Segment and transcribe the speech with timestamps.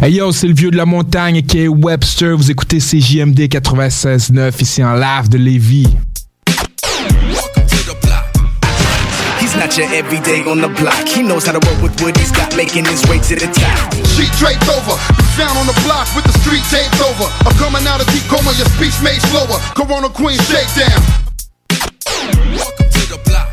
[0.00, 2.36] Hey yo, c'est le vieux de la montagne qui est Webster.
[2.36, 5.88] Vous écoutez CJMD 96.9 ici en live de Lévis.
[9.40, 11.08] He's not your everyday on the block.
[11.08, 13.94] He knows how to work with what he's got, making his way to the top.
[14.14, 14.96] Sheet draped over,
[15.36, 17.26] found on the block with the street taped over.
[17.46, 19.58] I'm coming out of deep coma, your speech made slower.
[19.74, 21.02] Corona Queen shakedown.
[21.70, 23.45] It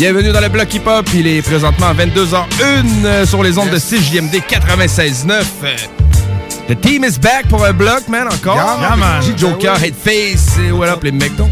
[0.00, 1.06] Bienvenue dans le bloc hip-hop.
[1.12, 5.30] Il est présentement 22h01 sur les ondes de 6JMD 96.9.
[5.62, 5.76] Euh,
[6.70, 8.54] The team is back pour un bloc, man, encore.
[8.56, 8.80] Yeah, man.
[8.80, 9.22] Yeah, man.
[9.22, 9.32] J.
[9.36, 11.50] Joker, Headface, et what up, les mecs, donc.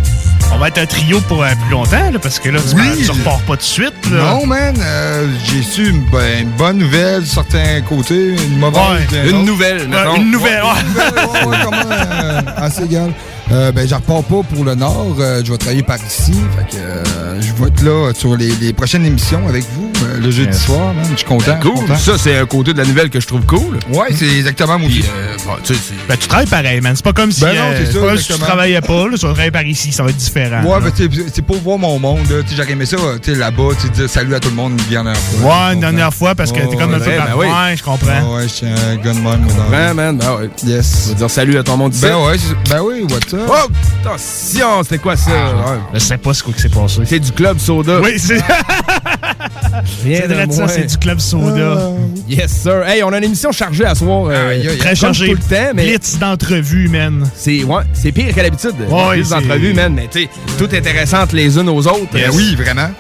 [0.50, 3.04] On va être un trio pour euh, plus longtemps, là, parce que là, tu, Oui.
[3.04, 4.10] tu repars pas tout de suite.
[4.10, 4.32] Là.
[4.32, 8.80] Non, man, euh, j'ai su une, ben, une bonne nouvelle de certains côtés, une mauvaise.
[9.12, 9.24] Ouais.
[9.24, 11.02] d'un Une nouvelle, Ouais, une nouvelle, ouais.
[11.02, 13.12] Ouais, ouais, ouais, comment, euh, assez égal.
[13.50, 15.16] Euh, ben, je repars pas pour le Nord.
[15.20, 16.32] euh, je vais travailler par ici.
[16.56, 20.18] Fait que euh, je vais être là sur les, les prochaines émissions avec vous euh,
[20.20, 20.64] le jeudi Yes.
[20.66, 21.04] soir, man.
[21.12, 21.52] Je suis content.
[21.52, 21.72] Ben, Cool.
[21.74, 21.96] content.
[21.96, 23.78] Ça, c'est un côté de la nouvelle que je trouve cool.
[23.90, 25.08] Ouais, c'est exactement moi Puis, aussi.
[25.16, 26.92] euh, bon, tu sais, c'est- Ben, tu travailles pareil, man.
[26.94, 28.92] C'est pas comme si, Ben non, c'est ça, c'est pas comme si tu travaillais pas.
[29.08, 30.62] Là, tu vas travailler par ici, ça va être différent.
[30.64, 32.28] Ouais, ben, c'est- c'est pour voir mon monde.
[32.30, 32.42] là.
[32.42, 34.90] Tu sais, J'aurais aimé ça, tu sais, là-bas, dire salut à tout le monde une
[34.90, 35.68] dernière fois.
[35.68, 37.46] Ouais, une dernière fois, parce que Ouais, t'es comme un ouais, peu ben oui.
[37.46, 38.34] Ouais, je comprends.
[38.36, 39.94] Ouais, je suis un gun de même, moi, dans la Vraiment, vie.
[39.96, 40.16] man.
[40.18, 40.50] Ben ouais.
[40.66, 41.04] Yes.
[41.04, 41.92] Je veux dire salut à ton monde.
[42.02, 43.37] Ben ouais, c'est- ben oui, what's up?
[43.48, 43.68] Oh,
[44.02, 45.30] attention, c'était quoi ça?
[45.30, 45.78] Ouais.
[45.94, 47.02] Je sais pas ce quoi qui s'est passé.
[47.04, 48.00] C'est du club soda.
[48.00, 48.38] Oui, c'est
[50.02, 51.90] c'est de ça, du club soda.
[52.28, 52.82] Yes, sir.
[52.86, 54.26] Hey, on a une émission chargée à soir.
[54.30, 54.76] euh.
[54.78, 55.26] Très comme chargé.
[55.28, 57.28] tout le temps, mais Blitz d'entrevue, man.
[57.34, 58.74] c'est ouais, c'est pire qu'à l'habitude.
[58.88, 60.28] Ouais, les c'est- entrevues, man, mais tu sais,
[60.58, 62.06] tout intéressantes les unes aux autres.
[62.12, 62.90] Ben Euh, oui, vraiment.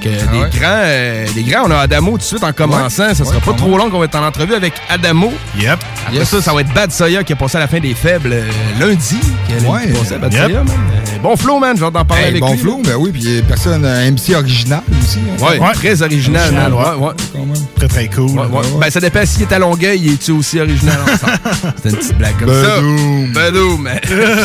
[0.00, 0.50] Fait que Ah des ouais?
[0.58, 3.08] grands, euh, des grands, on a Adamo tout de suite en commençant.
[3.08, 3.14] Ouais.
[3.14, 5.32] Ça sera Ouais, pas trop long qu'on va être en entrevue avec Adamo.
[5.58, 5.78] Yep.
[6.06, 6.28] Après Yes.
[6.28, 8.48] ça, ça va être Bad Soya qui a passé à la fin des faibles euh,
[8.80, 9.18] lundi.
[9.46, 9.86] Qui a Ouais.
[9.88, 10.42] passé à Bad Yep.
[10.44, 10.68] Soya, man.
[10.70, 11.76] Euh, bon flow, man.
[11.76, 12.58] Je vais t'en parler Hey, avec bon lui.
[12.58, 15.18] flow, ben oui, puis euh, personne, un MC original aussi.
[15.18, 15.44] hein.
[15.44, 16.80] Ouais, très original, Original, man.
[17.00, 17.12] Ouais, ouais.
[17.32, 17.66] Quand même.
[17.76, 18.30] Très, très cool.
[18.80, 21.38] Ben, ça dépend s'il est à Longueuil, il est-tu aussi original ensemble?
[21.76, 23.34] C'était une petite blague comme Badoum.
[23.34, 23.40] ça.
[23.40, 23.88] Badoum.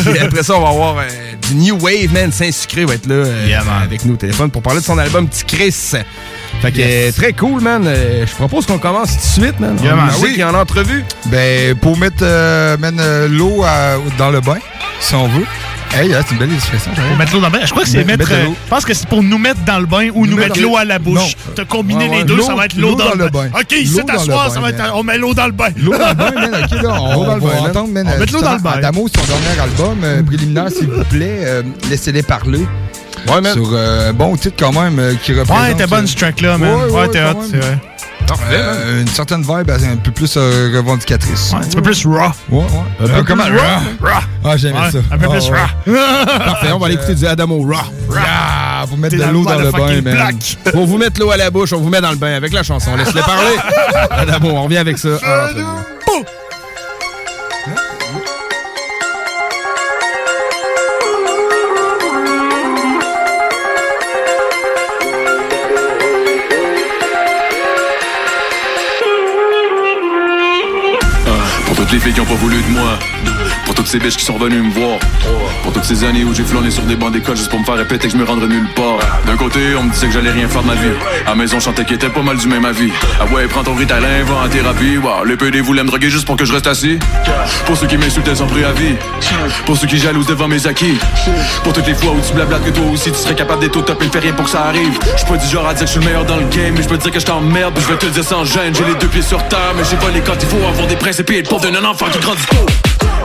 [0.12, 1.02] Puis après ça, on va avoir euh,
[1.48, 2.30] du New Wave, man.
[2.32, 5.28] Saint-Sucré va être là euh, Yeah, avec nous au téléphone pour parler de son album
[5.28, 5.72] Petit Chris.
[6.60, 7.84] Fait que euh, très cool, man.
[7.86, 9.76] Euh, je propose qu'on commence tout de suite, man.
[9.82, 10.06] Yeah, En man.
[10.06, 10.34] musique oui.
[10.40, 11.04] et en entrevue.
[11.26, 13.64] Ben, pour mettre euh, euh, l'eau
[14.18, 14.58] dans le bain,
[15.00, 15.46] si on veut.
[15.94, 16.48] Hey, c'est une belle.
[17.08, 17.58] Pour mettre l'eau dans le bain.
[17.64, 19.86] Je crois que c'est Mettre- euh, je pense que c'est pour nous mettre dans le
[19.86, 21.34] bain ou nous, mettre l'eau le- à la bouche.
[21.68, 22.16] Combiner Ouais, ouais.
[22.18, 23.48] les deux, ça va être l'eau dans, le bain.
[23.58, 24.82] OK, ici, t'asseoir, ça va être.
[24.94, 25.68] On met l'eau dans le bain.
[25.76, 28.18] L'eau dans le bain, man, ok, là, on, L'eau dans le va entendre, man, On
[28.32, 28.70] l'eau dans le bain.
[28.76, 32.66] Adamo, son dernier album, euh, préliminaire, s'il vous plaît, euh, laissez-les parler.
[33.26, 33.52] Ouais.
[33.52, 35.58] Sur un bon titre quand même, qui représente...
[35.68, 36.90] Ouais, t'es bonne ce track-là, man.
[36.90, 37.78] Ouais, t'es hot, c'est vrai.
[38.50, 41.52] Euh, une certaine vibe un peu plus euh, revendicatrice.
[41.54, 42.30] Un petit peu plus raw.
[42.50, 42.64] Ouais, ouais.
[43.00, 43.44] Un peu Euh, comment?
[43.44, 43.64] plus raw?
[44.02, 44.20] Raw.
[44.44, 44.98] Ah, j'aimais Ouais, ça.
[45.10, 45.58] un peu Ah, plus ouais.
[45.58, 46.38] raw.
[46.44, 47.74] Parfait, on va aller écouter du Adamo Raw.
[48.16, 50.38] Ah, pour mettre de l'eau le dans le bain, man.
[50.72, 52.62] Pour vous mettre l'eau à la bouche, on vous met dans le bain avec la
[52.62, 52.94] chanson.
[52.96, 53.56] Laisse-les parler.
[54.10, 55.08] Adamo, on revient avec ça.
[55.08, 55.97] en
[71.92, 72.98] les ont pas voulu de moi
[73.78, 74.98] toutes ces biches qui sont venues me voir.
[75.62, 77.76] Pour toutes ces années où j'ai flâné sur des bancs d'école Juste pour me faire
[77.76, 78.98] répéter que je me rendrais nulle part.
[79.24, 80.90] D'un côté on me disait que j'allais rien faire de ma vie.
[81.24, 82.90] À maison je chantais qu'il était pas mal du même avis
[83.20, 84.98] Ah ouais prends ton Ritalin va en thérapie.
[84.98, 86.98] Wow, Les PD voulaient me droguer juste pour que je reste assis.
[87.66, 88.96] Pour ceux qui m'insultaient sans préavis.
[89.64, 90.98] Pour ceux qui jalousent devant mes acquis.
[91.62, 93.82] Pour toutes les fois où tu blablates que toi aussi tu serais capable d'être au
[93.82, 94.98] top et fais rien pour que ça arrive.
[95.16, 96.82] Je pas du genre à dire que je suis le meilleur dans le game Mais
[96.82, 97.78] je peux dire que je t'emmerde.
[97.80, 98.74] Je vais te dire sans gêne.
[98.74, 100.96] J'ai les deux pieds sur terre Mais j'ai pas les quand il faut avoir des
[100.96, 102.42] principes et être pauvre d'un enfant qui grandit.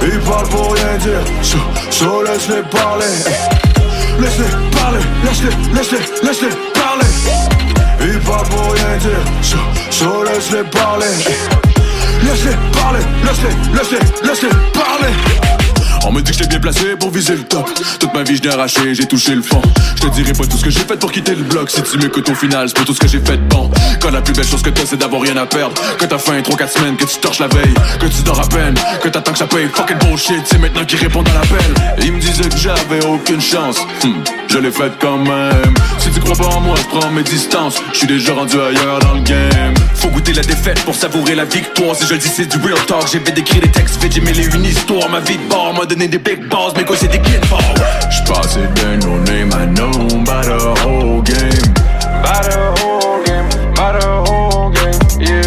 [0.06, 1.58] Ils parlent pour rien dire, so,
[1.90, 3.06] so laisse-les parler.
[4.20, 7.06] Laisse-les parler, laisse-les, laisse-les, laisse-les parler.
[8.02, 9.58] Ils parlent pour rien dire, so,
[9.90, 11.06] so laisse-les parler.
[12.24, 15.53] Laisse-les parler, laisse-les, laisse-les, laisse-les parler.
[16.06, 17.70] On me dit que j'étais bien placé pour viser le top.
[18.00, 19.62] Toute ma vie je arraché, j'ai touché le fond.
[19.96, 21.70] Je te dirai pas tout ce que j'ai fait pour quitter le bloc.
[21.70, 23.72] Si tu m'écoutes au final, c'est pour tout ce que j'ai fait de bon.
[24.02, 25.82] Quand la plus belle chose que t'as c'est d'avoir rien à perdre.
[25.98, 27.74] Que t'as faim 3-4 semaines, que tu torches la veille.
[28.00, 31.00] Que tu dors à peine, que t'attends que ça paye Fucking bullshit, c'est maintenant qu'ils
[31.00, 31.74] répondent à l'appel.
[32.04, 33.80] Ils me disaient que j'avais aucune chance.
[34.04, 35.74] Hmm, Je l'ai fait quand même.
[36.00, 37.82] Si tu crois pas en moi, je prends mes distances.
[37.94, 39.74] Je suis déjà rendu ailleurs dans le game.
[39.96, 41.96] Faut goûter la défaite pour savourer la victoire.
[41.96, 44.22] Si je le dis c'est du real talk J'ai fait d'écrire des textes, fait j'ai
[44.22, 45.10] mêlé une histoire.
[45.10, 47.62] Ma vie de bord m'a donné des big balls Mais quoi c'est des kids balls
[48.10, 49.92] J'passais de no name I know
[50.24, 51.74] by the whole game.
[52.24, 55.42] By the whole game, by the whole game, yeah.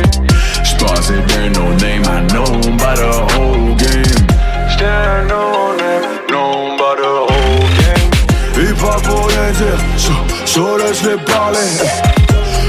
[0.63, 2.45] J'passais de no name I know
[2.77, 4.27] by the whole game.
[4.69, 8.11] J'étais no name, known by the whole game.
[8.59, 10.13] Ils parlent pour rien dire, so,
[10.45, 11.59] so laisse-les parler.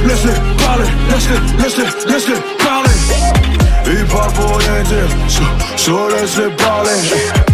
[0.06, 0.34] Laisse-les
[0.64, 2.90] parler, laisse-les, laisse-les, laisse-les parler.
[3.88, 5.44] Ils parlent pour rien dire, so,
[5.76, 7.47] so laisse-les parler.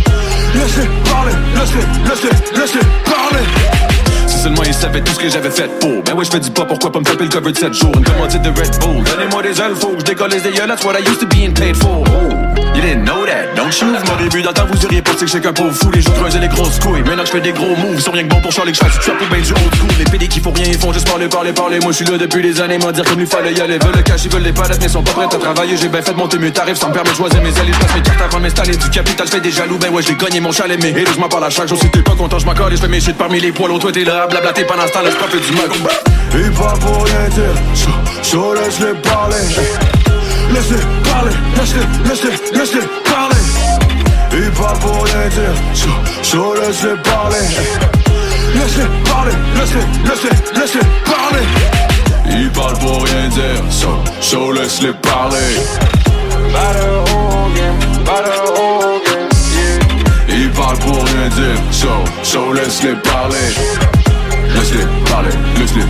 [0.76, 4.13] Laisse-les parler, laisse-les, laisse-les, laisse-les parler.
[4.44, 6.04] Seulement ils savaient tout ce que j'avais fait pour.
[6.04, 7.94] Ben ouais je fais du pas pourquoi pas me taper le cover de 7 jours
[7.96, 10.84] Une commandite de Red Bull Donnez-moi des ailes faut que je décolle les yeux That's
[10.84, 12.04] what I used to be in paid for.
[12.06, 13.88] Oh, You didn't know that, don't you?
[13.88, 16.50] Mon début temps vous auriez pensé que j'étais qu'un pauvre fou Les jours creusaient les
[16.50, 17.04] grosses couilles.
[17.04, 19.00] Maintenant je fais des gros moves sont rien que bons pour Charlie que je fasse
[19.00, 19.90] du trap ben du old school.
[19.98, 21.80] Les PD qui font rien ils font juste parler, parler, parler.
[21.80, 23.78] Moi je suis là depuis des années M'en dire comme il fallait y aller.
[23.78, 25.78] Veulent le cash, ils veulent les palettes Mais sont pas prêts à travailler.
[25.78, 28.02] J'ai bien fait monter mes tarifs Ça me permet de choisir mes alliés Je mes
[28.02, 29.78] cartes avant de m'installer Du capital je fais des jaloux.
[29.78, 31.90] Ben ouais je l'ai gagné mon chalet Mais je m'en parle à chaque jour Si
[31.90, 33.78] t'es pas content je m'en colle et je fais mes shit parmi les poils.
[33.80, 35.72] Toi t'es là blablater pendant ce temps là je profite du mug
[36.34, 37.56] Ils parlent pour rien dire,
[38.24, 39.44] so laisse-les parler.
[40.54, 43.44] Laisse-les parler, laisse-les, laisse-les, laisse-les parler.
[44.34, 45.56] Ils parlent pour rien dire,
[46.24, 47.46] so laisse-les parler.
[48.56, 51.46] Laisse-les parler, laisse-les, laisse-les, laisse-les parler.
[52.80, 53.88] Pour rien dire So,
[54.20, 55.56] so laisse-les parler
[60.82, 63.93] pour rien dire laisse-les parler
[64.56, 65.84] Laisse-les parler, laisse-les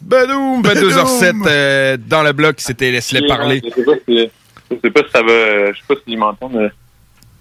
[0.00, 3.62] Badoum, 22h07 euh, dans le bloc, c'était Laisse-les parler.
[3.64, 4.30] Je sais pas si,
[4.70, 5.72] je sais pas si ça va.
[5.72, 6.52] Je sais pas s'ils m'entendent.
[6.54, 6.70] mais-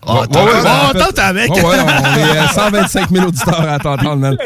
[0.05, 1.49] Oh, ouais, ouais, on tente avec.
[1.51, 4.37] Oh, ouais, on est à 125 000 auditeurs à t'entendre, man.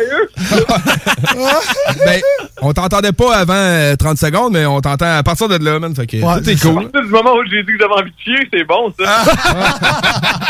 [2.05, 2.21] ben,
[2.61, 5.95] on t'entendait pas avant euh, 30 secondes, mais on t'entend à partir de là, man.
[5.95, 6.83] Fait que tout est À cool.
[6.83, 9.23] partir du moment où j'ai dit que j'avais envie de chier, c'est bon, ça.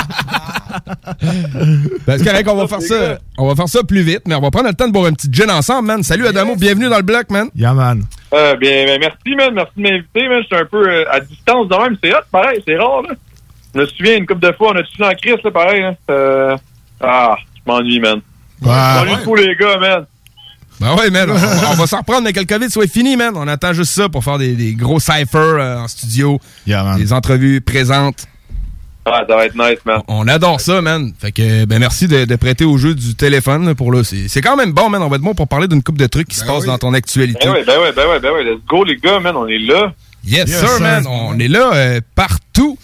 [2.06, 3.18] Ben, c'est correct, on va faire ça.
[3.38, 5.14] On va faire ça plus vite, mais on va prendre le temps de boire un
[5.14, 6.04] petit gin ensemble, man.
[6.04, 7.50] Salut Adamo, bienvenue dans le bloc, man.
[7.56, 8.04] Yeah, man.
[8.34, 9.54] Euh, bien, ben, merci, man.
[9.54, 10.42] Merci de m'inviter, man.
[10.42, 11.98] Je suis un peu euh, à distance de même.
[12.04, 12.62] C'est hot, pareil.
[12.68, 13.10] C'est rare, là.
[13.76, 15.84] Je me souviens, une couple de fois, on a tué en crise, là, pareil.
[15.84, 15.96] Hein.
[16.10, 16.58] Euh,
[17.02, 18.22] Ah, je m'ennuie, man.
[18.62, 20.06] je m'ennuie tous les gars, man.
[20.80, 21.30] Ben ouais, man.
[21.32, 23.34] On, va- on va s'en reprendre, mais que le COVID soit fini, man.
[23.36, 26.40] On attend juste ça pour faire des, des gros cyphers euh, en studio.
[26.98, 28.26] Des entrevues présentes.
[29.10, 30.02] Ah, ça va être nice, man.
[30.10, 31.14] On adore ça, man.
[31.18, 34.04] Fait que, ben, merci de, de prêter au jeu du téléphone, pour là.
[34.04, 35.02] C'est c'est quand même bon, man.
[35.02, 36.94] On va être bon pour parler d'une coupe de trucs qui se passent dans ton
[36.94, 37.40] actualité.
[37.48, 38.44] Ben ouais, ben ouais, ben ouais, ben ouais.
[38.44, 39.36] Let's go, les gars, man.
[39.38, 39.94] On est là.
[40.26, 41.06] Yes, sir, man.
[41.08, 42.78] On est là euh, partout.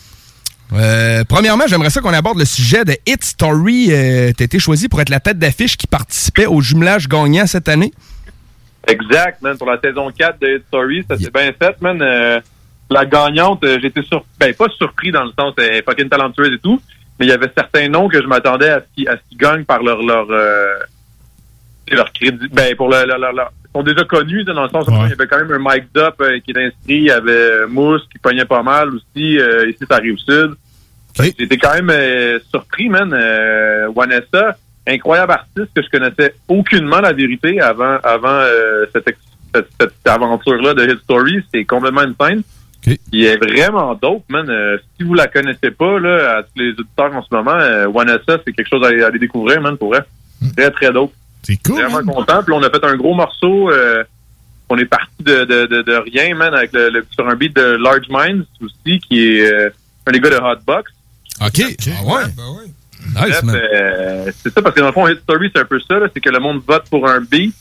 [0.73, 3.89] Euh, premièrement, j'aimerais ça qu'on aborde le sujet de Hit Story.
[3.91, 7.69] Euh, T'as été choisi pour être la tête d'affiche qui participait au jumelage gagnant cette
[7.69, 7.93] année.
[8.87, 9.57] Exact, man.
[9.57, 12.01] Pour la saison 4 de Hit Story, ça s'est bien fait, man.
[12.01, 12.39] Euh,
[12.89, 14.25] la gagnante, euh, j'étais sur...
[14.39, 16.81] Ben, pas surpris dans le sens, elle est fucking talentueuse et tout.
[17.19, 19.37] mais il y avait certains noms que je m'attendais à ce qu'ils à ce qu'ils
[19.37, 20.65] gagnent par leur leur euh,
[21.91, 22.47] leur crédit.
[22.51, 25.09] Ben pour le, leur- leur- leur- ils sont déjà connus dans le sens où il
[25.09, 28.01] y avait quand même un Mike Up euh, qui est inscrit, il y avait Mousse
[28.11, 29.99] qui pognait pas mal aussi euh, ici à
[31.39, 33.13] J'étais quand même euh, surpris, man.
[33.13, 39.15] Euh, Vanessa, incroyable artiste que je connaissais aucunement la vérité avant avant euh, cette,
[39.53, 41.43] cette, cette aventure-là de Hit Story.
[41.53, 42.41] C'est complètement une scène.
[43.13, 44.49] Il est vraiment dope, man.
[44.49, 47.87] Euh, si vous la connaissez pas, là, à tous les auditeurs en ce moment, euh,
[47.87, 50.01] Vanessa, c'est quelque chose à, à aller découvrir, man, pour vrai.
[50.57, 51.13] Très, très dope.
[51.43, 51.81] C'est cool.
[51.81, 52.43] Vraiment content.
[52.43, 53.69] Puis on a fait un gros morceau.
[53.71, 54.03] euh,
[54.69, 57.55] on est parti de, de, de, de rien, man, avec le, le- sur un beat
[57.55, 59.69] de Large Minds aussi, qui est euh,
[60.07, 60.91] un des gars de Hotbox.
[61.41, 61.61] OK.
[61.87, 62.23] Ah ouais.
[63.13, 63.55] Bref, Nice, man.
[63.55, 66.21] euh, c'est ça, parce que dans le fond, Hit Story, c'est un peu ça, c'est
[66.21, 67.53] que le monde vote pour un beat.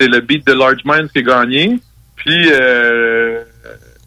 [0.00, 1.78] C'est le beat de Large Minds qui a gagné.
[2.16, 3.42] Puis euh,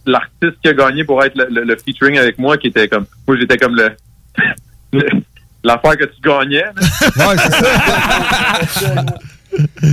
[0.05, 3.05] l'artiste qui a gagné pour être le, le- le featuring avec moi, qui était comme...
[3.27, 3.91] Moi, j'étais comme le...
[4.93, 5.09] le-
[5.63, 6.61] L'affaire que tu gagnais.
[6.63, 6.73] là.
[7.27, 9.05] Ouais, c'est ça.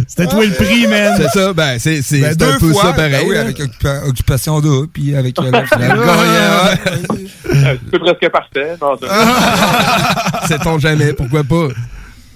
[0.09, 1.15] C'était toi le prix, man.
[1.17, 3.13] C'est ça, ben, c'est c'est- Ben, c'est deux un peu fois, ça pareil.
[3.13, 5.59] ben oui, avec occupa- Occupation d'eau, puis avec euh, la.
[5.61, 5.65] Euh,
[7.93, 8.77] C'est presque parfait.
[8.81, 9.07] Non, ça-
[10.49, 11.69] Sait-on jamais, pourquoi pas?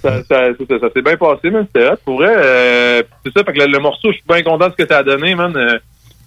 [0.03, 1.67] ça, ça, c'est ça, ça s'est bien passé, man.
[1.75, 2.33] C'était hot, pour vrai.
[2.37, 4.89] Euh, c'est ça, fait que le, le morceau, je suis bien content de ce que
[4.89, 5.53] ça a donné, man.
[5.57, 5.79] Euh,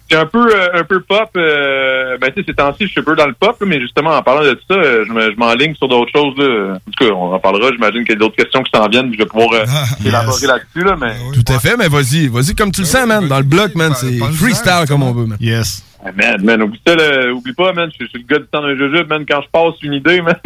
[0.09, 1.29] c'est un peu euh, un peu pop.
[1.37, 3.79] Euh, ben, tu sais, ces temps-ci, je suis un peu dans le pop, là, mais
[3.79, 6.33] justement, en parlant de ça, euh, je me- je m'enligne sur d'autres choses.
[6.37, 6.73] Là.
[6.75, 7.71] En tout cas, on en parlera.
[7.71, 9.65] J'imagine qu'il y a d'autres questions qui s'en viennent, puis je vais pouvoir euh,
[10.05, 11.13] élaborer là-dessus, là, mais...
[11.33, 13.27] Tout à fait, mais vas-y, vas-y comme tu le sens, man.
[13.27, 15.37] Dans le bloc, man, c'est freestyle comme on veut, man.
[15.39, 15.83] Yes.
[16.01, 18.61] Ah, man, man, oublie ça, là, oublie pas, man, je suis le gars du temps
[18.61, 20.35] d'un jujube, man, quand je passe une idée, man.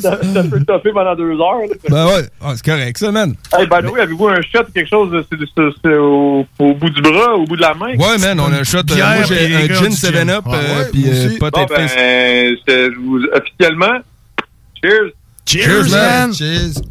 [0.00, 1.74] ça, ça peut toffer pendant deux heures, là.
[1.88, 3.34] Ben ouais, Ah, c'est correct, ça, man.
[3.56, 5.12] Hey, by the way, avez-vous un shot ou quelque chose,
[5.86, 7.94] au, au bout du bras, au bout de la main?
[7.96, 8.78] Ouais, man, on a un shot.
[8.90, 14.00] euh, moi, j'ai un gin 7-up, euh, puis euh, pas Bon, ben, je vous, officiellement,
[14.82, 15.12] cheers!
[15.46, 16.34] Cheers, man.
[16.34, 16.82] Cheers.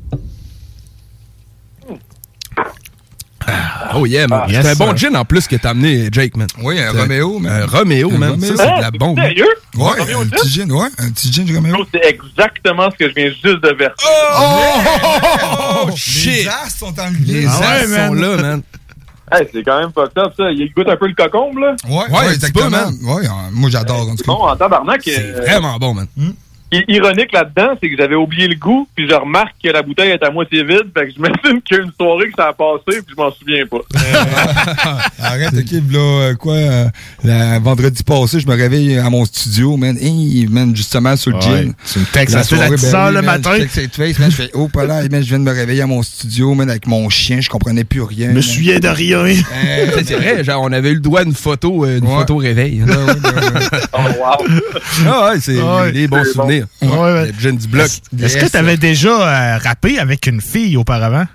[3.96, 4.42] Oh yeah, man.
[4.44, 6.48] Ah, c'est yes, un bon gin en plus que t'as amené, Jake, man.
[6.62, 7.62] Oui, un Roméo, man.
[7.62, 8.42] Un Roméo, Un man.
[8.42, 9.18] Ça, c'est de la bombe.
[9.20, 9.46] Sérieux?
[9.76, 10.30] Ouais, un gin?
[10.30, 11.78] petit gin, ouais, un petit gin Roméo.
[11.94, 13.96] C'est exactement ce que je viens juste de verser.
[14.40, 16.44] Oh, shit!
[16.44, 16.94] Les as sont.
[17.26, 18.62] Les Ah ouais, sont là, man.
[19.32, 20.52] Hey, c'est quand même fucked up, ça.
[20.52, 21.76] Il goûte un peu le cocombe, là.
[21.88, 22.70] Ouais, Ouais, ouais, un petit exactement.
[22.70, 22.96] man.
[23.04, 24.32] Ouais, euh, moi, j'adore, en tout cas.
[24.32, 26.08] Bon, en tabarnak, C'est euh, vraiment bon, man.
[26.18, 26.34] i-
[26.72, 30.24] ironique là-dedans, c'est que j'avais oublié le goût, puis je remarque que la bouteille est
[30.24, 32.54] à moitié vide, fait que je m'estime qu'il y a une soirée que ça a
[32.54, 33.78] passé, puis je m'en souviens pas.
[35.20, 36.86] Arrête, ok, là, euh, quoi, euh,
[37.24, 41.38] la- vendredi passé, je me réveille à mon studio, man, hey, man, justement, sur le
[41.38, 41.42] Ouais.
[41.64, 41.74] gin.
[41.84, 43.26] C'est une texte, La ça se fait à soirée, 10 ben heures oui, le man,
[43.38, 43.52] matin.
[43.56, 45.52] Je texte cette face, man, je fais, oh, pas là, man, je viens de me
[45.54, 48.30] réveiller à mon studio, man, avec mon chien, je comprenais plus rien.
[48.30, 49.20] Je me souviens de rien.
[49.20, 49.34] Euh,
[50.06, 52.16] C'est vrai, genre, on avait eu le droit d'une photo, euh, une Ouais.
[52.20, 52.84] photo réveil.
[52.84, 52.94] ouais.
[53.94, 54.48] Oh, wow!
[55.06, 55.92] Ah ouais, c'est Ouais.
[55.92, 56.48] des bons C'est bon.
[56.82, 57.28] Ouais, ouais.
[57.28, 57.90] Le gin du bloc.
[58.22, 61.26] Est-ce que tu avais déjà euh, rappé avec une fille auparavant?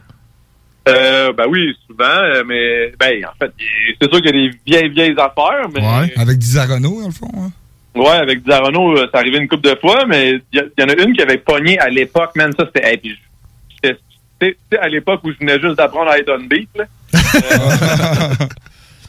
[0.88, 3.52] Euh, ben oui, souvent, euh, mais ben en fait,
[4.00, 6.12] c'est sûr qu'il y a des vieilles, vieilles affaires, mais Ouais.
[6.16, 7.52] Avec Dizarano, dans le fond, hein?
[7.94, 10.94] ouais, avec Dizarono, euh, ça arrivait une couple de fois, mais il y, en a
[10.94, 13.16] une qui avait pogné à l'époque, man, ça c'était, hey, puis
[13.82, 16.84] sais, à l'époque où je venais juste d'apprendre à être on beat, là.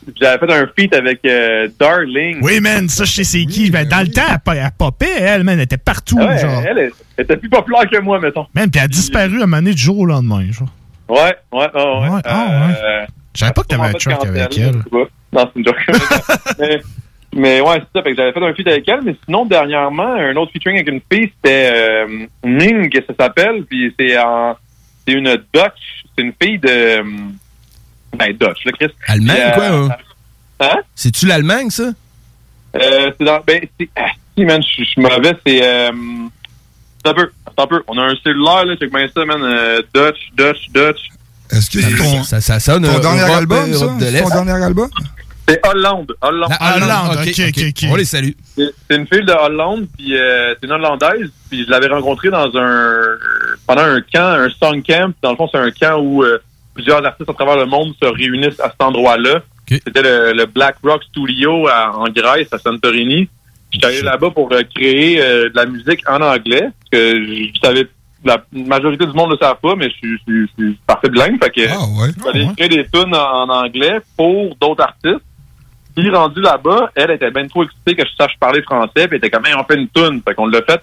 [0.08, 2.40] Euh, J'avais fait un feat avec euh, Darling.
[2.42, 3.70] Oui, man, ça, je sais c'est qui.
[3.72, 6.64] Ben, dans le temps, elle, elle popait, elle, man, elle était partout, Ah ouais, genre.
[6.66, 6.78] elle,
[7.18, 8.46] elle était plus populaire que moi, mettons.
[8.54, 10.70] Man, puis elle a disparu à un moment donné du jour au lendemain, genre.
[11.10, 11.84] Ouais, ouais, ouais.
[11.84, 12.10] ouais.
[12.10, 13.06] Ouais, ah, Euh,
[13.36, 14.72] Je savais pas que t'avais un quand avec elle-.
[15.32, 15.78] Non, c'est une joke.
[16.60, 16.82] mais,
[17.36, 18.04] mais ouais, c'est ça.
[18.04, 20.88] Fait que j'avais fait un feat avec elle, mais sinon, dernièrement, un autre featuring avec
[20.90, 24.56] une fille, c'était euh, Ning, que ça s'appelle, puis c'est en...
[25.06, 26.04] C'est une Dutch.
[26.16, 27.04] C'est une fille de...
[28.18, 28.94] Ben, Dutch, là, Chris.
[29.08, 29.96] Allemagne, quoi, euh, hein?
[30.60, 30.78] Hein?
[30.96, 31.84] C'est-tu l'Allemagne, ça?
[32.76, 33.40] Euh, c'est dans...
[33.46, 33.90] Ben, c'est...
[33.96, 35.62] Ah, si, man, je suis- mauvais, c'est...
[35.64, 35.92] Euh,
[37.06, 37.84] un peu, un peu.
[37.88, 39.42] On a un cellulaire, là, check bien ça, man.
[39.44, 41.00] euh, Dutch, Dutch, Dutch.
[41.52, 43.86] Est-ce que c'est ton, Ça, ça sonne ton euh, dernier Europe, album, ça?
[43.86, 44.22] Europe de C'est l'Est?
[44.24, 44.90] ton dernier album?
[45.48, 46.52] C'est Hollande, Hollande.
[46.62, 47.58] La Hollande, ok, ok, ok.
[47.58, 47.90] ok, ok.
[47.92, 48.30] On les salue.
[48.56, 52.30] C'est c'est une fille de Hollande, puis euh, c'est une Hollandaise, puis je l'avais rencontrée
[52.30, 53.18] dans un
[53.68, 55.14] pendant un camp, un song camp.
[55.22, 56.38] Dans le fond, c'est un camp où euh,
[56.74, 59.42] plusieurs artistes à travers le monde se réunissent à cet endroit-là.
[59.86, 63.30] C'était le, le Black Rock Studio à- en Grèce, à Santorini.
[63.72, 67.60] J'étais allé là-bas pour euh, créer euh, de la musique en anglais, parce que je
[67.64, 67.88] savais
[68.26, 71.10] la majorité du monde ne le savent pas, mais je suis, je je suis parfait
[71.10, 72.10] bilingue, fait que Ah, ouais.
[72.56, 75.24] Créer des tunes en, en anglais pour d'autres artistes.
[75.96, 79.16] Puis rendu là-bas, elle était bien trop excitée que je sache parler français, puis elle
[79.18, 80.22] était comme, Hey, on fait une tune.
[80.28, 80.82] Fait qu'on l'a fait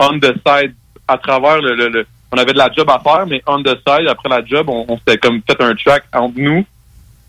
[0.00, 0.74] on the side,
[1.08, 3.76] à travers le, le, le- On avait de la job à faire, mais on the
[3.86, 6.64] side, après la job, on, on s'était comme fait un track entre nous.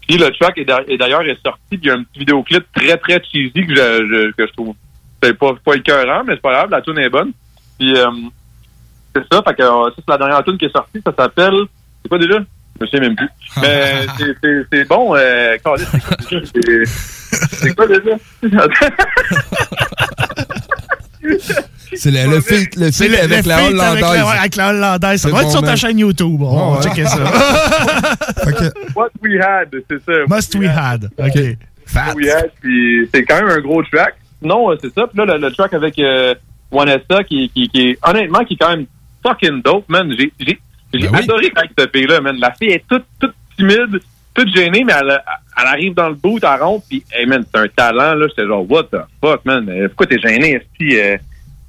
[0.08, 2.20] Puis le track est, d'a- est d'ailleurs est sorti, puis il y a un petit
[2.20, 4.74] vidéoclip très, très cheesy que je, je- que je trouve
[5.22, 7.32] c'est pas, pas écœurant, mais c'est pas grave, la tune est bonne.
[7.77, 8.08] Puis euh,
[9.15, 11.63] c'est ça, fait que euh, ça, c'est la dernière tune qui est sortie, ça s'appelle.
[12.01, 12.39] C'est quoi déjà?
[12.82, 13.29] Je souviens même plus.
[13.62, 14.06] Mais
[14.72, 15.58] c'est- bon, euh,
[17.51, 18.15] c'est quoi déjà?
[22.00, 24.24] C'est- le, le feat, le feat le- avec le la feat avec la- hollandaise.
[24.24, 25.22] ouais, avec la hollandaise.
[25.22, 26.41] Ça va être bon, sur ta chaîne YouTube.
[26.41, 27.18] On va checker ça.
[28.96, 30.12] What We Had, c'est ça.
[30.27, 31.06] Must We Had.
[31.18, 31.58] OK.
[31.96, 34.15] What We Had, puis c'est quand même un gros track.
[34.41, 35.08] Non, euh, c'est ça.
[35.08, 36.34] Puis là, le, le track avec euh,
[36.72, 38.86] Wanessa, qui, qui, qui est, honnêtement, qui est quand même
[39.25, 40.12] fucking dope, man.
[40.18, 40.60] J'ai j'ai-
[40.94, 41.20] j'ai Ben oui.
[41.24, 42.38] adoré avec cette fille-là, man.
[42.39, 44.00] La fille est toute, toute timide,
[44.34, 45.22] toute gênée, mais elle,
[45.62, 48.27] elle arrive dans le bout, elle rentre, puis, hey, man, c'est un talent, là.
[48.29, 49.65] J'étais genre, what the fuck, man?
[49.89, 50.98] Pourquoi t'es gêné, esti?
[51.00, 51.18] Euh,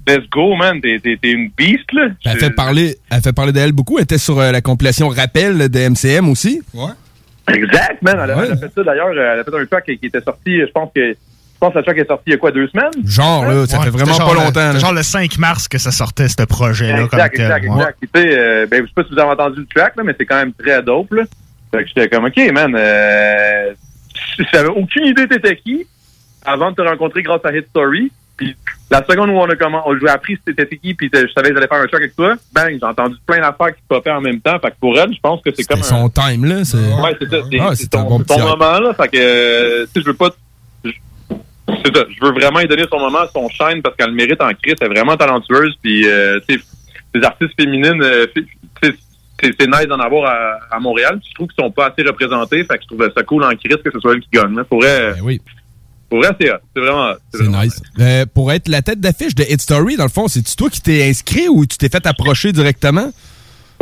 [0.08, 0.80] let's go, man.
[0.80, 2.08] T'es t'es- t'es une beast, là.
[2.24, 3.98] Elle fait parler, elle fait parler d'elle beaucoup.
[3.98, 6.62] Elle était sur euh, la compilation Rappel de MCM aussi.
[6.74, 6.90] Ouais.
[7.54, 8.18] Exact, man.
[8.22, 8.44] Elle, a- Ouais.
[8.46, 9.08] elle a fait ça, d'ailleurs.
[9.08, 11.72] euh, Elle a fait un track qui qui était sorti, je pense que, je pense
[11.72, 12.90] que le track est sorti il y a quoi, deux semaines?
[13.04, 14.78] Genre, là, ça Ouais, fait vraiment pas le- longtemps.
[14.78, 17.06] genre le 5 mars que ça sortait, ce projet-là.
[17.08, 17.44] comme Exact, tel.
[17.46, 17.76] exact, Ouais.
[17.76, 17.96] exact.
[18.00, 20.02] Puis, tu sais, euh, ben, je sais pas si vous avez entendu le track, là,
[20.04, 21.22] mais c'est quand même très dope, là.
[21.72, 23.72] Fait que j'étais comme, OK, man, euh,
[24.52, 25.86] j'avais aucune idée t'étais qui
[26.44, 28.10] avant de te rencontrer grâce à Hit Story.
[28.40, 28.56] Puis
[28.90, 31.54] la seconde où on a comment, on j'ai appris c'était qui, puis je savais que
[31.54, 34.40] j'allais faire un track avec toi, bang, j'ai entendu plein d'affaires qui popaient en même
[34.40, 34.58] temps.
[34.58, 35.82] Fait que pour elle, je pense que c'est comme un...
[35.82, 36.64] son time, là.
[36.64, 37.36] c'est- Ouais, c'est ça.
[37.50, 38.94] C'est Ah, c'est ton, bon moment, là.
[38.94, 40.30] Fait que, euh, tu sais, je veux pas...
[40.82, 42.04] C'est ça.
[42.08, 44.78] Je veux vraiment lui donner son moment, son shine, parce qu'elle le mérite en Christ.
[44.80, 45.74] Elle est vraiment talentueuse.
[45.82, 46.64] Puis, euh, tu sais,
[47.14, 48.26] les artistes féminines, euh,
[48.82, 48.94] c'est
[49.42, 51.18] c'est nice d'en avoir à, à Montréal.
[51.20, 52.62] Puis je trouve qu'ils sont pas assez représentés.
[52.64, 54.54] Fait que je trouve ça cool en Christ que ce soit elle qui gagne.
[54.54, 54.64] Là.
[54.64, 55.40] Pour Ben oui.
[56.10, 56.50] Pour vrai c'est
[56.80, 57.12] vraiment...
[57.32, 57.80] C'est nice.
[57.98, 60.82] Euh, pour être la tête d'affiche de Hit Story, dans le fond, c'est-tu toi qui
[60.82, 63.10] t'es inscrit ou tu t'es fait approcher directement?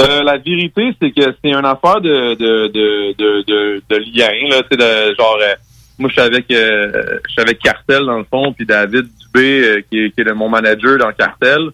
[0.01, 4.31] Euh, la vérité, c'est que c'est une affaire de de de de, de, de lien,
[4.49, 5.55] là, de genre euh,
[5.99, 9.61] moi je suis avec euh, je suis avec Cartel dans le fond, puis David Dubé
[9.65, 11.71] euh, qui, est, qui est le- mon manager dans Cartel,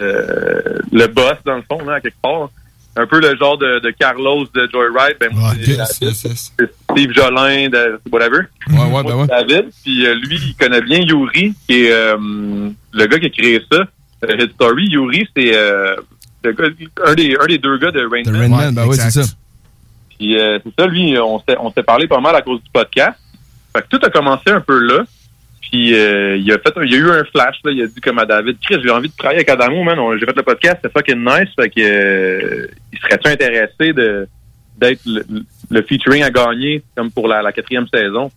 [0.00, 2.50] le boss dans le fond, là, à quelque part.
[3.02, 6.36] Un peu le genre de, de Carlos de Joyride, ben moi, c'est David, c'est
[6.90, 8.40] Steve Jolin de whatever.
[8.68, 9.26] Ouais, ouais, ben ouais.
[9.26, 12.16] David, puis euh, lui, il connaît bien Yuri, qui est euh,
[12.92, 13.78] le gars qui a créé ça.
[14.24, 15.96] Euh, Hit Story, Yuri, c'est euh,
[16.44, 16.64] le gars-
[17.06, 18.40] un, des, un des deux gars de Rain The Man.
[18.42, 19.22] Rain Man, ben oui, c'est ça.
[20.18, 22.68] Puis euh, c'est ça, lui, on s'est on s'est parlé pas mal à cause du
[22.70, 23.18] podcast.
[23.74, 25.04] Fait que tout a commencé un peu là.
[25.70, 27.86] Puis euh, il a fait un- il y a eu un flash là, il a
[27.86, 29.98] dit comme à David, Chris, j'ai envie de travailler avec Adamo, man.
[29.98, 31.48] On- J'ai fait le podcast, c'est fucking nice.
[31.58, 34.26] Fait que euh, il serait-tu intéressé de
[34.78, 35.24] d'être le,
[35.70, 38.30] le featuring à gagner comme pour la, la quatrième saison?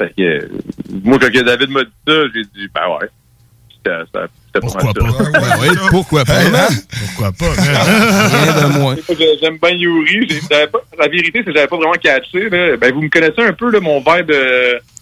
[0.00, 0.48] Fait que euh,
[1.04, 3.08] moi quand que David m'a dit ça, j'ai dit ben ouais.
[3.76, 4.90] C'était ça- c'était pas
[5.60, 6.68] oui, pourquoi pas, man?
[7.06, 7.52] Pourquoi pas?
[7.62, 8.96] Rien de moins.
[9.16, 10.26] J'ai- J'aime bien Yuri.
[10.28, 12.48] J'ai- j'avais pas- La vérité, c'est que j'avais pas vraiment catché.
[12.48, 12.76] Là.
[12.78, 14.30] Ben, vous me connaissez un peu, là, mon vibe.
[14.30, 14.93] euh, je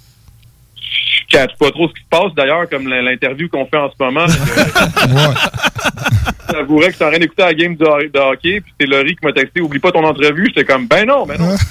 [1.32, 4.26] catch pas trop ce qui se passe, d'ailleurs, comme l'interview qu'on fait en ce moment.
[6.52, 8.86] J'avouerais que je suis en train d'écouter la game de, ho- de hockey, puis c'est
[8.86, 10.46] Laurie qui m'a texté «Oublie pas ton entrevue».
[10.48, 11.56] J'étais comme «Ben non, ben non.»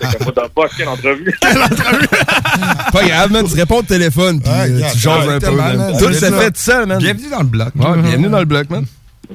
[0.00, 1.36] J'étais comme «What the fuck, quelle entrevue?»
[2.92, 3.46] Pas grave, man.
[3.48, 5.50] Tu réponds au téléphone, puis euh, tu changes un peu.
[5.50, 5.94] man.
[5.98, 6.98] Tout C'est fait tout seul, man.
[6.98, 7.68] Bienvenue dans le bloc.
[7.74, 8.84] Ouais, bienvenue dans le bloc, man.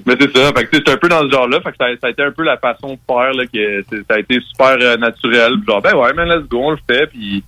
[0.06, 0.52] Mais c'est ça.
[0.56, 1.60] Fait que tu sais, j'étais un peu dans ce genre-là.
[1.62, 4.04] Fait que ça, ça a été un peu la façon de faire, là, que c'est-
[4.08, 5.54] ça a été super euh, naturel.
[5.66, 7.08] Genre, ben ouais, man, let's go, on le fait.
[7.08, 7.44] Puis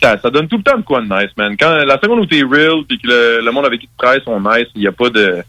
[0.00, 1.56] ça, ça donne tout le temps de quoi de nice, man.
[1.58, 4.22] Quand la seconde où t'es real, puis que le, le monde avec qui tu travailles
[4.24, 5.42] sont nice, il y a pas de.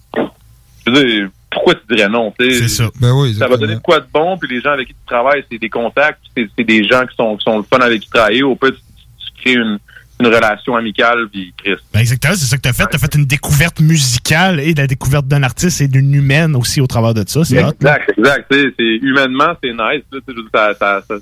[0.85, 2.59] Je veux dire, pourquoi tu dirais non, tu sais?
[2.61, 2.89] C'est ça.
[3.01, 5.05] Ben oui, Ça va donner de quoi de bon, puis les gens avec qui tu
[5.05, 7.79] travailles, c'est des contacts, puis c'est c'est des gens qui sont, qui sont le fun
[7.79, 8.43] avec qui travailler.
[8.43, 9.77] Au peu, tu, tu crées une,
[10.21, 11.75] une relation amicale, puis Chris.
[11.93, 12.87] Ben exactement, c'est ça que tu as fait.
[12.89, 16.55] Tu as fait une découverte musicale et de la découverte d'un artiste et d'une humaine
[16.55, 17.43] aussi au travers de ça.
[17.43, 17.71] C'est hot.
[17.71, 18.45] Exact, exact.
[18.51, 20.03] C'est humainement, c'est nice.
[20.11, 21.15] là, ça-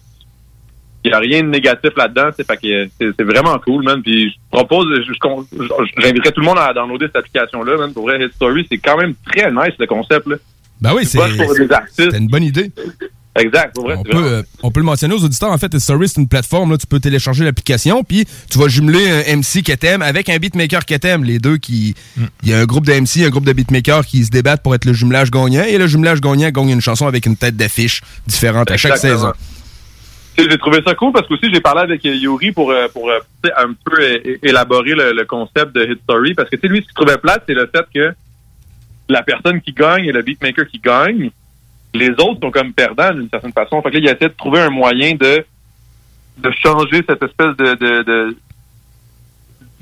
[1.08, 2.30] il n'y a rien de négatif là-dedans.
[2.36, 4.02] Fait que c'est vraiment cool, man.
[4.02, 4.88] Puis je propose,
[5.98, 7.93] j'inviterais tout le monde à downloader cette application-là, man.
[7.93, 10.28] Pour vrai, Hit Story, c'est quand même très nice le concept.
[10.28, 10.36] Là.
[10.82, 12.72] Ben oui, c'est une bonne idée.
[13.39, 13.96] Exact, pour vrai.
[14.00, 15.52] On peut, euh, on peut le mentionner aux auditeurs.
[15.52, 16.72] En fait, Hit Story, c'est une plateforme.
[16.72, 20.38] Là, tu peux télécharger l'application, puis tu vas jumeler un MC que t'aimes avec un
[20.38, 21.24] beatmaker que t'aimes.
[21.24, 21.93] Les deux qui.
[22.43, 24.74] Il y a un groupe de MC, un groupe de beatmakers qui se débattent pour
[24.76, 25.63] être le jumelage gagnant.
[25.63, 29.32] Et le jumelage gagnant gagne une chanson avec une tête d'affiche différente à chaque saison.
[30.38, 33.10] J'ai trouvé ça cool parce que aussi j'ai parlé avec euh, Yuri pour euh, pour
[33.10, 33.19] euh,
[33.56, 36.36] un peu élaborer le, le concept de Hit Story.
[36.36, 38.13] Parce que tu sais, lui ce qu'il trouvait plate c'est le fait que
[39.10, 41.32] la personne qui gagne et le beatmaker qui gagne
[41.95, 43.82] les autres sont comme perdants d'une certaine façon.
[43.82, 45.43] Fait que là il a essayé de trouver un moyen de
[46.38, 48.04] de changer cette espèce de de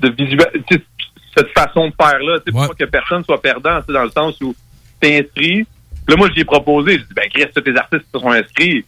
[0.00, 0.82] de, de
[1.36, 4.40] cette façon de faire là tu sais pour que personne soit perdant dans le sens
[4.40, 4.54] où
[5.00, 5.66] t'es inscrit.
[6.08, 6.92] Là moi j'y ai proposé.
[6.92, 8.86] J'ai dit ben Chris tous les artistes qui sont inscrits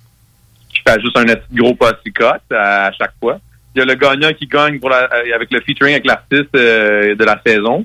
[1.00, 3.38] juste un petit gros posticote à chaque fois.
[3.74, 6.54] Il y a le gagnant qui gagne pour la, euh, avec le featuring avec l'artiste
[6.56, 7.84] euh, de la saison.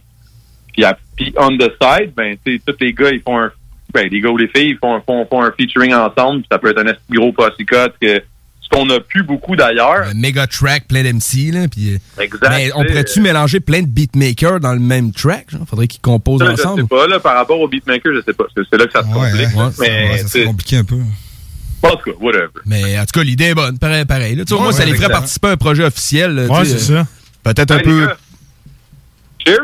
[0.73, 3.51] Puis, à- puis on the side, ben, tous les gars, ils font un,
[3.93, 6.39] ben, les gars ou les filles, ils font, font, font un featuring ensemble.
[6.41, 8.23] Puis ça peut être un gros posse-cut que,
[8.61, 10.07] ce qu'on a plus beaucoup d'ailleurs.
[10.07, 11.67] Un méga track plein d'MC, là.
[11.67, 12.49] Puis, euh, Exact.
[12.49, 15.51] mais on pourrait-tu mélanger plein de beatmakers dans le même track?
[15.51, 15.61] Genre?
[15.69, 16.81] Faudrait qu'ils composent Ça, je ensemble.
[16.83, 18.45] sais pas, là, par rapport au beatmaker, je sais pas.
[18.55, 19.55] C'est là que ça se complique.
[19.55, 20.95] ouais, mais, Ouais, ça compliqué un peu.
[21.83, 22.49] En tout cas, whatever.
[22.65, 23.77] Mais en tout cas, l'idée est bonne.
[23.77, 24.35] Pareil, pareil.
[24.35, 24.45] là.
[24.45, 26.33] Tu au Ouais, moins, ça les ferait participer à un projet officiel.
[26.35, 27.07] là, Ouais, tu c'est euh, ça.
[27.43, 28.05] Peut-être un peu.
[28.07, 28.17] gars.
[29.45, 29.59] Cheers!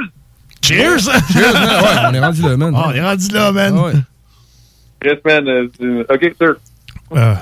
[0.61, 0.99] Cheers!
[1.31, 1.83] Cheers, man.
[1.83, 2.73] Ouais, on est rendu là, man.
[2.75, 3.75] Ah, on est rendu là, man.
[3.77, 3.93] Ah ouais.
[5.05, 5.47] Yes, man.
[5.47, 6.55] euh, c'est- OK, sir.
[7.15, 7.35] Euh,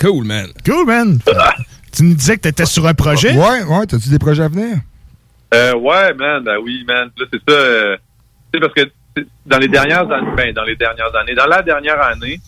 [0.00, 0.46] Cool, man.
[0.64, 1.18] cool, man.
[1.92, 3.32] tu me disais que t'étais sur un projet?
[3.36, 4.78] Ouais, ouais, t'as-tu des projets à venir?
[5.52, 7.10] Euh, ouais, man, ben oui, man.
[7.16, 7.54] Là, c'est ça.
[7.56, 7.96] euh,
[8.52, 11.62] tu sais, parce que dans les dernières années, ben, dans les dernières années, dans la
[11.62, 12.40] dernière année,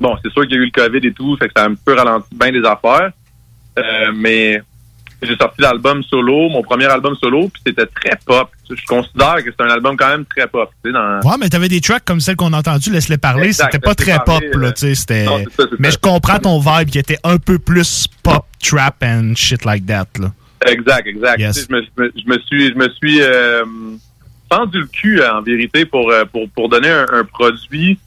[0.00, 1.68] bon, c'est sûr qu'il y a eu le COVID et tout, fait que ça a
[1.68, 3.10] un peu ralenti bien des affaires.
[3.78, 4.62] Euh, mais
[5.22, 8.48] j'ai sorti l'album solo, mon premier album solo, puis c'était très pop.
[8.68, 10.70] Je considère que c'est un album quand même très pop.
[10.84, 13.52] Dans, Ouais, mais t'avais des tracks comme celle qu'on a entendue, Laisse-les parler.
[13.52, 15.26] C'était pas très parler, pop, là, euh, tu sais.
[15.78, 19.86] Mais je comprends ton vibe qui était un peu plus pop, trap and shit like
[19.86, 20.32] that, là.
[20.66, 21.38] Exact, exact.
[21.38, 21.66] Yes.
[21.68, 23.62] Je, me, je me- je me suis, je me suis euh,
[24.48, 27.98] tendu le cul en vérité pour euh, pour, pour donner un, un produit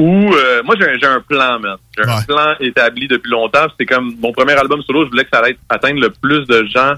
[0.00, 1.76] où euh, moi j'ai un, plan, man.
[1.94, 3.66] J'ai un plan établi depuis longtemps.
[3.78, 6.64] C'est comme mon premier album solo, je voulais que ça allait atteindre le plus de
[6.64, 6.94] gens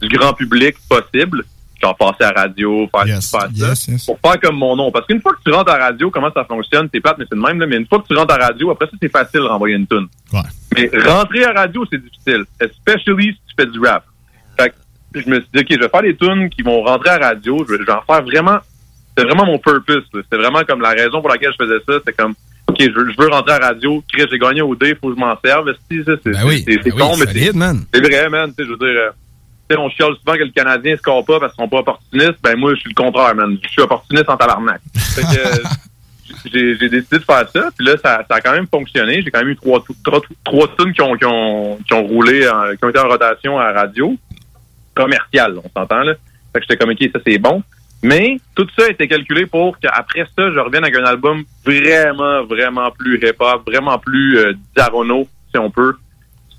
[0.00, 1.44] du grand public possible.
[1.80, 3.46] Genre passer à la radio, faire, faire ça,
[4.06, 4.90] pour faire comme mon nom.
[4.90, 7.26] Parce qu'une fois que tu rentres à la radio, comment ça fonctionne, t'es plate, mais
[7.28, 8.92] c'est le même, là, mais une fois que tu rentres à la radio, après ça,
[9.00, 10.08] c'est facile de renvoyer une tune.
[10.74, 12.46] Mais rentrer à la radio, c'est difficile.
[12.58, 14.04] Especially si tu fais du rap.
[14.58, 17.10] Fait que je me suis dit, OK, je vais faire des tunes qui vont rentrer
[17.10, 17.64] à la radio.
[17.68, 18.58] Je vais en faire vraiment...
[19.18, 20.04] C'est vraiment mon purpose.
[20.14, 21.94] C'était vraiment comme la raison pour laquelle je faisais ça.
[22.06, 22.34] C'est comme,
[22.68, 24.02] OK, je veux, je veux rentrer à la radio.
[24.12, 25.70] Chris, j'ai gagné au dé, faut que je m'en serve.
[25.90, 27.26] C'est Ben oui, ben oui, con, mais
[27.92, 28.52] c'est vrai, man.
[28.58, 29.00] Je veux dire...
[29.70, 32.38] euh, on chiale souvent que le Canadien se score pas parce qu'ils sont pas opportunistes.
[32.42, 33.58] Ben moi, je suis le contraire, man.
[33.62, 34.80] Je suis opportuniste en tabarnak.
[34.94, 35.62] Fait que, euh,
[36.52, 37.68] j'ai j'ai décidé de faire ça.
[37.76, 39.20] Puis là, ça, ça a quand même fonctionné.
[39.22, 42.48] J'ai quand même eu trois, trois, trois tunes qui ont, qui ont, qui ont roulé,
[42.48, 44.14] en- qui ont été en rotation à la radio.
[44.94, 46.14] Commercial, on s'entend, là.
[46.52, 47.62] Fait que j'étais comme, OK, ça, c'est bon.
[48.02, 52.44] Mais tout ça a été calculé pour qu'après ça, je revienne avec un album vraiment,
[52.44, 55.94] vraiment plus hip-hop, vraiment plus euh, Darono, si on peut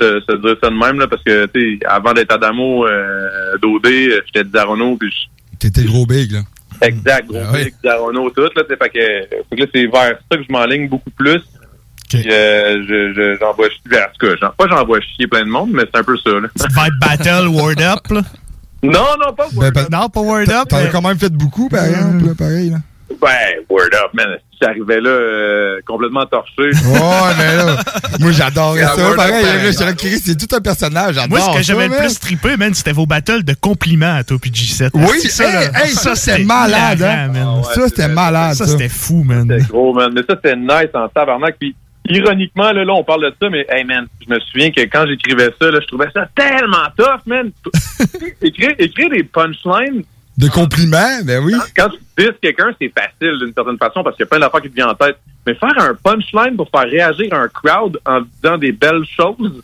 [0.02, 3.58] se, se dire ça de même, là, parce que, tu sais, avant d'être Adamo euh,
[3.62, 6.40] Dodé, j'étais Darono, puis je- T'étais gros big, là.
[6.82, 9.00] Exact, gros big, Darono, tout, là, tu sais, fait que,
[9.50, 11.42] fait que là, c'est vers ça que je m'enligne beaucoup plus.
[12.10, 15.42] Puis, euh, je, je, j'envoie chier, ben, en tout cas, j'en- pas j'envoie chier plein
[15.46, 16.48] de monde, mais c'est un peu ça, là.
[16.58, 18.22] Vibe Battle, Word Up, là.
[18.82, 19.90] Non, non, pas Word Up.
[19.92, 20.68] Non, pas Word Up.
[20.70, 22.78] T'en as quand même fait beaucoup, par exemple, là, pareil, là.
[23.22, 24.28] Ben, Word Up, man.
[24.52, 26.54] Si j'arrivais là, euh, complètement torché.
[26.60, 27.78] Ouais, mais là,
[28.20, 28.96] moi j'adorais ça.
[28.98, 30.20] Word Pareil, pareil.
[30.24, 31.16] c'est tout un personnage.
[31.16, 34.24] J'adore Moi, ce que j'avais le plus trippé, man, c'était vos battles de compliments à
[34.24, 34.92] toi puis G7.
[34.94, 35.86] Oui, C'est ça, hey, là.
[35.86, 37.28] hey, ça, c'était malade, hein.
[37.30, 37.64] man.
[37.74, 38.72] Ça, c'était malade, Ça, ça.
[38.72, 39.48] c'était fou, man.
[39.50, 40.12] C'était gros, man.
[40.14, 41.56] Mais ça, c'était nice en tabarnak.
[41.60, 41.76] Puis,
[42.10, 45.06] ironiquement, là, là, on parle de ça, mais, hey, man, je me souviens que quand
[45.08, 47.52] j'écrivais ça, là, je trouvais ça tellement tough, man.
[48.42, 50.04] écrire, écrire des punchlines.
[50.38, 51.54] De compliments, ben oui.
[51.76, 54.62] Quand tu dises quelqu'un, c'est facile d'une certaine façon parce qu'il y a plein d'affaires
[54.62, 55.18] qui te viennent en tête.
[55.46, 59.62] Mais faire un punchline pour faire réagir un crowd en disant des belles choses,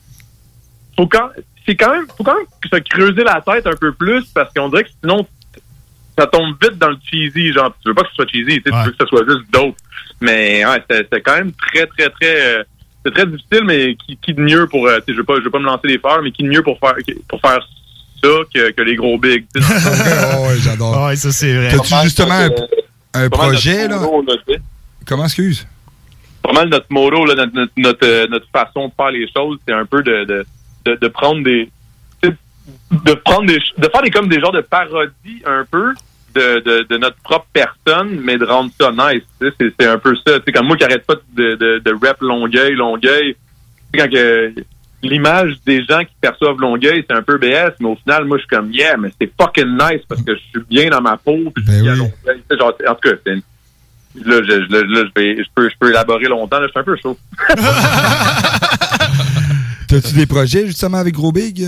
[0.98, 1.30] faut quand,
[1.66, 4.68] c'est quand même, faut quand même se creuser la tête un peu plus parce qu'on
[4.70, 5.26] dirait que sinon,
[6.18, 8.72] ça tombe vite dans le cheesy, genre, tu veux pas que ce soit cheesy, tu
[8.72, 9.76] sais, tu veux que ce soit juste dope.
[10.22, 12.64] Mais, ouais, c'était c'était quand même très, très, très, euh,
[13.06, 15.52] c'est très difficile, mais qui, qui de mieux pour, euh, je veux pas, je veux
[15.52, 16.96] pas me lancer des fleurs, mais qui de mieux pour faire,
[17.28, 17.60] pour faire
[18.24, 19.74] ça que, que les gros bigs, tu sais.
[20.38, 21.06] Oh, ouais, j'adore.
[21.06, 21.70] Ouais, ça, c'est vrai.
[21.70, 22.48] T'as-tu justement
[23.14, 24.00] un, projet, là?
[24.00, 24.34] motto.
[25.06, 25.68] Comment, excuse?
[26.46, 29.58] pas mal notre motto, là, notre, notre, notre, euh, notre façon de faire les choses,
[29.68, 30.46] c'est un peu de, de,
[30.86, 31.70] de, de prendre des.
[32.92, 33.60] De prendre des.
[33.78, 35.94] de faire des comme des genres de parodies un peu
[36.34, 39.24] de, de, de notre propre personne, mais de rendre ça nice.
[39.40, 40.34] C'est, c'est un peu ça.
[40.46, 43.36] C'est comme moi qui arrête pas de, de, de rap Longueuil, Longueuil.
[43.94, 44.54] Quand que
[45.02, 48.42] l'image des gens qui perçoivent Longueuil, c'est un peu BS, mais au final, moi, je
[48.42, 51.38] suis comme, yeah, mais c'est fucking nice parce que je suis bien dans ma peau,
[51.54, 52.42] puis je suis Longueuil.
[52.52, 53.42] Sais, genre, en tout cas, c'est une-
[54.26, 56.58] Là, je, là, je, vais, je, peux, je peux élaborer longtemps.
[56.60, 57.18] Là, je suis un peu chaud.
[59.88, 61.68] T'as-tu des projets, justement, avec Gros Big?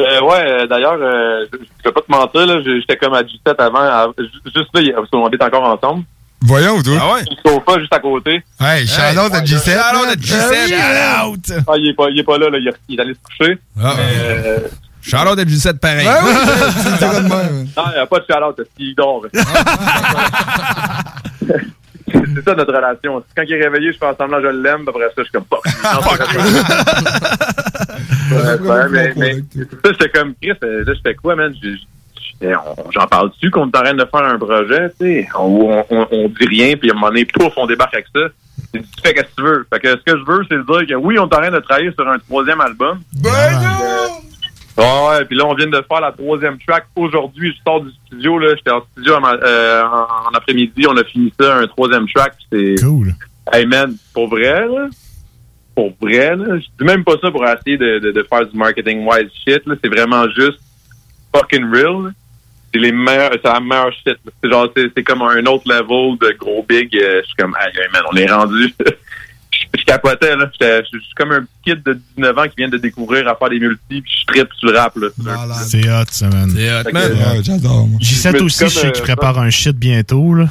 [0.00, 0.20] Euh?
[0.22, 3.60] Ouais, euh, d'ailleurs, euh, je, je vais pas te mentir, là, j'étais comme à 17
[3.60, 3.78] avant.
[3.80, 6.04] à- ju- juste là, il parce qu'on habite encore ensemble.
[6.42, 6.94] Voyons, toi.
[7.00, 7.22] Ah ouais?
[7.28, 8.42] Le sofa juste à côté.
[8.60, 9.72] Hey, shout-out à G7.
[9.72, 10.14] Shout-out à man.
[10.16, 10.74] G7.
[10.78, 11.38] Ah oui.
[11.66, 12.58] Ah, il est pas, il est pas là, là.
[12.58, 13.58] Il, est- il est allé se coucher.
[13.82, 14.58] Ah, Euh,
[15.02, 16.04] Charlotte de 17 pareil.
[16.04, 16.32] Ben oui,
[16.82, 17.68] tu le diras de même.
[17.76, 19.22] non, il n'y a pas de shout-out, parce qu'il dort.
[22.34, 23.22] C'est ça notre relation.
[23.36, 25.44] Quand il est réveillé, je fais semblant je l'aime, puis après ça, je suis comme.
[25.50, 26.26] Non, pas ça.
[28.30, 31.54] Ouais, ouais, mais, mais c'est ça, j'étais comme Chris, euh, là, je fais quoi, man?
[32.40, 35.84] J'en parle dessus qu'on est en train de faire un projet, tu sais, où on,
[35.90, 38.20] on, on dit rien, puis à un moment donné, pouf, on débarque avec ça.
[38.74, 39.66] Tu fais ce que tu veux?
[39.72, 41.50] Fait que ce que je veux, c'est de dire que oui, on est en train
[41.50, 43.00] de travailler sur un troisième album.
[43.22, 43.30] Ben
[44.78, 47.54] Ouais, ouais, puis là, on vient de faire la troisième track aujourd'hui.
[47.56, 48.54] Je sors du studio, là.
[48.56, 50.86] J'étais en studio en, euh, en- en après-midi.
[50.88, 52.34] On a fini ça, un troisième track.
[52.52, 52.74] C'est.
[52.82, 53.14] Cool.
[53.52, 54.88] Hey, man, pour vrai, là.
[55.74, 56.58] Pour vrai, là.
[56.58, 59.74] Je dis même pas ça pour essayer de, de, de faire du marketing-wise shit, là.
[59.82, 60.58] C'est vraiment juste
[61.34, 62.12] fucking real.
[62.74, 64.18] C'est les meilleurs, c'est la meilleure shit.
[64.42, 66.94] C'est genre, c'est c'est comme un autre level de gros big.
[66.96, 68.74] euh, Je suis comme, hey, man, on est rendu.
[69.74, 70.48] je, je capotais, là.
[70.52, 73.26] J'étais- Je je suis comme un petit kid de 19 ans qui vient de découvrir
[73.28, 75.08] à faire des multis, puis je trippe sur le rap, là.
[75.66, 76.50] C'est hot, ça, man.
[76.54, 77.12] C'est hot, man.
[77.12, 77.98] Ouais, j'adore, moi.
[78.00, 80.46] Je J7 me aussi, je sais qu'il euh, prépare un shit bientôt, là.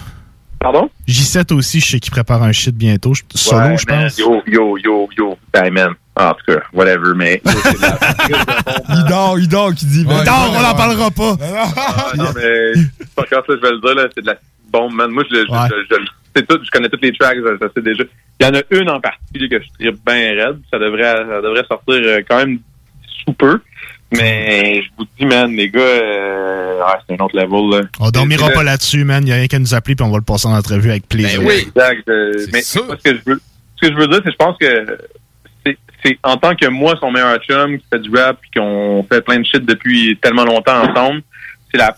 [0.60, 0.90] Pardon?
[1.08, 3.14] J7 aussi, je sais qu'il prépare un shit bientôt.
[3.14, 4.18] Je- Solo, Ouais, je pense.
[4.18, 5.38] Yo, yo, yo, yo.
[5.54, 5.90] Hey, man.
[6.18, 7.42] En tout cas, whatever, mais.
[8.90, 10.06] Il dort, il dort, qui dit.
[10.06, 11.36] ben, Dors, on n'en parlera pas.
[11.76, 12.74] Ah, non, mais.
[13.16, 14.36] Par contre, ça, je vais le dire, là, c'est de la
[14.72, 15.12] bombe, man.
[15.12, 15.96] Moi, je, je, je, je,
[16.44, 18.04] tout, je connais toutes les tracks, je, je sais déjà.
[18.40, 20.60] Il y en a une en particulier que je tripe bien raide.
[20.72, 22.60] Ça devrait, ça devrait sortir euh, quand même
[23.26, 23.60] sous peu.
[24.12, 27.88] Mais je vous dis, man, les gars, euh, ouais, c'est un autre level, là.
[28.00, 29.26] On dormira pas là-dessus, man.
[29.26, 31.08] Il y a rien qu'à nous appeler, puis on va le passer en entrevue avec
[31.08, 31.40] plaisir.
[31.40, 32.08] Ben oui, exact.
[32.10, 33.42] euh, mais moi, ce que je veux,
[33.76, 34.98] ce que je veux dire, c'est que je pense que
[36.04, 39.22] c'est, en tant que moi, son meilleur chum, qui fait du rap, puis qu'on fait
[39.22, 41.24] plein de shit depuis tellement longtemps ensemble,
[41.72, 41.98] c'est la,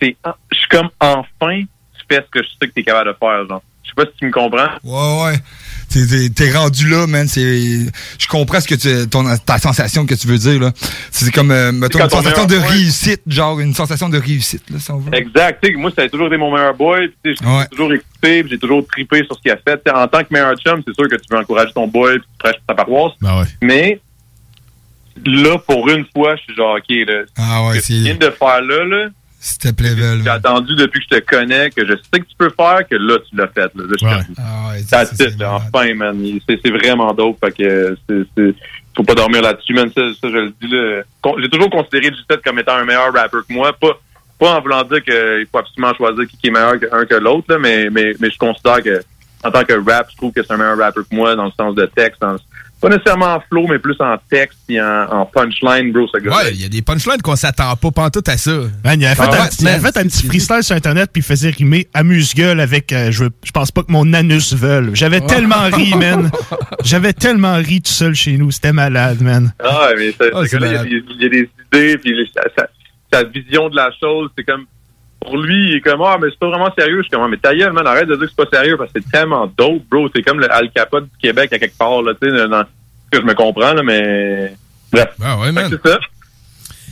[0.00, 0.14] c'est,
[0.52, 1.62] je suis comme enfin,
[2.14, 3.62] fais ce que je sais que t'es capable de faire, genre.
[3.82, 4.68] Je sais pas si tu me comprends.
[4.82, 5.38] Ouais, ouais.
[5.90, 7.28] T'es- T'es t'es rendu là, man.
[7.28, 7.86] C'est,
[8.18, 10.72] je comprends ce que tu, ton, ta sensation que tu veux dire là.
[11.10, 14.78] C'est comme, euh, mettons, une sensation de point- réussite, genre une sensation de réussite là,
[14.80, 15.14] si on veut.
[15.14, 15.58] Exact.
[15.62, 17.12] Tu sais, moi, ça a toujours été mon meilleur boy.
[17.24, 17.66] J'ai Ouais.
[17.70, 19.80] toujours écouté, puis j'ai toujours trippé sur ce qu'il a fait.
[19.90, 22.56] En tant que meilleur chum, c'est sûr que tu veux encourager ton boy, tu prêches
[22.66, 23.12] ta paroisse.
[23.20, 23.46] Ben ouais.
[23.62, 24.00] Mais
[25.26, 28.84] là, pour une fois, je suis genre, OK, là, Ah ouais, ce de faire là,
[28.84, 29.08] là,
[29.44, 30.22] step level.
[30.22, 32.96] j'ai attendu depuis que je te connais, que je sais que tu peux faire, que
[32.96, 33.70] là, tu l'as fait.
[33.74, 36.24] Là, Là, Ah ouais, it, là, enfin, man.
[36.48, 37.38] C'est c'est vraiment dope.
[37.44, 38.54] Fait que c'est- c'est-
[38.96, 39.90] faut pas dormir là-dessus, man.
[39.94, 43.52] Ça, ça, je le dis J'ai toujours considéré G7 comme étant un meilleur rapper que
[43.52, 43.72] moi.
[43.72, 43.98] Pas,
[44.38, 47.88] pas en voulant dire qu'il faut absolument choisir qui est meilleur qu'un que l'autre, mais,
[47.90, 49.02] mais, mais je considère que
[49.44, 51.52] en tant que rap, je trouve que c'est un meilleur rapper que moi dans le
[51.58, 52.20] sens de texte.
[52.20, 52.36] dans-
[52.88, 56.36] pas nécessairement en flow, mais plus en texte et en, en punchline, bro, ce gars
[56.36, 58.52] Ouais, il y a des punchlines qu'on s'attend pas pantoute à ça.
[58.84, 59.92] Man, il avait fait, Ah un, ouais, petit- il avait man.
[59.92, 63.30] fait un petit freestyle sur Internet, puis il faisait rimer amuse-gueule avec euh, je, veux-
[63.44, 64.90] je pense pas que mon anus veuille.
[64.94, 66.30] J'avais tellement ri, man.
[66.84, 68.50] J'avais tellement ri tout seul chez nous.
[68.50, 69.52] C'était malade, man.
[69.64, 70.86] Ah, mais ça- Ah, ce gars-là, malade.
[70.90, 72.30] il, y a- il y a des idées, puis
[73.12, 74.64] sa vision de la chose, c'est comme.
[75.24, 76.98] Pour lui, il est comme, ah, mais c'est pas vraiment sérieux.
[76.98, 78.76] Je suis comme, Ah, mais ta gueule, man, arrête de dire que c'est pas sérieux,
[78.76, 80.08] parce que c'est tellement dope, bro.
[80.14, 83.10] C'est comme le Al Capote du Québec à quelque part, là, tu sais, dans ce
[83.18, 84.54] que je me comprends, là, mais.
[84.92, 85.08] Bref.
[85.22, 85.68] Ah ouais, man.
[85.70, 85.98] c'est ça.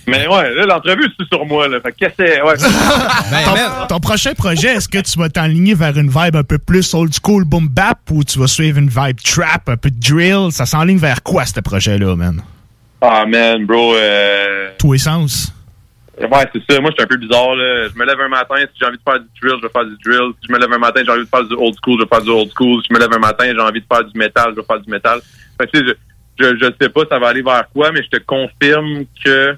[0.09, 1.79] Mais ouais, là, l'entrevue, c'est sur moi, là.
[1.81, 2.43] Fait que c'est?
[2.43, 2.57] Ouais.
[3.45, 6.93] ton, ton prochain projet, est-ce que tu vas t'enligner vers une vibe un peu plus
[6.95, 10.51] old school boom bap ou tu vas suivre une vibe trap, un peu de drill?
[10.51, 12.43] Ça s'enligne vers quoi, ce projet-là, man?
[13.01, 14.71] Ah, man, bro, euh.
[14.79, 15.53] Tous les sens.
[16.21, 16.81] Ouais, c'est ça.
[16.81, 17.55] Moi, je suis un peu bizarre.
[17.55, 17.89] Là.
[17.89, 19.85] Je me lève un matin, si j'ai envie de faire du drill, je vais faire
[19.85, 20.33] du drill.
[20.41, 22.09] Si je me lève un matin, j'ai envie de faire du old school, je vais
[22.09, 22.83] faire du old school.
[22.83, 24.81] Si je me lève un matin, j'ai envie de faire du métal, je vais faire
[24.81, 25.21] du métal.
[25.59, 25.97] Fait que, tu sais,
[26.39, 29.57] je, je, je sais pas ça va aller vers quoi, mais je te confirme que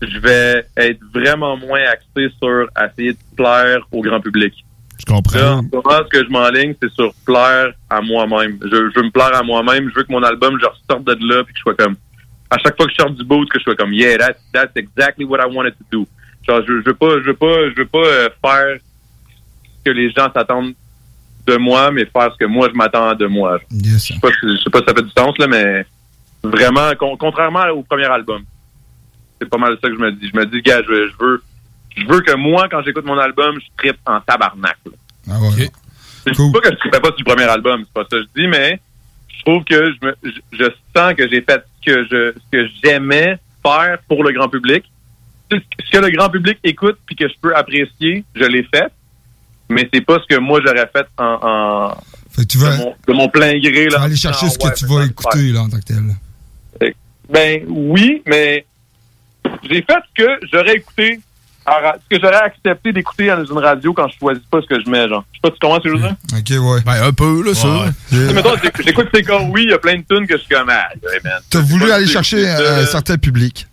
[0.00, 4.54] je vais être vraiment moins axé sur essayer de plaire au grand public.
[4.98, 5.38] Je comprends.
[5.38, 8.58] Là, en ce moment, ce que je m'enligne, c'est sur plaire à moi-même.
[8.62, 9.90] Je, je veux me plaire à moi-même.
[9.90, 11.96] Je veux que mon album, je ressorte de là puis que je sois comme...
[12.50, 14.72] À chaque fois que je sors du boot, que je sois comme, yeah, that's, that's
[14.76, 16.06] exactly what I wanted to do.
[16.46, 19.90] Genre, je, je veux pas, je veux pas, je veux pas euh, faire ce que
[19.90, 20.72] les gens s'attendent
[21.46, 23.58] de moi, mais faire ce que moi, je m'attends de moi.
[23.70, 24.06] Yes.
[24.08, 25.84] Je sais pas, si- je sais pas si ça fait du sens, là, mais
[26.42, 28.42] vraiment, con- contrairement au premier album,
[29.40, 30.30] c'est pas mal ça que je me dis.
[30.32, 31.42] Je me dis, gars, je, veux- je veux,
[31.96, 34.78] je veux que moi, quand j'écoute mon album, je trippe en tabarnak.
[34.86, 34.92] là.
[35.30, 35.70] Ah ouais.
[36.26, 38.22] Je dis pas que je trippais pas sur le premier album, c'est pas ça que
[38.22, 38.80] je dis, mais
[39.28, 40.64] je trouve que je, me, je, je
[40.96, 44.84] sens que j'ai fait ce que je, ce que j'aimais faire pour le grand public.
[45.50, 45.56] Ce
[45.90, 48.92] que le grand public écoute puis que je peux apprécier, je l'ai fait.
[49.70, 51.94] Mais c'est pas ce que moi j'aurais fait en, en
[52.30, 53.86] Fait que tu vas, de, mon, de mon plein gré.
[53.86, 55.78] tu Là, vas aller chercher Ah, ce que ouais, tu vas écouter là en tant
[55.78, 56.94] que tel.
[57.30, 58.64] Ben oui, mais
[59.70, 61.20] j'ai fait ce que j'aurais écouté,
[61.68, 64.66] en ra- ce que j'aurais accepté d'écouter dans une radio quand je choisis pas ce
[64.66, 65.24] que je mets, genre?
[65.32, 66.16] Je sais pas si tu comprends ce que je veux dire?
[66.32, 66.80] Ok, ouais.
[66.84, 67.68] Ben un peu, là, ça.
[68.10, 70.36] Tu sais, mettons, j'éc- j'écoute ces gars, oui, il y a plein de tunes que
[70.36, 71.40] je suis comme, ah, ouais, man.
[71.50, 72.60] T'as voulu aller chercher ça.
[72.60, 73.66] euh, un certain public.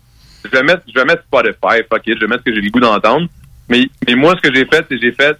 [0.43, 2.62] je vais mettre, je vais mettre Spotify, fuck it, je vais mettre ce que j'ai
[2.62, 3.27] le goût d'entendre.
[3.69, 5.38] Mais, mais moi, ce que j'ai fait, c'est que j'ai fait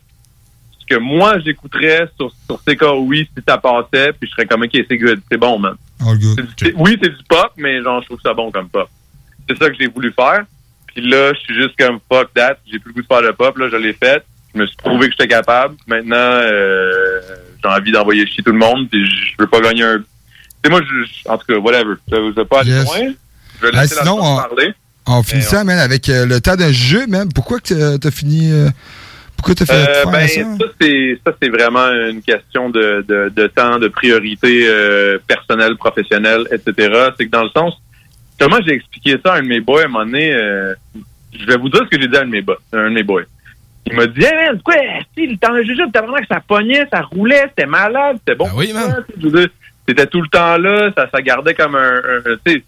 [0.80, 4.72] ce que moi, j'écouterais sur, sur CKOI si ça passait, puis je serais comme, OK,
[4.74, 5.76] c'est good, c'est bon, man.
[6.06, 6.48] All good.
[6.76, 8.90] Oui, c'est du pop, mais genre, je trouve ça bon comme pop.
[9.48, 10.44] C'est ça que j'ai voulu faire.
[10.96, 12.58] Puis là, je suis juste comme fuck that.
[12.72, 13.58] J'ai plus le goût de faire le pop.
[13.58, 14.24] Là, je l'ai fait.
[14.54, 15.76] Je me suis prouvé que j'étais capable.
[15.88, 17.20] Maintenant, euh,
[17.64, 18.88] j'ai envie d'envoyer chier tout le monde.
[18.90, 19.98] Puis je veux pas gagner un.
[20.64, 21.96] Sais, moi, je, en tout cas, whatever.
[22.10, 22.86] Je, je vais pas aller Yes.
[22.86, 23.14] loin.
[23.62, 24.74] Je vais Ah, laisser sinon, la on- parler.
[25.08, 28.52] En finissant, man, avec euh, le temps d'un jeu, même, pourquoi que t'as- fini.
[28.52, 28.70] euh,
[29.38, 30.42] pourquoi t'as fait Euh, ben, ça?
[30.42, 35.76] ça, c'est ça c'est vraiment une question de, de, de temps, de priorité euh, personnelle,
[35.76, 37.12] professionnelle, etc.
[37.20, 37.76] C'est que dans le sens,
[38.40, 40.74] comment j'ai expliqué ça à un de mes boys à un moment donné, euh,
[41.38, 42.96] je vais vous dire ce que j'ai dit à un de mes, boys, un de
[42.96, 43.24] mes boys.
[43.88, 44.76] Il m'a dit, hey man, quoi,
[45.16, 48.36] si, le temps de jujube, t'as vraiment que ça pognait, ça roulait, c'était malade, c'était
[48.36, 48.48] bon.
[48.56, 49.04] oui, man.
[49.88, 52.64] C'était tout le temps là, ça, ça gardait comme un, un- tu sais,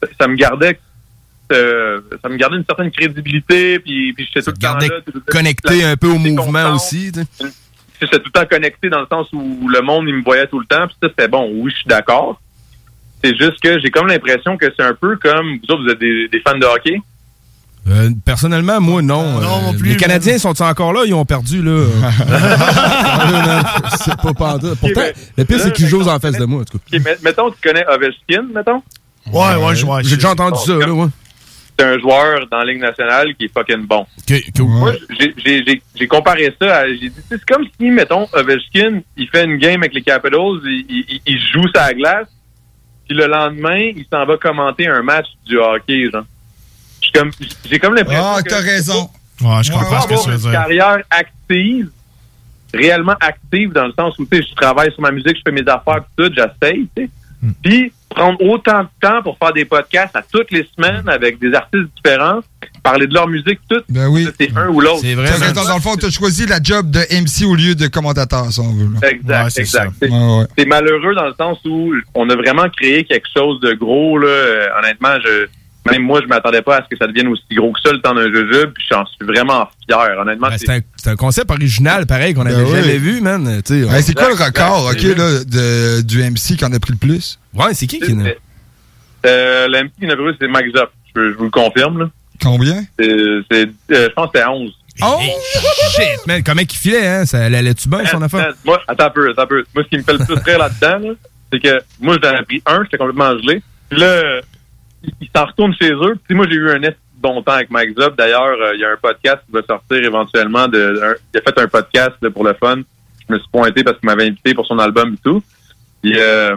[0.00, 0.78] ça, ça me gardait
[1.52, 5.00] euh, ça me gardait une certaine crédibilité, puis, puis j'étais tout le temps là.
[5.26, 7.10] Connecté un peu au mouvement aussi.
[8.00, 10.60] J'étais tout le temps connecté dans le sens où le monde, il me voyait tout
[10.60, 11.50] le temps, puis ça, c'était bon.
[11.52, 12.40] Oui, je suis d'accord.
[13.22, 15.98] C'est juste que j'ai comme l'impression que c'est un peu comme, vous autres, vous êtes
[15.98, 17.00] des, des fans de hockey.
[17.88, 19.40] Euh, personnellement, moi, non.
[19.42, 21.00] Euh, Les Canadiens sont encore là?
[21.06, 21.80] Ils ont perdu, là.
[24.04, 24.78] c'est pas pantoute.
[24.78, 25.00] Pourtant,
[25.36, 26.98] le pire, c'est qu'ils jouent en face de moi, en tout cas.
[27.22, 28.82] Mettons, tu connais Ovechkin, mettons?
[29.32, 30.02] Ouais, ouais, je vois.
[30.02, 31.06] J'ai déjà entendu ça, là, ouais.
[31.78, 34.04] C'est un joueur dans la Ligue nationale qui est fucking bon.
[34.58, 36.88] Moi, j'ai- comparé ça à.
[36.88, 41.04] J'ai dit, c'est comme si, mettons, Ovechkin, il fait une game avec les Capitals, il,
[41.08, 42.28] il- il joue sa glace,
[43.10, 46.22] puis le lendemain, il s'en va commenter un match du hockey, genre.
[47.02, 47.32] J'ai comme,
[47.80, 48.24] comme l'impression.
[48.24, 49.10] Ah, que t'as raison.
[49.40, 50.52] Ouais, je comprends ce que tu veux une dire.
[50.52, 51.90] carrière active,
[52.72, 55.50] réellement active dans le sens où tu sais, je travaille sur ma musique, je fais
[55.50, 57.10] mes affaires pis tout, j'essaye, tu sais.
[57.42, 57.52] Hmm.
[57.60, 61.54] Puis prendre autant de temps pour faire des podcasts à toutes les semaines avec des
[61.54, 62.40] artistes différents,
[62.82, 63.80] parler de leur musique, tout.
[63.88, 64.26] Ben oui.
[64.38, 65.00] C'est un ou l'autre.
[65.02, 68.50] C'est raison, dans le fond, t'as choisi la job de MC au lieu de commentateur,
[68.52, 68.88] si on veut.
[69.00, 69.08] là.
[69.10, 69.92] Exact, exact.
[70.02, 70.46] C'est- Ouais, ouais.
[70.58, 74.18] C'est malheureux dans le sens où on a vraiment créé quelque chose de gros.
[74.18, 74.28] Là.
[74.28, 75.46] Euh, honnêtement, je,
[75.90, 78.00] même moi, je m'attendais pas à ce que ça devienne aussi gros que ça le
[78.00, 78.72] temps d'un jujube.
[78.74, 80.18] Puis j'en suis vraiment fier.
[80.20, 82.76] Honnêtement, Ben, c'est un, concept original, pareil, qu'on Ben n'avait oui.
[82.80, 83.46] jamais vu, man.
[83.48, 84.90] Hey, c'est quoi le record.
[84.90, 87.38] OK, là, de, du MC qui en a pris le plus?
[87.54, 88.28] Ouais, c'est qui qui en a?
[89.26, 90.90] Euh, L'MP qui en a pris, c'est Max Up.
[91.14, 91.98] Je, je vous le confirme.
[92.00, 92.10] Là.
[92.42, 92.84] Combien?
[92.98, 93.08] C'est,
[93.50, 94.72] c'est, euh, je pense que c'était 11.
[95.02, 95.18] Oh!
[95.92, 97.26] Shit, man, comment qu'il filait, hein?
[97.26, 98.40] Ça allait-tu bien, son affaire?
[98.40, 99.64] Man, Moi, attends un peu, attends un peu.
[99.74, 101.14] Moi, ce qui me fait le plus rire là-dedans, là,
[101.52, 103.62] c'est que moi, j'en ai pris un, j'étais complètement gelé.
[103.88, 104.40] Puis là,
[105.02, 106.18] ils s'en retournent chez eux.
[106.26, 106.80] Puis moi, j'ai eu un
[107.20, 108.16] bon temps avec Mike Zub.
[108.16, 110.66] D'ailleurs, euh, il y a un podcast qui va sortir éventuellement.
[110.72, 111.02] Il
[111.34, 112.76] a fait un podcast pour le fun.
[113.28, 115.42] Je me suis pointé parce qu'il m'avait invité pour son album et tout.
[116.02, 116.56] Puis, euh,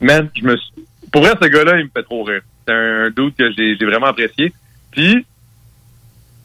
[0.00, 0.72] man, je me suis...
[1.12, 2.42] Pour vrai, ce gars-là, il me fait trop rire.
[2.66, 4.52] C'est un doute que j'ai vraiment apprécié.
[4.90, 5.24] Puis,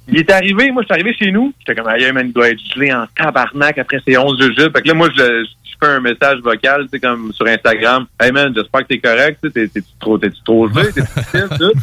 [0.08, 1.54] il est arrivé, moi, je suis arrivé chez nous.
[1.60, 4.76] J'étais comme, aïe, man, il doit être gelé en tabarnak après ses 11 jujubes.
[4.76, 5.46] Fait que là, moi, je
[5.84, 8.06] fais un message vocal, tu sais, comme sur Instagram.
[8.20, 11.02] Hey, man, j'espère que t'es correct, tu sais, t'es- t'es-tu trop, t'es-tu trop gelé, t'es
[11.02, 11.74] difficile, tout?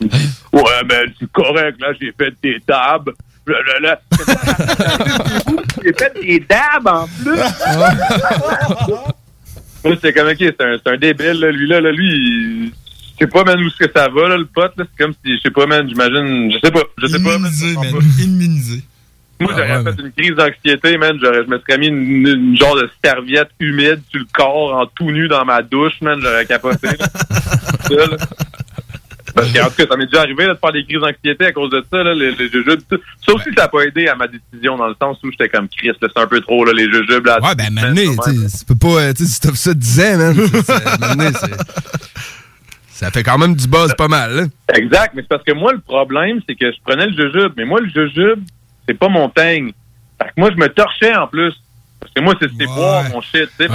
[0.52, 3.10] Ouais, man, c'est correct, là, j'ai fait des dabs.
[5.82, 7.40] J'ai fait des dabs, en plus.
[9.82, 12.72] C'était comme, OK, c'est un, c'est un débile, là, lui, là, là lui, il-
[13.18, 14.84] je sais pas, man, où est-ce que ça va, là, le pote, là.
[14.90, 17.50] C'est comme si, je sais pas, man, j'imagine, je sais pas, je sais pas, man.
[17.52, 18.02] Immunisé, man.
[18.22, 18.82] Immunisé.
[19.40, 21.18] Moi, j'aurais fait une crise d'anxiété, man.
[21.22, 24.86] J'aurais, je me serais mis une, une genre de serviette humide sur le corps, en
[24.86, 26.18] tout nu dans ma douche, man.
[26.20, 26.88] J'aurais capoté.
[26.88, 28.16] Ça, là.
[29.34, 31.52] Parce qu'en tout cas, ça m'est déjà arrivé là, de faire des crises d'anxiété à
[31.52, 32.80] cause de ça, là, les, les jujubes.
[32.90, 35.68] Ça aussi, ça n'a pas aidé à ma décision, dans le sens où j'étais comme
[35.68, 37.24] Chris, c'est un peu trop, là, les jujubes.
[37.24, 41.32] Là, Ouais, ben, maintenant, tu peux pas, tu sais, ça 10 ans, man.
[42.90, 44.42] Ça fait quand même du buzz pas mal, là.
[44.74, 47.64] Exact, mais c'est parce que moi, le problème, c'est que je prenais le jujube, mais
[47.64, 48.40] moi, le jujube,
[48.90, 49.72] c'est pas mon teigne.
[50.20, 51.54] Fait que moi, je me torchais en plus.
[52.00, 53.68] Parce que moi, c'est c'est boire mon shit, tu sais.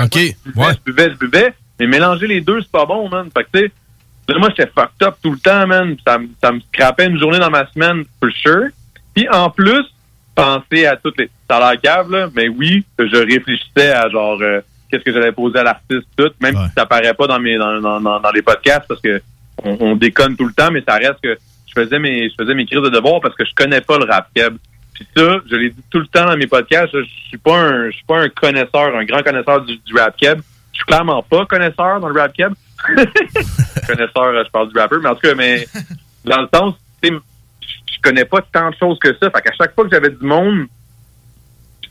[0.45, 3.29] Je buvais, je buvais, je buvais, mais mélanger les deux, c'est pas bon, man.
[3.35, 3.71] Fait que, tu
[4.29, 5.95] sais, moi, j'étais fucked up tout le temps, man.
[6.05, 8.67] Ça, me- ça me scrapait une journée dans ma semaine, for sure.
[9.13, 9.85] Puis, en plus,
[10.33, 11.29] penser à toutes les...
[11.49, 15.31] Ça a l'air cave, là, mais oui, je réfléchissais à, genre, euh, qu'est-ce que j'allais
[15.31, 18.31] poser à l'artiste, tout, même si ça paraît pas dans mes dans, dans, dans, dans
[18.31, 19.21] les podcasts, parce que
[19.63, 22.53] on, on déconne tout le temps, mais ça reste que je faisais mes je faisais
[22.53, 24.57] mes crises de devoir parce que je connais pas le rap keb.
[24.95, 27.59] Puis ça, je l'ai dit tout le temps dans mes podcasts, je je suis pas
[27.59, 30.39] un je suis pas un connaisseur, un grand connaisseur du, du rap keb.
[30.71, 32.53] Je suis clairement pas connaisseur dans le rap keb.
[33.87, 35.67] connaisseur, euh, je parle du rappeur, mais en tout cas, mais
[36.23, 37.15] dans le sens, tu sais,
[37.93, 39.29] je connais pas tant de choses que ça.
[39.29, 40.67] Fait qu'à chaque fois que j'avais du monde,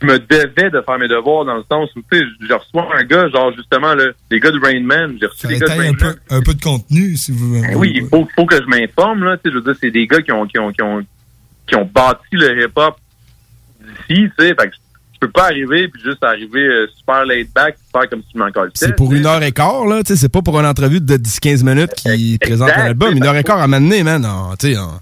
[0.01, 2.87] je me devais de faire mes devoirs dans le sens où, tu sais, je reçois
[2.97, 5.79] un gars, genre, justement, là, les gars de Rain Man, j'ai reçu Ça gars de
[5.79, 8.55] Rain un peu, un peu de contenu, si vous Ben oui, il faut, faut que
[8.55, 9.37] je m'informe, là.
[9.37, 11.03] Tu sais, je veux dire, c'est des gars qui ont, qui ont, qui ont,
[11.67, 12.95] qui ont bâti le hip-hop
[13.81, 14.55] d'ici, tu sais.
[14.59, 14.75] Fait que
[15.13, 18.39] je peux pas arriver puis juste arriver euh, super laid back faire comme si je
[18.39, 18.47] m'en.
[18.73, 20.03] C'est pour une heure et quart, là.
[20.03, 23.15] tu sais, C'est pas pour une entrevue de 10-15 minutes qui présente un album.
[23.15, 24.25] Une heure et quart à m'amener, man.
[24.25, 24.99] en- tu sais, en-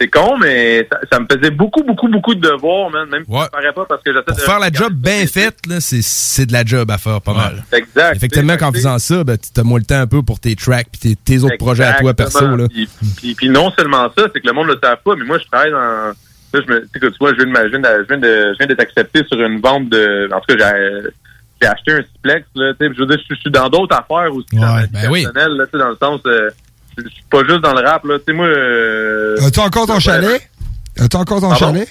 [0.00, 3.08] c'est con, mais ça, ça me faisait beaucoup, beaucoup, beaucoup de devoirs, man.
[3.08, 4.40] Même si ça paraît pas parce que j'essaie de...
[4.40, 7.64] faire la job bien faite, là, c'est- de la job à faire, pas mal.
[7.72, 8.16] Exact.
[8.16, 10.88] Effectivement, qu'en faisant ça, ben, tu as moins le temps un peu pour tes tracks
[10.90, 12.56] puis tes, tes autres projets à toi perso.
[12.56, 12.66] Là.
[12.68, 12.88] Puis,
[13.20, 15.38] puis- puis non seulement ça, c'est que le monde ne le savent pas, mais moi,
[15.38, 15.78] je travaille dans...
[15.78, 16.14] Là,
[16.52, 20.28] je me, tu sais que tu vois, je viens d'être accepté sur une vente de...
[20.32, 21.08] En tout cas, j'ai,
[21.62, 24.60] j'ai acheté un Splex, là, je veux dire, je, suis dans d'autres affaires aussi, dans
[24.74, 25.22] ma vie ben oui.
[25.22, 26.20] personnelle, là, tu sais, dans le sens...
[26.26, 26.50] euh,
[27.02, 28.46] suis pas juste dans le rap, là, tu sais, moi...
[28.46, 30.00] euh, As-tu encore ton ouais.
[30.00, 30.50] chalet?
[30.98, 31.66] As-tu encore ton Pardon?
[31.66, 31.88] chalet?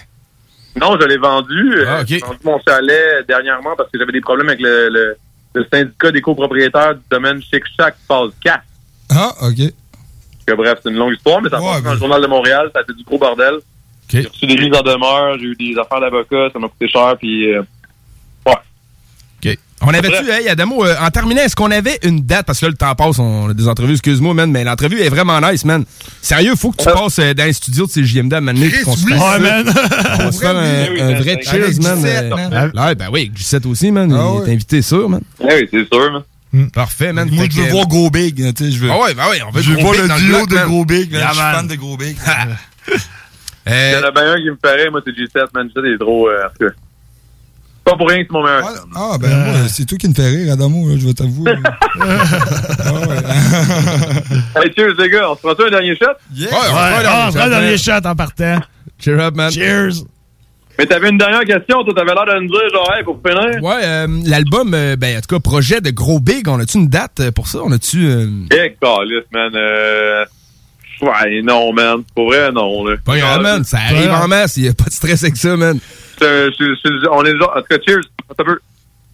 [0.79, 1.73] Non, je l'ai vendu.
[1.77, 2.07] Euh, Ah, ok.
[2.07, 5.15] J'ai vendu mon chalet dernièrement parce que j'avais des problèmes avec le, le,
[5.53, 8.59] le syndicat des copropriétaires du domaine Chic Shack phase 4.
[9.11, 9.71] Ah, OK.
[10.45, 12.69] Que, bref, c'est une longue histoire, mais ça passe dans le Journal de Montréal.
[12.73, 13.55] Ça a été du gros bordel.
[14.09, 17.15] J'ai reçu des mises en demeure, j'ai eu des affaires d'avocat, ça m'a coûté cher,
[17.17, 17.51] puis...
[17.53, 17.63] euh.
[19.85, 22.45] On avait-tu, hey, Adamo, euh, en terminant, est-ce qu'on avait une date?
[22.45, 25.09] Parce que là, le temps passe, on a des entrevues, excuse-moi, man, mais l'entrevue est
[25.09, 25.83] vraiment nice, man.
[26.21, 28.95] Sérieux, faut que tu passes euh, dans les studios de CJMD à Mané puis qu'on
[28.95, 29.73] se fasse ouais, man.
[30.19, 31.21] On va se faire un, Oui, un man.
[31.21, 32.01] vrai cheers, man.
[32.01, 32.71] G7, Euh, man.
[32.75, 34.13] Ouais, ben oui, avec G7 aussi, man.
[34.13, 35.21] Ah Il est invité sûr, man.
[35.39, 36.69] Oui, c'est sûr, man.
[36.71, 37.29] Parfait, man.
[37.31, 38.35] Moi, je veux voir Gros Big.
[38.55, 38.89] Tu sais, je veux.
[38.91, 40.65] Ah ouais, ben oui, on veut Je veux voir Big le duo de.
[40.65, 41.11] Gros Big.
[41.11, 42.15] Je suis fan de Gros Big.
[43.65, 45.67] Il y en a bien un qui me ferait, moi, c'est G7, man.
[45.75, 46.29] G7 est trop...
[46.29, 46.73] Euh, en tout cas,
[47.83, 48.61] pas pour rien que c'est mon meilleur.
[48.63, 48.89] chum.
[48.95, 51.53] Ah, ben moi, c'est toi qui me fais rire, Adamo, là, je vais t'avouer.
[54.55, 55.31] Hey, cheers, les gars.
[55.31, 56.05] On se prend un dernier shot?
[56.33, 56.49] Yeah.
[56.49, 58.59] Ouais, on ah, le le dernier shot en partant.
[58.99, 59.51] Cheer up, man.
[59.51, 60.03] Cheers.
[60.79, 61.83] Mais t'avais une dernière question.
[61.83, 63.61] Toi, t'avais l'air de me dire, genre, hey, pour finir.
[63.63, 66.87] Ouais, euh, l'album, euh, ben, en tout cas, projet de Gros Big, on a-tu une
[66.87, 67.59] date euh, pour ça?
[67.63, 68.05] On a-tu.
[68.07, 69.51] euh, Eh, calice, man.
[69.55, 70.25] Euh...
[71.01, 71.97] Ouais, non, man.
[72.15, 72.95] Pour vrai, non, là.
[73.03, 73.63] Pas grave, man.
[73.63, 74.57] Ça arrive en masse.
[74.57, 75.79] Il n'y a pas de stress avec ça, man.
[76.19, 77.53] C'est- c'est- c'est- on est genre...
[77.55, 78.01] En tout cas, cheers.
[78.29, 78.59] Attends un peu.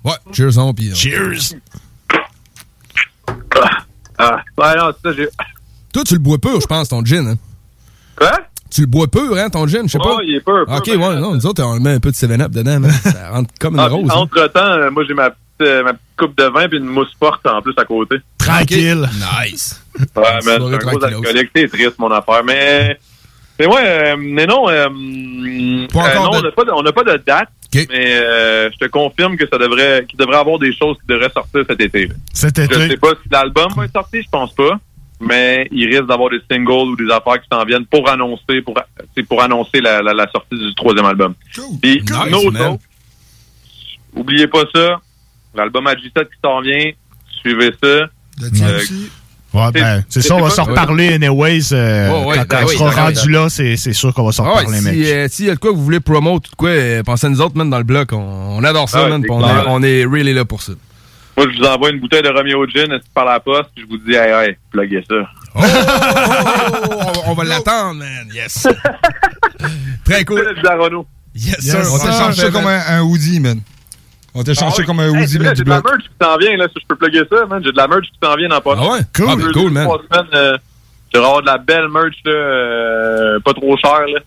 [0.06, 0.92] Ouais, cheers on, puis.
[0.92, 1.56] euh, Cheers.
[4.18, 5.30] Ah, ouais, non, c'est ça, j'ai...
[5.94, 7.28] Toi, tu le bois pur, je pense, ton gin.
[7.30, 7.36] Hein?
[8.18, 8.38] Quoi?
[8.70, 10.16] Tu le bois pur, hein, ton gin, je sais pas.
[10.18, 12.12] Oh, il est pur, pur, Ok, ben, ouais, non, nous autres, on met un peu
[12.12, 12.92] de 7-Up dedans, man.
[12.92, 14.10] Ça rentre comme une Ah, rose.
[14.12, 14.16] hein.
[14.16, 17.16] Entre-temps, euh, moi, j'ai ma petite, euh, ma petite coupe de vin puis une mousse
[17.18, 18.18] forte en plus à côté.
[18.38, 19.10] Tranquille.
[19.44, 19.82] Nice.
[19.98, 21.50] Ouais, man, c'est un gros alcoolique.
[21.56, 22.44] C'est triste, mon affaire.
[22.46, 23.00] Mais,
[23.60, 24.88] mais ouais, euh, mais non, euh,
[25.94, 27.50] Pas euh, encore non, de- on n'a pas, de- pas date.
[27.90, 31.30] Mais euh, je te confirme que ça devrait, qu'il devrait avoir des choses qui devraient
[31.32, 32.10] sortir cet été.
[32.34, 32.98] Cet Je sais été.
[32.98, 34.80] pas si l'album va être sorti, je pense pas.
[35.22, 38.74] Mais il risque d'avoir des singles ou des affaires qui s'en viennent pour annoncer, pour,
[39.16, 41.34] c'est pour annoncer la, la, la sortie du troisième album.
[41.82, 42.10] Puis, Nice,
[44.16, 45.00] oubliez pas ça.
[45.54, 46.92] L'album à G7 qui s'en vient,
[47.42, 47.88] suivez ça.
[47.88, 48.80] Euh,
[49.66, 51.74] Ouais, ben, c'est ça, on va s'en reparler anyways.
[51.74, 54.24] euh, Ouais, ouais, quand ben on oui, sera oui, rendu là, c'est c'est sûr qu'on
[54.26, 54.94] va s'en ouais, reparler, mec.
[54.94, 57.04] si, euh, s'il y a de quoi que vous voulez promote ou de quoi, euh,
[57.04, 58.10] pensez à nous autres, man, dans le bloc.
[58.14, 59.24] On, on adore ça, Ah ouais, man.
[59.30, 60.74] On est, on est really là pour ça.
[61.38, 63.98] Moi, je vous envoie une bouteille de Romeo Gin par la poste, puis je vous
[64.06, 65.16] dis, hey, hey, pluguez ça.
[65.56, 65.62] Oh,
[67.26, 68.28] on, on va l'attendre, man.
[68.34, 68.68] Yes.
[70.06, 70.40] Très cool.
[70.42, 70.98] Le.
[71.36, 71.94] Yes, Yes, sir.
[71.94, 73.62] on t'échange ça comme un, un hoodie, man.
[74.40, 76.38] On t'échange ça comme un Hey, vrai, man, du J'ai de la merch qui s'en
[76.38, 77.62] vient, là, si je peux plugger ça, man.
[77.64, 79.00] J'ai de la merch qui s'en vient dans pas Ah ouais?
[79.02, 79.84] Ah, Deux, cool, deux, man.
[79.84, 80.58] trois semaines, euh,
[81.14, 84.20] je vais avoir de la belle merch, là, euh, pas trop cher, là.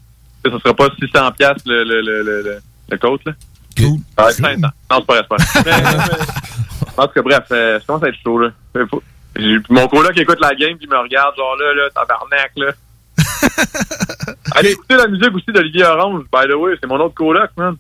[0.44, 2.58] Ça sera pas 600 piastres le, le, le, le, le,
[2.90, 3.32] le coat, là.
[3.78, 3.98] Cool.
[4.18, 4.60] Ça va être 500.
[4.60, 5.62] Non, c'est pas vrai, c'est pas vrai.
[5.82, 8.50] Mais, mais- en tout cas, bref, euh, je commence à être chaud, là.
[9.70, 12.72] Mon coloc écoute la game puis il me regarde, genre là, là, tabarnak, là.
[14.54, 17.76] Allez écouter la musique aussi d'Olivier Orange, by the way, c'est mon autre coloc, man.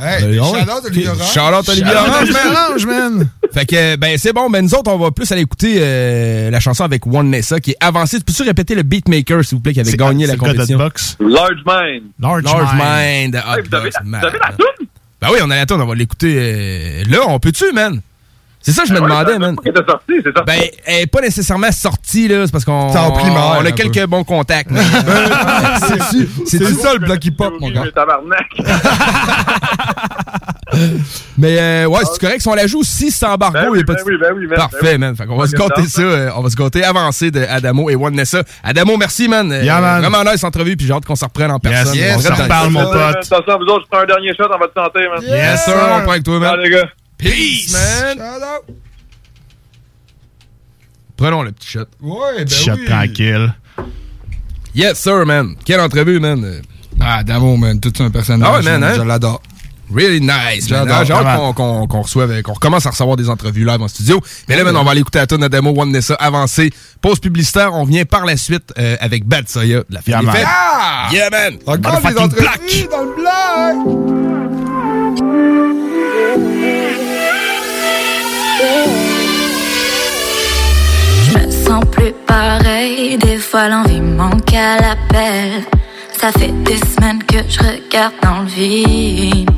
[0.00, 0.60] Hey, Ben, ouais.
[0.60, 1.32] shout-out Olivier Orange.
[1.32, 2.30] Shout-out Olivier Orange,
[2.70, 3.28] Olivier man.
[3.52, 4.48] Fait que, ben, c'est bon.
[4.50, 7.72] Ben, nous autres, on va plus aller écouter euh, la chanson avec One Nessa qui
[7.72, 8.20] est avancée.
[8.20, 10.78] Peux-tu répéter le beatmaker, s'il vous plaît, qui avait gagné la compétition?
[10.78, 12.02] Large Mind.
[12.20, 13.34] Large, Large Mind.
[13.34, 13.34] Mind.
[13.34, 14.86] Hey, vous, avez, vous la toune?
[15.20, 17.18] Ben oui, on a la tourne, on va l'écouter euh, là.
[17.26, 18.00] On peut-tu, man?
[18.60, 19.56] C'est ça que je me Ouais, demandais, ça- man.
[19.64, 20.42] Elle était sortie, c'est sorti.
[20.46, 22.44] Ben, elle est pas nécessairement sortie, là.
[22.44, 24.06] C'est parce qu'on C'est en primaire, on a quelques peu.
[24.06, 24.70] bons contacts.
[24.70, 24.84] man.
[25.88, 27.82] C'est c'est ça le bloc hip-hop, mon gars?
[27.84, 28.46] Mais tabarnak.
[31.38, 33.84] Mais euh, ouais, c'est correct si on la joue si c'est embargo, Ben il oui,
[33.84, 34.98] pas ben de- oui, ben oui, man, Parfait, ben oui.
[34.98, 35.16] man.
[35.16, 36.02] Fait qu'on va se compter ça.
[36.02, 38.42] euh, on va se compter avancé de Adamo et One Nessa.
[38.62, 39.50] Adamo, merci, man.
[39.50, 40.00] Euh, Yeah, man.
[40.02, 41.94] Vraiment nice entrevue, puis j'ai hâte qu'on se reprenne en personne.
[41.94, 43.16] yes, On on dans- reparle, mon Euh, pote.
[43.32, 45.22] Attention, vous autres, je prends un dernier shot dans votre santé, man.
[45.22, 45.74] Yes, sir.
[45.96, 46.56] On prend avec toi, man.
[46.62, 46.84] Les gars.
[47.18, 48.16] Peace, man.
[48.18, 48.76] Shout-out.
[51.16, 51.86] Prenons le petit shot.
[52.00, 52.84] Ouais, ben Shot oui.
[52.86, 53.54] tranquille.
[54.74, 55.56] Yes, sir, man.
[55.64, 56.44] Quelle entrevue, man.
[56.44, 56.60] Euh,
[57.00, 58.48] Ah, Adamo, man, tout un personnage.
[58.52, 58.92] Ah ouais, man, hein?
[58.96, 59.40] Je l'adore.
[59.94, 60.86] Really nice, man.
[60.86, 61.04] J'adore.
[61.04, 64.20] J'ai hâte qu'on qu'on- qu'on reçoive, qu'on recommence à recevoir des entrevues live en studio.
[64.48, 66.70] Mais là, man, on va aller écouter la tune Adamo, One Nessa, avancé.
[67.00, 67.72] Pause publicitaire.
[67.72, 70.34] On vient par la suite euh, avec Bad Soya, de la Yeah, fille man.
[70.34, 70.48] des fêtes.
[70.48, 71.08] Ah!
[71.12, 71.54] Yeah, man.
[71.66, 72.88] Encore des entrevues black.
[72.90, 74.88] dans le bloc.
[81.22, 85.64] Je me sens plus pareil des fois l'envie manque à l'appel.
[86.20, 89.50] Ça fait des semaines que je regarde dans le vide.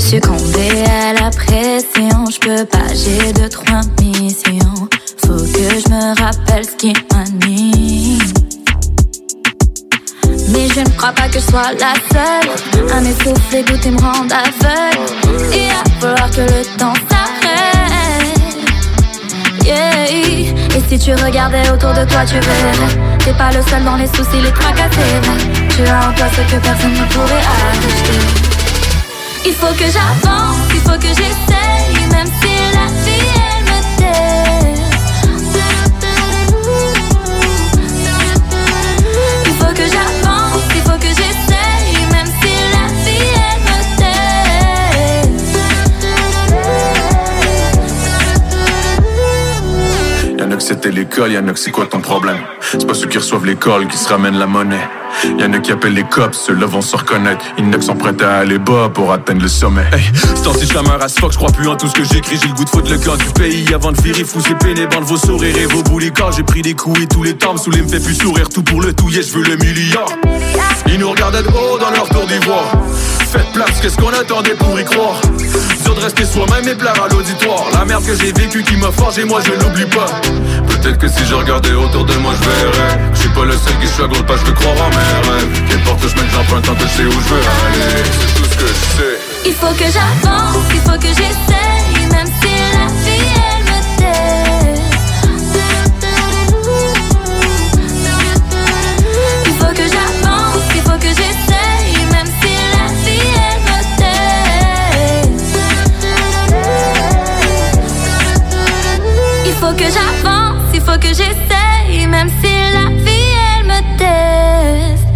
[0.00, 4.88] Succomber à la pression, je peux pas, j'ai deux, trois missions.
[5.24, 8.35] Faut que je me rappelle ce qui m'anime.
[10.48, 12.50] Mais je ne crois pas que je sois la seule
[12.92, 15.54] à m'essouffler, goûter, me rendre aveugle.
[15.54, 18.66] Et à vouloir que le temps s'arrête.
[19.64, 19.96] Yeah.
[20.10, 20.54] Et
[20.88, 23.18] si tu regardais autour de toi, tu verrais.
[23.18, 25.38] T'es pas le seul dans les soucis, les tracas, c'est vrai.
[25.70, 28.20] Tu as en toi ce que personne ne pourrait acheter.
[29.46, 33.35] Il faut que j'avance, il faut que j'essaye, même si la vie
[50.38, 52.36] Y'en a que c'était l'école, y'en a que c'est quoi ton problème?
[52.60, 54.86] C'est pas ceux qui reçoivent l'école qui se ramènent la monnaie.
[55.38, 57.44] Y'en a qui appellent les cops, ceux-là vont se reconnaître.
[57.58, 59.84] Y'en a qui sont à aller bas pour atteindre le sommet.
[59.92, 62.38] Hey, c'est temps-ci je as fuck, je crois plus en tout ce que j'écris.
[62.40, 64.94] J'ai le goût de foutre le clan du pays avant de virer fou C'est pénible
[65.00, 67.82] vos sourires et vos boulicans J'ai pris des coups et tous les temps me saouler
[67.82, 68.48] me fait plus sourire.
[68.48, 70.08] Tout pour le tout, yeah, je veux le milliard
[70.88, 72.70] Ils nous regardaient de haut dans leur tour d'ivoire
[73.30, 75.20] Faites place, qu'est-ce qu'on attendait pour y croire?
[75.84, 78.92] Dur de rester soi-même et plaire à l'auditoire La merde que j'ai vécue qui m'a
[78.92, 80.06] forgé, moi je l'oublie pas
[80.66, 82.98] Peut-être que si je regardais autour de moi, je verrais.
[83.12, 85.68] Je suis pas le seul qui struggle, pas, je veux croire en mes rêves.
[85.68, 88.04] Qu'importe le chemin que j'emprunte, tant que je où je veux aller.
[88.04, 89.18] C'est tout ce que je sais.
[89.46, 93.35] Il faut que j'avance, il faut que j'essaye, même si la vie
[109.60, 115.08] faut que j'avance, il faut que j'essaye, même si la vie elle me teste.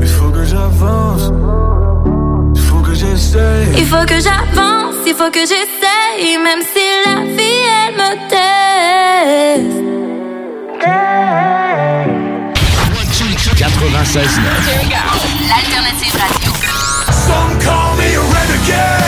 [0.00, 1.32] Il faut que j'avance.
[2.54, 3.68] Il faut que j'essaye.
[3.76, 9.88] Il faut que j'avance, il faut que j'essaye, même si la vie elle me teste.
[13.56, 14.40] 96
[15.48, 16.52] L'alternative radio.
[17.26, 19.07] Some call me a renegade,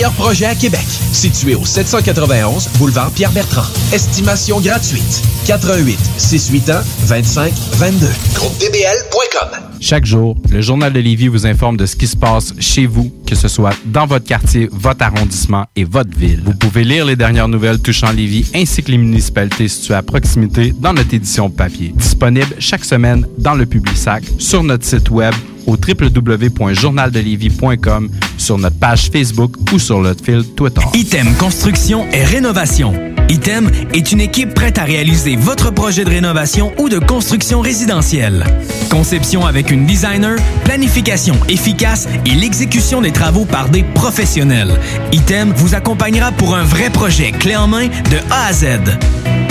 [0.09, 0.85] projets à Québec.
[1.11, 3.67] Situé au 791 boulevard Pierre-Bertrand.
[3.93, 5.21] Estimation gratuite.
[5.45, 8.07] 88 681 25 22.
[8.33, 9.71] GroupeDBL.com.
[9.79, 13.11] Chaque jour, le Journal de Lévis vous informe de ce qui se passe chez vous,
[13.25, 16.41] que ce soit dans votre quartier, votre arrondissement et votre ville.
[16.45, 20.73] Vous pouvez lire les dernières nouvelles touchant Lévis ainsi que les municipalités situées à proximité
[20.77, 21.93] dans notre édition papier.
[21.95, 25.33] Disponible chaque semaine dans le Publisac, sur notre site web
[25.67, 30.81] au www.journaldelévis.com, sur notre page Facebook ou sur notre fil Twitter.
[30.93, 32.93] Item Construction et Rénovation.
[33.29, 38.43] Item est une équipe prête à réaliser votre projet de rénovation ou de construction résidentielle.
[38.89, 40.35] Conception avec une designer,
[40.65, 44.77] planification efficace et l'exécution des travaux par des professionnels.
[45.13, 48.65] Item vous accompagnera pour un vrai projet clé en main de A à Z.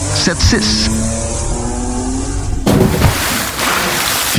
[0.00, 1.59] 681 4476.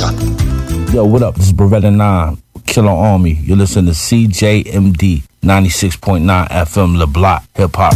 [0.00, 1.34] Yo, what up?
[1.34, 3.32] This is Beretta 9, Killer Army.
[3.42, 7.92] You're listening to CJMD 96.9 FM Le Block, Hip Hop.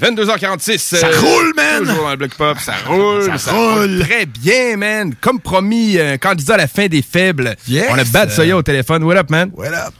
[0.00, 0.96] 22h46.
[0.96, 1.80] Ça roule, man!
[1.84, 3.38] Toujours dans le bloc pop, ça roule.
[3.38, 4.00] Ça roule.
[4.00, 5.14] Très bien, man.
[5.20, 7.54] Comme promis, euh, candidat à la fin des faibles.
[7.68, 7.88] Yes.
[7.90, 9.04] On a Bad Soya au téléphone.
[9.04, 9.50] What up, man?
[9.54, 9.92] What up?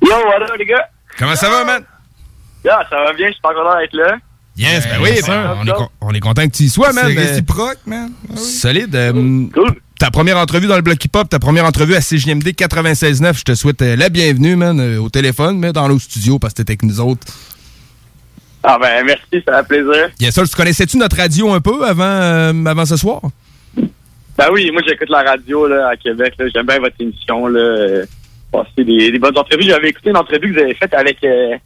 [0.00, 0.88] Yo, what up, les gars?
[1.18, 1.82] Comment ça va, man?
[2.64, 4.18] Yo, ça va bien, je suis pas content d'être là.
[4.58, 7.04] Yes, ben oui, ben, on, est con- on est content que tu y sois, man.
[7.08, 8.10] C'est mais- réciproque, man.
[8.36, 8.94] Solide.
[8.94, 9.44] euh,
[9.98, 13.54] Ta première entrevue dans le bloc hip-hop, ta première entrevue à CJMD 96.9, je te
[13.54, 16.72] souhaite euh, la bienvenue, man, euh, au téléphone, mais dans nos studios, parce que t'étais
[16.72, 17.26] avec nous autres.
[18.62, 20.10] Ah ben, merci, ça fait plaisir.
[20.20, 20.48] Yes, sir.
[20.48, 23.20] Tu connaissais-tu notre radio un peu avant, euh, avant ce soir?
[23.76, 26.34] Ben oui, moi j'écoute la radio là, à Québec.
[26.54, 27.46] J'aime bien votre émission.
[27.48, 27.58] Là.
[27.60, 28.06] euh,
[28.52, 29.64] passer des, des bonnes entrevues.
[29.64, 31.56] J'avais écouté une entrevue que vous avez faite avec euh,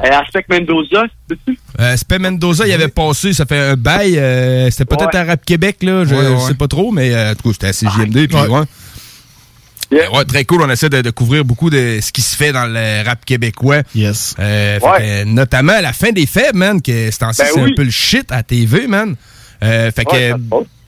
[0.00, 1.04] Aspect Mendoza.
[1.28, 1.58] sais-tu?
[1.80, 4.18] Euh, Spé Mendoza, il avait passé, ça fait un bail.
[4.18, 5.20] euh, c'était peut-être Ouais.
[5.20, 6.04] à Rap Québec, là.
[6.04, 8.26] Je, Ouais, je sais pas trop, mais euh, en tout cas, c'était à CJMD.
[8.28, 10.24] puis Ouais.
[10.26, 10.62] très cool.
[10.62, 13.82] On essaie de, de couvrir beaucoup de ce qui se fait dans le rap québécois.
[13.94, 14.34] Yes.
[14.38, 17.70] Euh, fait notamment à la fin des fêtes, man, que c'est Ben c'est oui.
[17.70, 19.14] un peu le shit à TV, man.
[19.62, 20.32] Euh, fait que.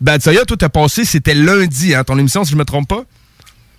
[0.00, 3.04] Bad Soya, toi, t'as passé, c'était lundi, hein, ton émission, si je me trompe pas?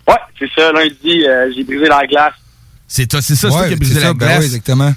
[0.08, 0.72] Ouais, c'est ça.
[0.72, 2.34] Lundi, euh, j'ai brisé la glace.
[2.88, 4.40] C'est toi, c'est ça, c'est Ouais, qui brisé la ça, ben glace.
[4.40, 4.94] oui, exactement.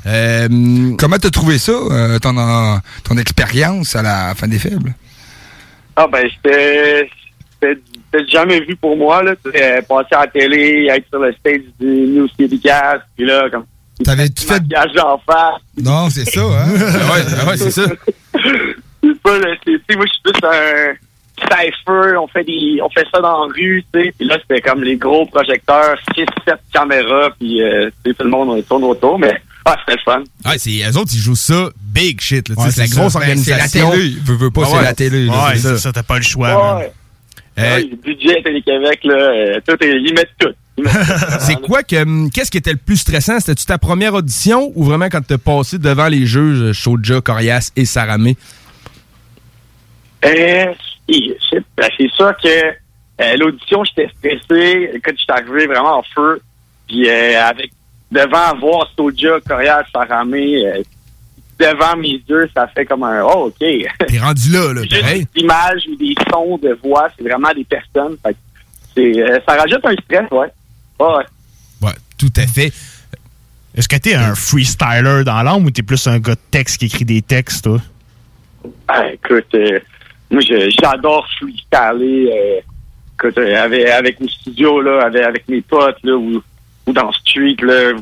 [0.98, 4.94] Comment t'as trouvé ça, euh, ton, euh, ton expérience à la fin des faibles?
[5.96, 7.08] Ah ben, c'était
[8.28, 9.22] jamais vu pour moi.
[9.22, 9.34] là.
[9.46, 12.28] Euh, passer à la télé, être sur le stage du News
[12.62, 13.64] Cast, puis là, comme...
[14.04, 14.54] T'avais-tu fait...
[14.60, 15.60] Maquillage en face.
[15.82, 16.68] Non, c'est ça, hein?
[16.74, 17.82] ouais, ouais, c'est ça.
[19.02, 19.70] c'est pas moi, je
[20.12, 20.94] suis plus un
[21.40, 22.80] cypher, on fait des...
[22.82, 25.96] on fait ça dans la rue, tu sais, puis là, c'était comme les gros projecteurs,
[26.16, 29.98] 6, 7 caméras, puis euh, tu sais, tout le monde tourne autour, mais ah, c'était
[30.04, 30.22] le fun.
[30.50, 32.86] Ouais, c'est, eux autres, ils jouent ça big shit, là, tu sais, Ouais, c'est la
[33.00, 33.18] grosse ça.
[33.18, 33.90] Ben, organisation.
[33.90, 34.14] c'est la télé.
[34.24, 35.26] Veux, veux pas, Ah c'est la télé.
[35.26, 35.92] là, Ouais, c'est ça.
[35.92, 36.92] t'as pas le choix, Ouais.
[37.58, 40.52] Ouais, le budget Télé-Québec, là, euh, tout est- ils mettent tout.
[41.40, 41.96] C'est quoi que.
[42.04, 43.38] hum, Qu'est-ce qui était le plus stressant?
[43.38, 47.84] C'était-tu ta première audition ou vraiment quand t'as passé devant les juges Shoja, Corias et
[47.84, 48.38] Saramé?
[50.24, 50.64] Euh,
[51.50, 54.90] c'est- ben, c'est sûr que euh, l'audition, j'étais stressé.
[54.94, 56.40] Écoute, j'étais arrivé vraiment en feu.
[56.88, 57.70] Puis euh, avec
[58.10, 60.82] devant voir Soja, Corias, Saramé, euh,
[61.58, 63.58] devant mes yeux, ça fait comme un oh, OK.
[63.58, 68.16] T'es rendu là, là, des images ou des sons de voix, c'est vraiment des personnes.
[68.24, 68.38] Fait que
[68.94, 70.48] c'est, euh, ça rajoute un stress, ouais.
[70.98, 71.24] Ouais.
[71.82, 72.72] Ouais, tout à fait.
[73.74, 76.86] Est-ce que t'es un freestyler dans l'âme ou t'es plus un gars de texte qui
[76.86, 77.78] écrit des textes, toi?
[78.88, 79.78] Ah, écoute, euh,
[80.30, 82.30] moi, j'adore freestyler.
[82.32, 82.60] Euh,
[83.36, 86.42] euh, avec, avec mes studios, là, avec, avec mes potes, là, ou,
[86.86, 87.92] ou dans le street, là.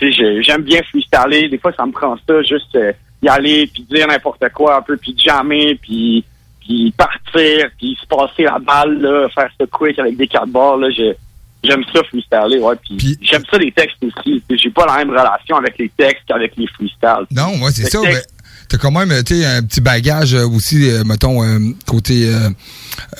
[0.00, 1.48] Tu sais, je- j'aime bien freestyler.
[1.50, 4.82] Des fois, ça me prend ça, juste euh, y aller, puis dire n'importe quoi un
[4.82, 6.24] peu, puis jammer, puis
[6.64, 10.76] puis partir, puis se passer la balle, là, faire ce quick avec des cartes barres,
[10.78, 10.88] là.
[11.64, 12.74] J'aime ça freestyler, ouais.
[12.88, 14.42] Puis j'aime ça les textes aussi.
[14.50, 17.26] J'ai pas la même relation avec les textes qu'avec les freestyles.
[17.30, 18.00] Non, moi, c'est ça.
[18.00, 18.31] texte,
[18.72, 22.32] T'as quand même, un petit bagage euh, aussi, euh, mettons, euh, côté,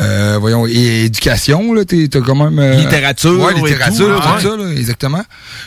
[0.00, 2.78] euh, voyons, éducation, là, t'as quand même...
[2.78, 5.22] Littérature Ouais, littérature, tout, ça, là, exactement.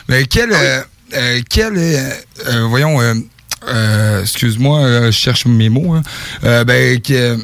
[0.08, 0.80] Mais quel, euh,
[1.14, 2.10] euh, quel, euh,
[2.48, 3.14] euh, voyons, euh,
[3.68, 6.02] euh, excuse-moi, je cherche mes mots, hein.
[6.64, 7.38] Ben, que,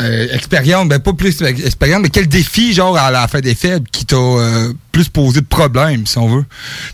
[0.00, 3.86] euh, expérience, ben pas plus expérience, mais quel défi, genre, à la fin des faibles,
[3.90, 6.44] qui t'a euh, plus posé de problèmes, si on veut?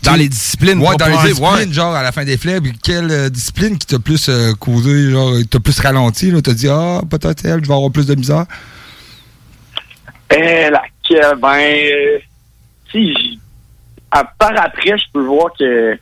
[0.03, 1.73] Dans Tu- les disciplines, Ouais, dans les disciplines, ouais.
[1.73, 5.33] genre, à la fin des faibles, quelle euh, discipline qui t'a plus euh, causé, genre,
[5.49, 6.41] t'a plus ralenti, là?
[6.43, 8.45] T'as dit, ah, peut-être elle, je vais avoir plus de misère?
[10.33, 12.19] Eh, laquelle, ben, euh,
[12.91, 13.39] si,
[14.11, 15.97] à part après, je peux voir que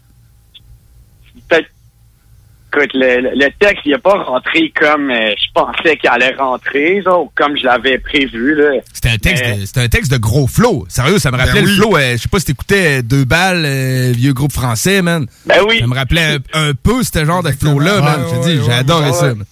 [2.74, 7.02] écoute, le, le- texte, il n'est pas rentré comme euh, je pensais qu'il allait rentrer,
[7.02, 8.56] genre, ou comme je l'avais prévu.
[8.56, 8.80] là.
[8.94, 10.86] C'était un texte, Mais- de, c'était un texte de gros flow.
[10.90, 11.68] Sérieux, ça me Ben rappelait oui.
[11.76, 11.98] le flow.
[11.98, 15.26] euh, je sais pas si t'écoutais euh, Deux Balles, euh, vieux groupe français, man.
[15.46, 15.80] Ben oui.
[15.80, 18.22] Ça me rappelait un, un peu ce genre de flow-là, man.
[18.44, 19.34] Je dis, adoré ça.
[19.34, 19.46] man.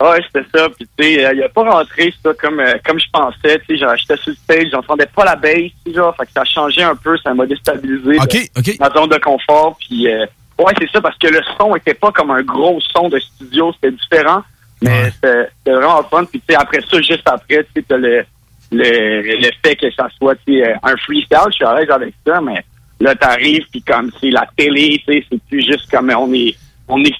[0.00, 0.68] Ouais, c'était ça.
[0.76, 3.60] Puis, tu sais, il a pas rentré ça comme, euh, comme je pensais.
[3.68, 6.12] Tu sais, genre, j'étais sur le stage, j'entendais pas la bass, tu sais, genre.
[6.16, 8.18] Fait que ça a changé un peu, ça m'a déstabilisé.
[8.18, 8.76] OK, de- OK.
[8.80, 9.76] Ma zone de confort.
[9.78, 10.26] Puis, euh,
[10.64, 13.72] ouais, c'est ça, parce que le son était pas comme un gros son de studio,
[13.74, 14.42] c'était différent.
[14.82, 16.24] Mais c'était c'était vraiment fun.
[16.24, 18.24] Puis, tu sais, après ça, juste après, tu sais, t'as le,
[18.72, 22.40] le, le fait que ça soit, euh, un freestyle, je suis à l'aise avec ça,
[22.40, 22.64] mais
[23.00, 26.56] là, t'arrives, puis comme c'est la télé, tu sais, c'est plus juste comme on est,
[26.88, 27.14] on est,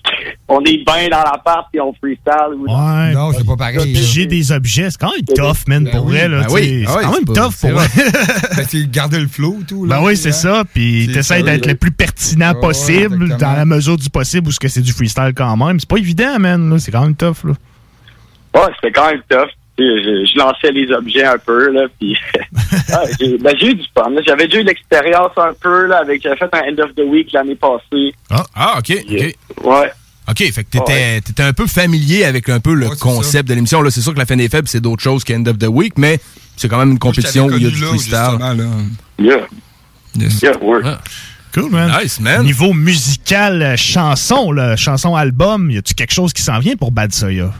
[0.54, 2.54] on est bien dans l'appart, puis on freestyle.
[2.56, 3.12] ou- Ouais.
[3.12, 3.94] Non, c'est pas pareil.
[3.94, 6.28] J'ai des objets, c'est quand même tough, man, pour vrai.
[6.28, 6.84] Là, Ben tu oui.
[6.86, 7.86] Ah c'est oui, quand même pas- tough pour vrai.
[7.88, 8.10] vrai.
[8.56, 9.96] Ben, c'est garder le flow, tout, là.
[9.98, 10.62] Ben oui, c'est ça.
[10.72, 11.72] Puis t'essayes d'être oui.
[11.72, 15.32] le plus pertinent possible, dans la mesure du possible, ou ce que c'est du freestyle
[15.34, 15.80] quand même.
[15.80, 16.70] C'est pas évident, man.
[16.70, 16.78] là.
[16.78, 17.44] C'est quand même tough.
[17.44, 17.52] Là.
[18.54, 19.48] Ouais, c'était quand même tough.
[19.78, 22.14] Tu Je, je lançais les objets un peu, là, puis
[22.92, 24.10] Ah, j'ai ben, eu du fun.
[24.26, 27.32] J'avais déjà eu l'expérience un peu, là, avec, j'avais fait un End of the Week
[27.32, 28.12] l'année passée.
[28.30, 29.34] Ah, ah, OK, OK.
[29.64, 29.92] Ouais.
[30.28, 33.82] OK, fait que t'étais, t'étais un peu familier avec un peu le concept de l'émission.
[33.82, 35.94] Là, c'est sûr que la fin des faibles, c'est d'autres choses qu'End of the Week,
[35.98, 36.20] mais
[36.56, 38.38] c'est quand même une compétition où il y a du freestyle.
[39.18, 39.46] Yeah.
[40.14, 41.00] Yeah,
[41.54, 41.90] Cool, man.
[42.02, 42.44] Nice, man.
[42.44, 46.92] Niveau musical, euh, chanson, là, chanson album, y a-tu quelque chose qui s'en vient pour
[46.92, 47.50] Bad Soya?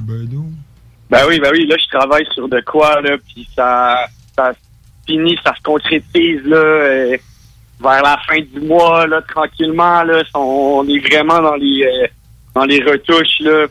[1.10, 3.98] Ben oui, ben oui, là, je travaille sur de quoi, là, puis ça,
[4.34, 4.52] ça
[5.06, 7.16] finit, ça se concrétise, là, euh,
[7.82, 12.06] vers la fin du mois, là, tranquillement, là, on est vraiment dans les, euh,
[12.54, 13.66] dans les retouches, là,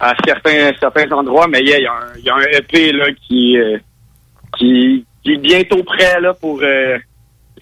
[0.00, 2.92] à certains, certains endroits, mais yeah, il y, a un- il y a un EP,
[2.92, 3.78] là, qui, euh,
[4.58, 6.98] qui, qui est bientôt prêt, là, pour, euh,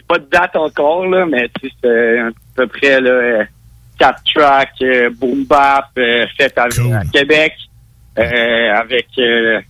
[0.08, 3.44] pas de date encore, là, mais, tu sais, c'est à peu près, là, euh,
[3.98, 7.54] quatre tracks, euh, boom bap, euh, fait à, à Québec,
[8.18, 9.60] euh, avec, euh,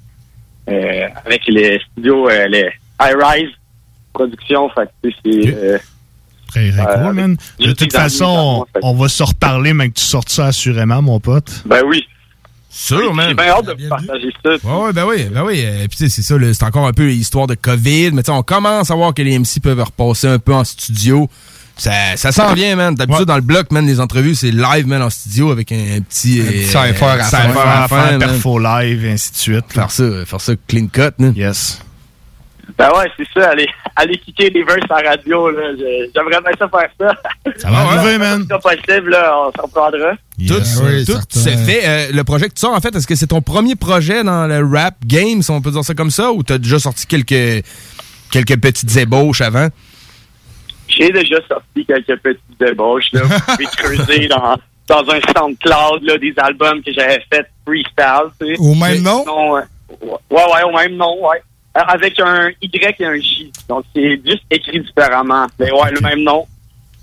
[0.71, 2.71] euh, avec les studios, euh, les
[3.01, 3.51] High Rise
[4.13, 5.79] Productions, fait que, tu sais, c'est, euh,
[6.53, 7.37] Très, très Euh, man.
[7.59, 11.63] De toute façon, on va se reparler, mais que tu sortes ça assurément, mon pote.
[11.67, 12.05] Ben oui.
[12.69, 13.29] Sûr, man.
[13.29, 14.51] J'ai bien hâte de vous partager ça.
[14.65, 15.63] Ouais, ouais, ben oui, ben oui.
[15.65, 18.27] Euh, Puis tu sais, c'est ça, c'est encore un peu histoire de COVID, mais tu
[18.27, 21.29] sais, on commence à voir que les MC peuvent repasser un peu en studio.
[21.77, 22.95] Ça, ça s'en vient, man.
[22.95, 26.01] D'habitude, dans le bloc, man, les entrevues, c'est live, man, en studio avec un, un
[26.01, 26.41] petit...
[26.41, 27.19] Un petit euh, à fin.
[27.19, 29.65] à Faire live, et ainsi de suite.
[29.69, 31.35] Faire ça, faire ça clean cut, man.
[31.37, 31.79] Yes.
[32.83, 35.69] Ben ouais, c'est ça, aller, aller kicker des verses à la radio, là.
[35.79, 37.15] J'aimerais bien ça faire ça.
[37.59, 38.43] Ça va arriver, man.
[38.43, 40.15] Si c'est possible, là, on s'en prendra.
[40.49, 41.83] Tout, oui, tout se fait.
[41.87, 44.49] Euh, le projet que tu sors, en fait, est-ce que c'est ton premier projet dans
[44.49, 47.65] le rap game, si on peut dire ça comme ça, ou t'as déjà sorti quelques,
[48.33, 49.69] quelques petites ébauches avant?
[50.89, 53.23] J'ai déjà sorti quelques petites débauches, là.
[53.27, 54.57] Vous pouvez creuser dans,
[54.89, 58.55] dans un SoundCloud, là, des albums que j'avais fait freestyle, tu sais.
[58.59, 59.21] Au même nom?
[59.21, 59.61] Sinon, euh,
[60.01, 61.41] ouais, ouais, au même nom, ouais.
[61.77, 63.53] Euh, Avec un Y et un J.
[63.69, 65.47] Donc, c'est juste écrit différemment.
[65.59, 66.47] Mais ouais, le même nom.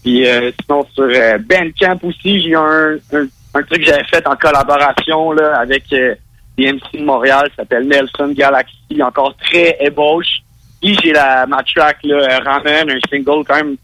[0.03, 4.25] Puis euh, sinon, sur euh, Bandcamp aussi, j'ai un, un, un truc que j'avais fait
[4.27, 6.15] en collaboration là, avec euh,
[6.57, 10.39] des MC de Montréal, ça s'appelle Nelson Galaxy, encore très ébauche.
[10.81, 13.75] Puis j'ai la ma track là, euh, Ramen, un single quand même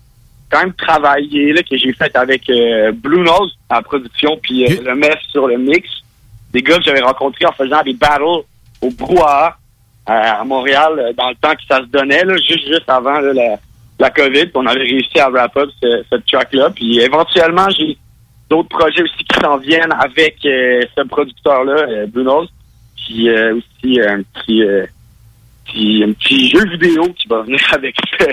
[0.50, 4.82] quand même travaillé là, que j'ai fait avec euh, Blue Nose en production, puis euh,
[4.84, 5.90] le MEF sur le mix.
[6.54, 9.58] Des gars que j'avais rencontrés en faisant des battles au Brouhaha
[10.06, 13.34] à Montréal euh, dans le temps que ça se donnait, là, juste juste avant là,
[13.34, 13.56] la,
[14.00, 14.50] la COVID.
[14.56, 16.70] On avait réussi à wrap up ce- cette track-là.
[16.70, 17.98] Puis éventuellement, j'ai
[18.50, 22.50] d'autres projets aussi qui s'en viennent avec euh, ce producteur-là, euh, Blue Nose.
[23.06, 24.64] Puis euh, aussi un petit,
[25.66, 28.26] petit un petit jeu vidéo qui va venir avec ce,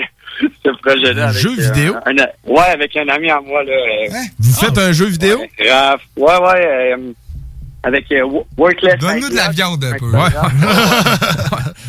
[0.65, 1.25] ce projet-là.
[1.25, 1.95] Un avec, jeu vidéo?
[2.05, 3.63] un- ouais, avec un ami à moi.
[3.63, 4.07] Là, euh,
[4.39, 5.39] Vous faites un jeu vidéo?
[5.67, 6.01] Raph.
[6.17, 6.95] Ouais, ouais.
[7.83, 8.99] Euh, avec euh, Wo- Workless.
[8.99, 10.09] Donne-nous de la viande un peu.
[10.11, 10.29] Ouais.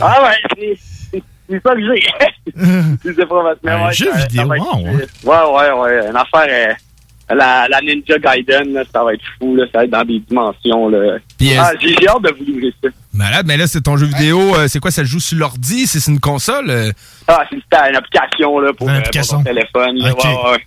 [0.00, 0.78] ah ouais, c'est-
[1.12, 3.12] c'est c'est ça que j'ai.
[3.14, 5.06] Sais pas, mais Un ouais, jeu vidéo, être- wow, ouais.
[5.24, 6.10] Ouais, ouais, ouais.
[6.10, 9.84] Une affaire, euh, la, la Ninja Gaiden, là, ça va être fou, là, ça va
[9.84, 10.88] être dans des dimensions.
[10.88, 11.18] Là.
[11.38, 12.88] Puis, Ah, j'ai hâte de vous livrer ça.
[13.12, 14.54] Malade, mais là, c'est ton jeu vidéo.
[14.56, 15.86] euh, c'est quoi, ça joue sur l'ordi?
[15.86, 16.70] C'est c'est une console?
[16.70, 16.92] euh?
[17.28, 19.36] Ah, c'est une application là, pour, euh, application.
[19.36, 19.96] pour ton téléphone.
[19.98, 20.12] là.
[20.12, 20.24] Ok.
[20.24, 20.66] Ouais, ouais.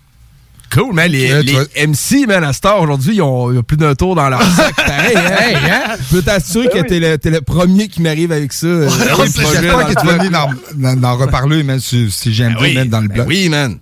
[0.73, 1.09] Cool, man.
[1.09, 1.43] Les, Ok,
[1.75, 4.41] les MC, man, à Star, aujourd'hui, ils ont, ils ont plus d'un tour dans leur
[4.43, 4.75] sac.
[4.85, 5.35] Pareil, hein?
[5.39, 5.95] Hey, hein?
[5.99, 8.67] Je peux t'assurer que t'es le, t'es le premier qui m'arrive avec ça.
[8.67, 10.31] euh, Ouais, J'espère que tu vas venir
[10.97, 13.27] d'en- reparler, même si, si j'aime Ben oui, bien mettre dans le ben bloc.
[13.27, 13.77] oui, man.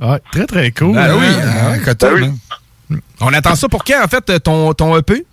[0.00, 0.94] Ouais, très, très cool.
[0.94, 1.72] Ben oui, hein.
[1.74, 2.36] hein, coton, man.
[3.20, 5.24] On attend ça pour quand, en fait, ton, ton EP?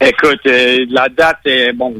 [0.00, 1.96] Écoute, euh, la date, euh, bon,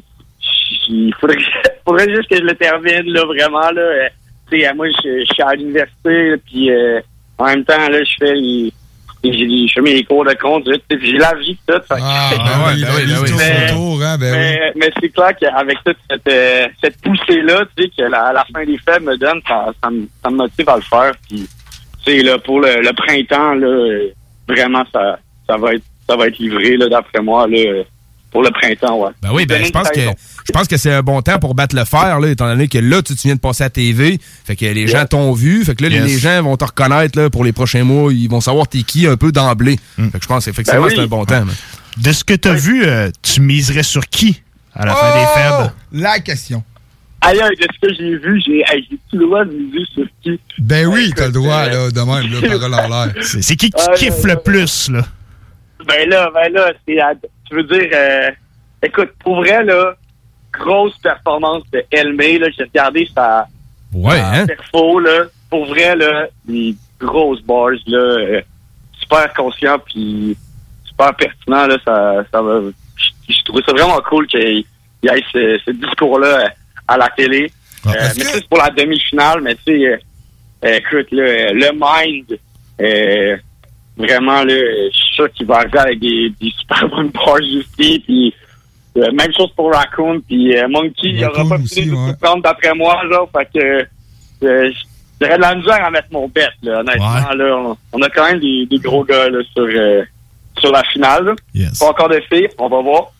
[0.88, 1.36] il faudrait,
[1.84, 4.08] faudrait juste que je le termine, là, vraiment, là.
[4.50, 7.00] Tu sais, moi, je je suis à l'université, puis euh,
[7.38, 8.72] en même temps, là, je fais les,
[9.24, 11.74] je fais mes cours de conduite, puis j'ai la vie, tout.
[11.74, 13.30] fait Ah, ben oui, ben oui, ben oui.
[13.36, 14.38] Mais- Tour, hein, ben oui.
[14.38, 18.44] mais, mais c'est clair qu'avec toute cette, euh, cette poussée-là, tu sais, que la, la
[18.52, 21.12] fin des fêtes me donne, ça, ça, me, ça me motive à le faire.
[21.28, 21.48] Puis,
[22.04, 23.98] tu sais, là, pour le, le printemps, là,
[24.48, 25.18] vraiment, ça,
[25.48, 27.82] ça va être, ça va être livré, là, d'après moi, là,
[28.30, 29.10] pour le printemps, ouais.
[29.22, 31.74] Ben oui, ben je pense que je pense que c'est un bon temps pour battre
[31.74, 34.18] le fer, là, étant donné que là, tu, tu viens de passer à TV.
[34.44, 35.64] Fait que les gens t'ont vu.
[35.64, 36.04] Fait que là, Yes.
[36.04, 38.12] les gens vont te reconnaître là, pour les prochains mois.
[38.12, 39.78] Ils vont savoir t'es qui un peu d'emblée.
[39.96, 41.44] Fait que je pense effectivement Ben que c'est un bon temps.
[41.96, 44.42] De ce que tu as vu, euh, tu miserais sur qui
[44.74, 45.62] à la fin des Oh!
[45.64, 45.72] fêtes?
[45.92, 46.62] La question.
[47.20, 48.62] Ailleurs, de ce que j'ai vu, j'ai,
[49.10, 50.38] tout le droit de miser sur qui?
[50.60, 53.14] Ben oui, t'as le droit, euh, là, de même, là, parole en l'air.
[53.24, 55.04] C'est qui qui Ah, kiffe euh, le plus, là?
[55.88, 56.96] Ben là, ben là, c'est,
[57.48, 58.30] tu veux dire, euh,
[58.82, 59.94] écoute, pour vrai, là,
[60.52, 63.46] grosse performance de Elmé, là, j'ai regardé sa,
[63.92, 64.46] Ouais, hein?
[64.46, 68.40] perfo, là, pour vrai, là, des grosses bars, là, euh,
[69.00, 70.36] super conscient, puis
[70.84, 72.60] super pertinent, là, ça, ça va,
[73.28, 74.64] je, trouvais ça vraiment cool qu'il
[75.02, 76.50] y ait ce, ce discours-là
[76.86, 77.50] à la télé.
[77.86, 80.00] Euh, mais c'est pour la demi-finale, mais tu sais,
[80.64, 82.38] euh, écoute, là, euh, le Mind,
[82.80, 83.36] euh,
[83.98, 87.98] vraiment, là, je suis sûr qu'il va arriver avec des, des super bonnes bars aussi,
[88.00, 88.34] puis
[88.96, 92.42] euh, même chose pour Raccoon, puis euh, Monkey, il aura pas fini de se prendre
[92.42, 93.86] d'après moi, genre, fait que
[94.46, 94.70] euh,
[95.20, 98.24] j'aurais de la misère à mettre mon bet, là, honnêtement, là, on, on a quand
[98.24, 100.02] même des, des gros gars, là, sur, euh,
[100.58, 101.34] sur la finale.
[101.78, 103.12] Pas encore de filles, on va voir,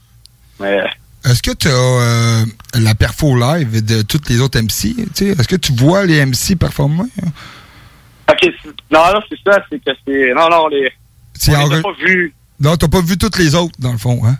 [0.60, 0.78] mais...
[1.24, 2.44] Est-ce que tu as euh,
[2.80, 4.94] la perfo live de toutes les autres MC?
[5.20, 7.04] Est-ce que tu vois les MC performer?
[8.30, 8.52] Ok,
[8.90, 10.34] non, non, c'est ça, c'est que c'est...
[10.34, 10.90] Non, non, les...
[11.34, 12.34] C'est on en les a pas vus.
[12.60, 14.36] Non, t'as pas vu toutes les autres, dans le fond, hein?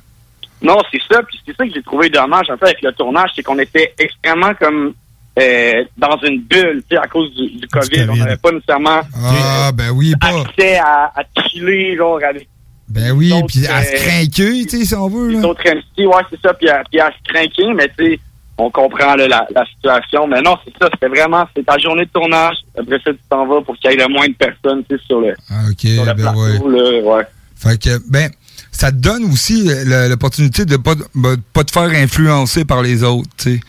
[0.60, 3.30] Non, c'est ça, puis c'est ça que j'ai trouvé dommage un peu avec le tournage,
[3.36, 4.92] c'est qu'on était extrêmement comme
[5.38, 8.06] euh, dans une bulle, tu sais, à cause du, du COVID.
[8.10, 10.40] On n'avait pas nécessairement Ah, ben oui, pas.
[10.40, 12.48] accès à, à chiller, genre, avec
[12.88, 15.38] Ben oui, puis à se euh, craquer, tu sais, si on veut, là.
[15.38, 18.20] MC, ouais, c'est ça, puis à, puis à se craquer, mais tu sais,
[18.58, 20.26] on comprend là, la, la situation.
[20.26, 22.56] Mais non, c'est ça, c'était vraiment, c'est ta journée de tournage.
[22.78, 25.02] Après ça, tu t'en vas pour qu'il y ait le moins de personnes, tu sais,
[25.06, 26.76] sur le, Ah, sur le ben plateau, ouais.
[26.76, 27.26] là, ouais.
[27.56, 28.30] Fait que, ben,
[28.70, 29.68] ça te donne aussi
[30.08, 33.60] l'opportunité de pas, ben, pas te faire influencer par les autres, tu sais.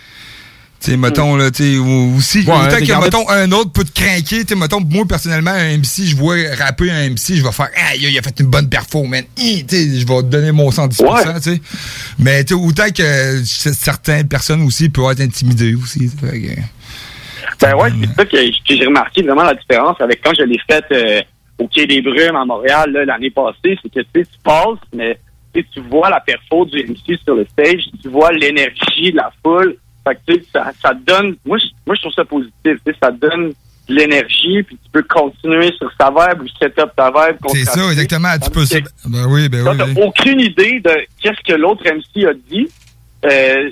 [0.82, 3.84] Tu sais, mettons, là, tu sais, ou- aussi, Ouais, autant que, mettons, un autre peut
[3.84, 7.44] te craquer, tu sais, mettons, moi, personnellement, un MC, je vois rapper un MC, je
[7.44, 9.26] vais faire, ah, il a fait une bonne perfo, man.
[9.38, 11.62] Hi, tu sais, je vais te donner mon 110%, tu sais.
[12.18, 16.42] Mais, tu sais, autant que certaines personnes aussi peuvent être intimidées aussi, tu sais, fait
[16.42, 16.62] que-
[17.62, 18.38] Ben ouais, c'est ça que,
[18.70, 21.22] j'ai remarqué vraiment la différence avec quand je l'ai fait euh,
[21.58, 24.78] au Quai des Brumes à Montréal là, l'année passée, c'est que tu sais, tu passes,
[24.96, 25.20] mais
[25.54, 29.18] tu sais, tu vois la perfo du MC sur le stage, tu vois l'énergie de
[29.18, 29.76] la foule.
[30.26, 31.36] Fait que ça, donne.
[31.46, 32.78] Moi, je, moi, je trouve ça positif.
[33.02, 37.38] Ça donne de l'énergie, puis tu peux continuer sur ta vibe ou setup ta vibe.
[37.54, 38.30] C'est ça, exactement.
[38.42, 38.66] Tu peux.
[38.66, 39.78] Que Ben oui, ben Quand oui.
[39.78, 39.96] t'as oui.
[40.04, 40.92] aucune idée de
[41.22, 42.70] qu'est-ce que l'autre MC a dit,
[43.26, 43.70] euh,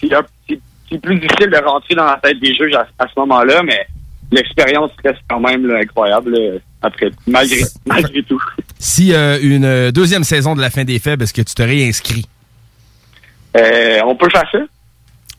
[0.00, 3.86] c'est plus difficile de rentrer dans la tête des juges à, à ce moment-là, mais
[4.30, 8.42] l'expérience reste quand même là, incroyable là, après, malgré, malgré tout.
[8.78, 11.62] Si euh, une euh, deuxième saison de la fin des faibles, est-ce que tu te
[11.62, 12.26] réinscris?
[13.56, 14.58] Euh, on peut faire ça?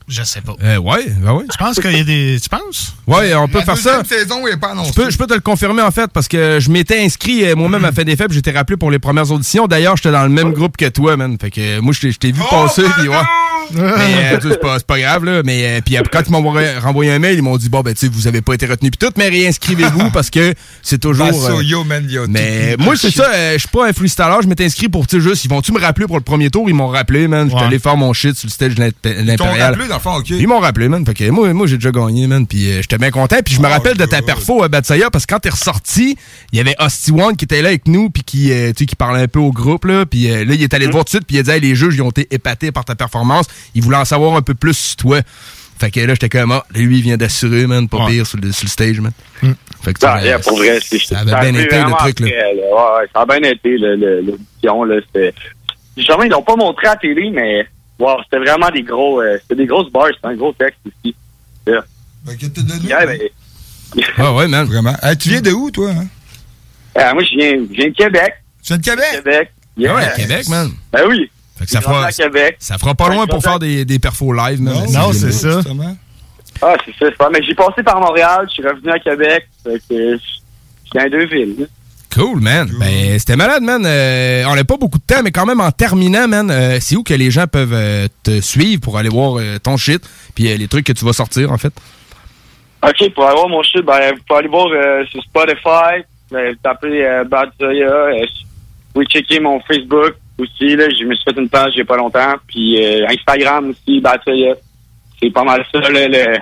[0.08, 0.54] Je sais pas.
[0.62, 1.44] Euh, ouais, ben ouais.
[1.50, 2.38] Tu penses qu'il y a des.
[2.40, 2.94] Tu penses?
[3.08, 3.98] Ouais, on peut La faire ça.
[4.02, 4.92] deuxième saison est pas annoncée.
[4.96, 7.56] Je peux, je peux te le confirmer en fait parce que je m'étais inscrit euh,
[7.56, 9.66] moi-même à Fin des Faibles, j'étais rappelé pour les premières auditions.
[9.66, 11.36] D'ailleurs, j'étais dans le même groupe que toi, man.
[11.40, 13.16] Fait que euh, moi je t'ai- je t'ai vu passer puis ouais.
[13.72, 16.22] Mais euh, tu sais, c'est pas, c'est pas grave là, mais euh, puis après, quand
[16.26, 18.54] ils m'ont renvoyé- un mail, ils m'ont dit bon ben tu sais vous avez pas
[18.54, 22.26] été retenu puis tout, mais réinscrivez-vous parce que c'est toujours Basso, euh, yo, man, yo,
[22.28, 25.16] mais moi c'est ça, euh, je suis pas un freestyler, je m'étais inscrit pour tu
[25.16, 27.48] sais juste ils vont tu me rappeler pour le premier tour, ils m'ont rappelé man,
[27.50, 29.70] j'étais allé faire mon shit sur le stage de l'Imp- Ils t'ont l'impérial.
[29.72, 30.30] rappelé, dans le fond, OK.
[30.30, 31.04] Ils m'ont rappelé, man.
[31.04, 32.46] Fait que moi, moi j'ai déjà gagné, man.
[32.46, 33.36] Puis euh, j'étais bien content.
[33.44, 36.16] Puis je Oh, me rappelle de ta perfo à Batsaya parce que quand t'es ressorti,
[36.52, 39.22] il y avait Hosty One qui était là avec nous puis qui, euh, qui parlait
[39.22, 40.04] un peu au groupe, là.
[40.06, 41.50] Puis euh, là, il est allé te voir tout de suite puis il a dit,
[41.50, 43.46] Hey, les juges, ils ont été épatés par ta performance.
[43.74, 45.20] Ils voulaient en savoir un peu plus sur toi.
[45.78, 48.50] Fait que là, j'étais comme, ah, lui, il vient d'assurer, man, pas pire sur le,
[48.50, 49.12] sur le stage, man.
[49.82, 51.96] Fait que tu Ah, yeah, pour vrai, c'est- ça avait ça bien été le vraiment
[51.96, 52.26] truc, là.
[52.26, 54.96] Ouais, ouais, ça a bien été, le- le- l'édition, là.
[55.96, 57.66] Justement, ils l'ont pas montré à la télé, mais,
[57.98, 61.14] wow, c'était vraiment des gros, euh, c'était des grosses bars, c'était un gros texte aussi.
[61.66, 61.84] Yeah.
[62.88, 63.20] Yeah, ben,
[64.18, 64.66] Ah ouais, man.
[64.66, 64.94] Vraiment.
[65.02, 65.90] Hey, tu viens de où, toi?
[65.90, 66.06] Hein?
[66.98, 68.34] euh, moi, je viens, je viens de Québec.
[68.62, 69.06] Tu viens de Québec?
[69.12, 69.52] Québec.
[69.76, 69.92] Yeah.
[69.92, 70.70] Ah ouais, Québec, man.
[70.92, 71.30] Ben oui.
[71.58, 72.10] Fait que ça fera,
[72.58, 74.86] ça fera pas Ouais, loin pour faire des, des perfos live, man.
[74.92, 75.60] Non, c'est ça.
[76.62, 79.46] Ah, c'est ça, c'est pas, mais j'ai passé par Montréal, je suis revenu à Québec,
[79.62, 80.18] fait que je
[80.86, 81.54] je viens deux villes.
[81.58, 81.66] là.
[82.14, 82.70] Cool, man.
[82.80, 83.84] Ben, c'était malade, man.
[83.84, 86.96] Euh, on n'a pas beaucoup de temps, mais quand même, en terminant, man, euh, c'est
[86.96, 90.02] où que les gens peuvent euh, te suivre pour aller voir euh, ton shit,
[90.34, 91.72] puis euh, les trucs que tu vas sortir, en fait?
[92.82, 96.54] OK, pour avoir mon shit, ben, vous pouvez aller voir euh, sur Spotify, ben,
[96.84, 101.40] euh, Bad Zoya, euh, vous pouvez checker mon Facebook aussi, là, je me suis fait
[101.40, 104.54] une page il y a pas longtemps, puis euh, Instagram aussi, Bad Zoya.
[105.20, 106.38] C'est pas mal ça, là, le-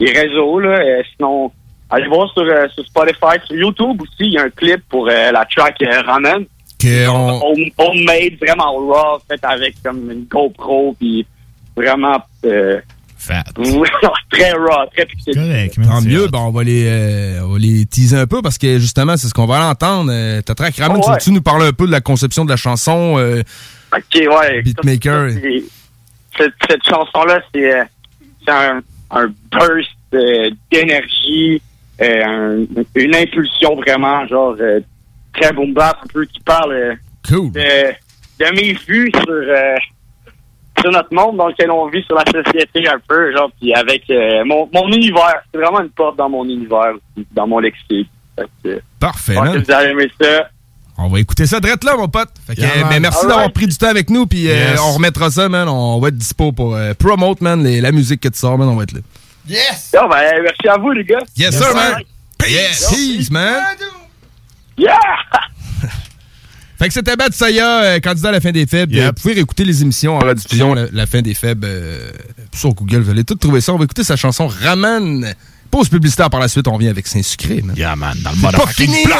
[0.00, 0.78] les réseaux, là.
[0.78, 1.50] Euh, sinon,
[1.90, 5.08] allez voir sur, euh, sur Spotify, sur YouTube aussi, il y a un clip pour
[5.08, 6.44] euh, la track euh, Ramen.
[6.80, 7.40] Que on...
[7.42, 11.26] Home- Homemade, vraiment raw, fait avec comme une GoPro, puis
[11.76, 12.18] vraiment...
[13.30, 13.84] Euh,
[14.30, 15.70] très raw, très pixel.
[15.84, 18.78] Tant mieux, ben, on va les, euh, on va les teaser un peu parce que
[18.78, 20.10] justement, c'est ce qu'on va l'entendre.
[20.12, 21.18] Euh, ta track Ramen, Oh, ouais.
[21.18, 23.14] tu nous parler un peu de la conception de la chanson?
[23.18, 23.42] euh,
[23.96, 24.62] OK, ouais.
[24.62, 25.30] Beatmaker?
[25.30, 25.38] Ça,
[26.38, 27.84] Cette, cette chanson-là, c'est euh,
[28.48, 31.62] un, un burst euh, d'énergie,
[32.02, 32.66] euh, un-
[32.96, 34.80] une impulsion vraiment, genre, euh,
[35.32, 36.94] très boom bap, un peu qui parle euh,
[37.28, 37.52] Cool.
[37.52, 37.60] de,
[38.40, 39.32] de mes vues sur,
[40.84, 44.02] sur notre monde dans lequel on vit, sur la société un peu, genre, puis avec
[44.10, 45.40] euh, mon, mon univers.
[45.52, 48.08] C'est vraiment une porte dans mon univers, aussi, dans mon lexique.
[48.38, 50.48] Fait que, Parfait, je que vous allez aimer ça.
[50.96, 52.28] On va écouter ça direct là, mon pote.
[52.46, 54.80] Fait que, Yeah, ben, merci d'avoir pris du temps avec nous, puis euh, Yes.
[54.80, 55.68] on remettra ça, man.
[55.68, 58.68] On va être dispo pour euh, promote, man, les- la musique que tu sors, man.
[58.68, 59.00] On va être là.
[59.48, 59.90] Yes!
[59.92, 61.18] ben, merci à vous, les gars.
[61.36, 62.00] Yes, sir, man.
[62.48, 62.88] Yes.
[62.90, 63.62] Peace, man.
[64.78, 64.98] Yeah!
[66.78, 68.96] Fait que c'était Bad Saya, euh, candidat à la fin des faibles.
[68.98, 72.10] Euh, Vous pouvez réécouter les émissions en rediffusion, la, la fin des faibles, euh,
[72.54, 73.02] sur Google.
[73.02, 73.72] Vous allez tout trouver ça.
[73.72, 75.34] On va écouter sa chanson Raman.
[75.70, 77.74] Pause publicitaire par la suite, on revient avec Saint-Sucré, man.
[77.76, 79.18] Yeah, man, dans le C'est pas fini, man.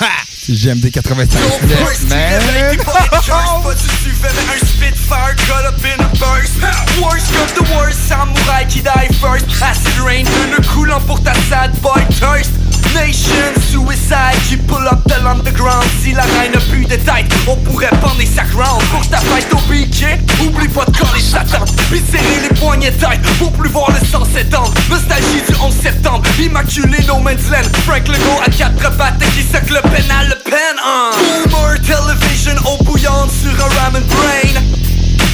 [0.00, 0.06] Ha!
[0.28, 1.38] C'est GMD 85.
[1.38, 2.76] Man.
[2.84, 6.54] Pas du suivais mais un Spitfire cut up in a burst
[7.00, 11.70] Worst of the worst, samouraï qui die first Acid rain, ne coulant pour ta sad
[11.80, 12.50] boy thirst
[12.94, 15.84] Suicide qui pull up de l'underground.
[16.00, 19.18] Si la reine a plus de tête, on pourrait pendre des sacs round Pour ta
[19.18, 21.64] fête au biquet, oublie pas de coller Satan.
[21.90, 24.72] Puis serrer les poignets tight pour plus voir le sang s'étendre.
[24.88, 29.68] Nostalgie du 11 septembre, immaculé no man's land Frank Legault à quatre pattes qui sac
[29.70, 31.10] le pénal le pen hein.
[31.50, 34.83] Boomer television eau bouillante sur un ramen brain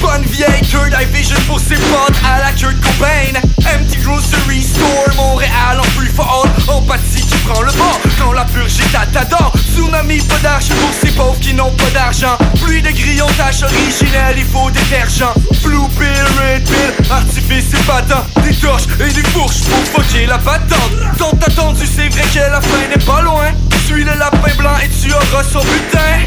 [0.01, 3.39] Bonne vieille third eye vision pour ses potes à la Kurt Cobain.
[3.59, 8.45] Empty grocery store, Montréal en free for all Empathie qui prend le bord quand la
[8.45, 12.37] purge est t'adore Tsunami, pas d'argent pour ces pauvres qui n'ont pas d'argent.
[12.63, 15.33] Pluie de grillons, tâches originelles, il faut détergent
[15.63, 18.25] Blue pill, red pill, artifice et patent.
[18.43, 20.91] Des torches et des fourches pour fucker la patente.
[21.17, 23.51] Tant attendu, c'est vrai que la fin n'est pas loin.
[23.85, 26.25] Suis le lapin blanc et tu auras son butin.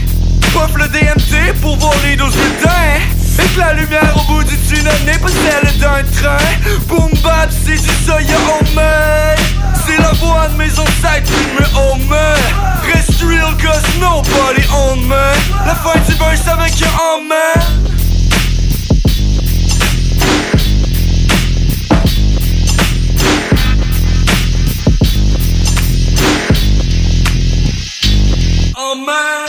[0.52, 4.92] Puff le DMT pour les doses bulletins Et que la lumière au bout du tunnel
[5.04, 6.36] n'est pas celle d'un train.
[6.88, 7.10] Boom
[7.50, 9.38] c'est du soya homemade
[9.86, 12.64] C'est la voix de mes ancêtres qui me homemade
[13.22, 15.32] real cause nobody on me
[15.66, 17.84] La fin du verse avec un man
[28.76, 29.43] Oh man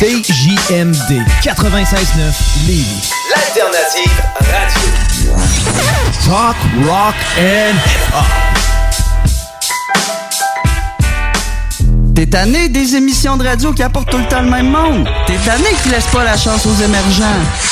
[0.00, 2.32] CJMD CJMD 96.9
[2.66, 3.10] Lévis.
[3.28, 4.88] L'alternative radio.
[6.24, 8.24] Talk, rock and hip-hop.
[12.14, 15.06] T'es tanné des émissions de radio qui apportent tout le temps le même monde?
[15.26, 17.26] T'es tanné qui laisse pas la chance aux émergents?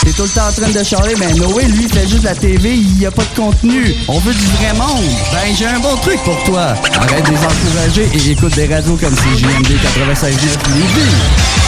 [0.04, 2.34] T'es tout le temps en train de charler, ben Noé, lui, il fait juste la
[2.34, 3.94] TV, il y a pas de contenu.
[4.06, 5.04] On veut du vrai monde.
[5.32, 6.74] Ben, j'ai un bon truc pour toi.
[7.00, 10.34] Arrête de les encourager et écoute des radios comme CJMD 96.9
[10.74, 11.67] Lévis.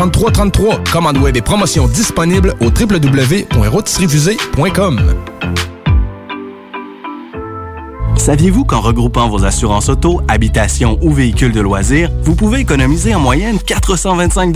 [0.09, 0.83] 3333.
[0.91, 5.01] Commande web et promotion disponible au www.rotisseriefusée.com.
[8.15, 13.19] Saviez-vous qu'en regroupant vos assurances auto, habitation ou véhicules de loisirs, vous pouvez économiser en
[13.19, 14.51] moyenne 425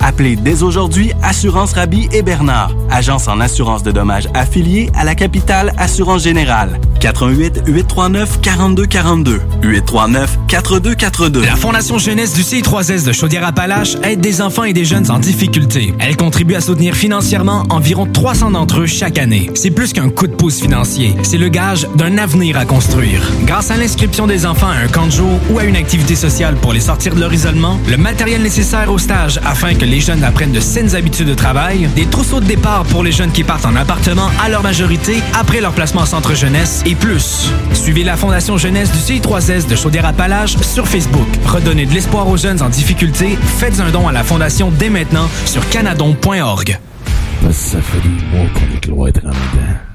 [0.00, 5.14] Appelez dès aujourd'hui Assurance Rabi et Bernard, agence en assurance de dommages affiliée à la
[5.14, 6.80] capitale Assurance Générale.
[7.00, 11.42] 88 839 4242 839 4242.
[11.42, 15.94] La Fondation Jeunesse du CI3S de Chaudière-Appalaches aide des enfants et des jeunes en difficulté.
[16.00, 19.50] Elle contribue à soutenir financièrement environ 300 d'entre eux chaque année.
[19.54, 23.22] C'est plus qu'un coup de pouce financier, c'est le gage d'un avenir à construire.
[23.44, 26.56] Grâce à l'inscription des enfants à un camp de jour ou à une activité sociale
[26.56, 30.22] pour les sortir de leur isolement, le matériel nécessaire au stage afin que les jeunes
[30.22, 33.64] apprennent de saines habitudes de travail, des trousseaux de départ pour les jeunes qui partent
[33.64, 37.50] en appartement à leur majorité après leur placement en centre jeunesse et plus.
[37.72, 41.26] Suivez la Fondation Jeunesse du CI3S de Chaudière-Appalaches sur Facebook.
[41.46, 43.38] Redonnez de l'espoir aux jeunes en difficulté.
[43.58, 46.78] Faites un don à la Fondation dès maintenant sur canadon.org.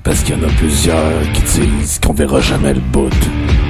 [0.03, 3.09] Parce qu'il y en a plusieurs qui disent qu'on verra jamais le bout.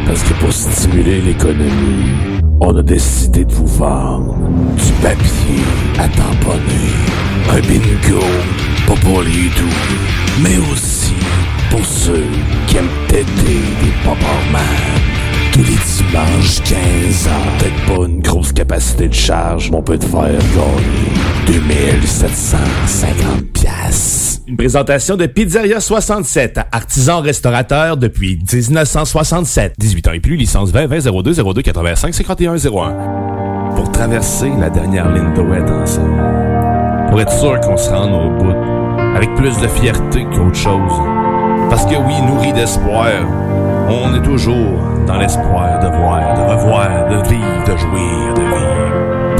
[0.08, 4.36] Parce que pour stimuler l'économie, on a décidé de vous vendre
[4.78, 5.64] du papier
[6.00, 6.94] à tamponner.
[7.50, 8.24] Un bingo,
[8.88, 11.14] pas pour les doux, mais aussi
[11.70, 12.26] pour ceux
[12.68, 14.18] qui aiment péter des pop
[15.52, 17.58] Tous les dimanches, 15 ans.
[17.60, 21.13] Peut-être pas une grosse capacité de charge, mais on peut te faire gagner
[21.46, 24.42] 2750 piastres.
[24.48, 29.74] Une présentation de Pizzeria 67, artisan restaurateur depuis 1967.
[29.78, 33.72] 18 ans et plus, licence 20 20 02 02 85 51 01.
[33.76, 36.22] Pour traverser la dernière ligne de wet ensemble.
[37.10, 38.54] Pour être sûr qu'on se rende au bout.
[39.16, 40.94] Avec plus de fierté qu'autre chose.
[41.70, 43.10] Parce que oui, nourri d'espoir,
[43.90, 48.73] on est toujours dans l'espoir de voir, de revoir, de vivre, de jouir, de vivre.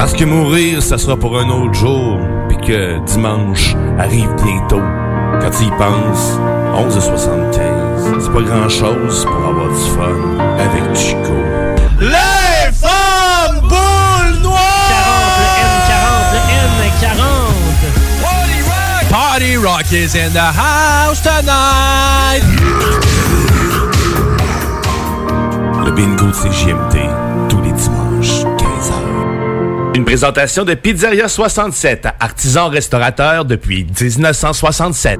[0.04, 4.82] Parce que mourir, ça sera pour un autre jour, puis que dimanche arrive bientôt.
[5.40, 6.38] Quand tu y penses,
[6.76, 10.18] 11h75, c'est pas grand-chose pour avoir du fun
[10.60, 11.32] avec Chico.
[12.02, 14.60] Les femmes boules noires!
[14.92, 19.10] 40, le N40, le N40.
[19.10, 22.44] Party Rock is in the house tonight!
[25.86, 27.08] Le bingo de CGMT,
[27.48, 28.13] tous les dimanches, 15h.
[29.96, 35.20] Une présentation de Pizzeria 67, artisan restaurateur depuis 1967.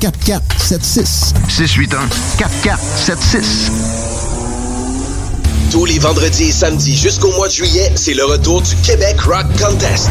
[0.00, 1.34] 4476.
[1.48, 2.08] 681
[2.38, 3.70] 4476.
[5.70, 9.46] Tous les vendredis et samedis jusqu'au mois de juillet, c'est le retour du Québec Rock
[9.58, 10.10] Contest.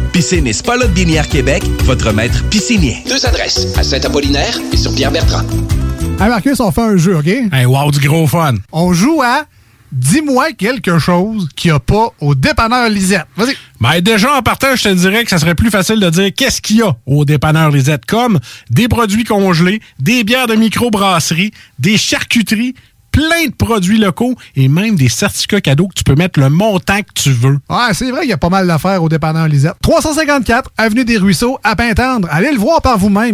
[0.13, 2.97] Piscine et Spa Lot Binière Québec, votre maître piscinier.
[3.07, 5.43] Deux adresses, à Saint-Apollinaire et sur Pierre-Bertrand.
[6.19, 7.27] Hey Marcus, on fait un jeu, OK?
[7.27, 8.55] Hey, wow, du gros fun.
[8.73, 9.45] On joue à
[9.91, 13.25] Dis-moi quelque chose qu'il n'y a pas au dépanneur Lisette.
[13.35, 13.57] Vas-y.
[13.81, 16.61] Ben déjà, en partant, je te dirais que ça serait plus facile de dire qu'est-ce
[16.61, 18.39] qu'il y a au dépanneur Lisette, comme
[18.69, 22.73] des produits congelés, des bières de microbrasserie, des charcuteries,
[23.11, 26.99] plein de produits locaux et même des certificats cadeaux que tu peux mettre le montant
[27.01, 27.59] que tu veux.
[27.69, 29.75] Ouais, c'est vrai qu'il y a pas mal d'affaires au dépanneur Lisette.
[29.81, 32.27] 354 Avenue des Ruisseaux, à Pintendre.
[32.31, 33.33] Allez le voir par vous-même.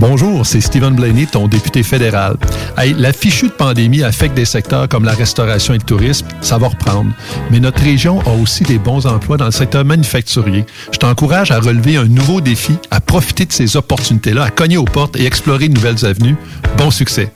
[0.00, 2.36] Bonjour, c'est Stephen Blaney, ton député fédéral.
[2.78, 6.56] Hey, la fichue de pandémie affecte des secteurs comme la restauration et le tourisme, ça
[6.56, 7.12] va reprendre.
[7.50, 10.64] Mais notre région a aussi des bons emplois dans le secteur manufacturier.
[10.90, 14.86] Je t'encourage à relever un nouveau défi, à profiter de ces opportunités-là, à cogner aux
[14.86, 16.36] portes et explorer de nouvelles avenues.
[16.78, 17.30] Bon succès.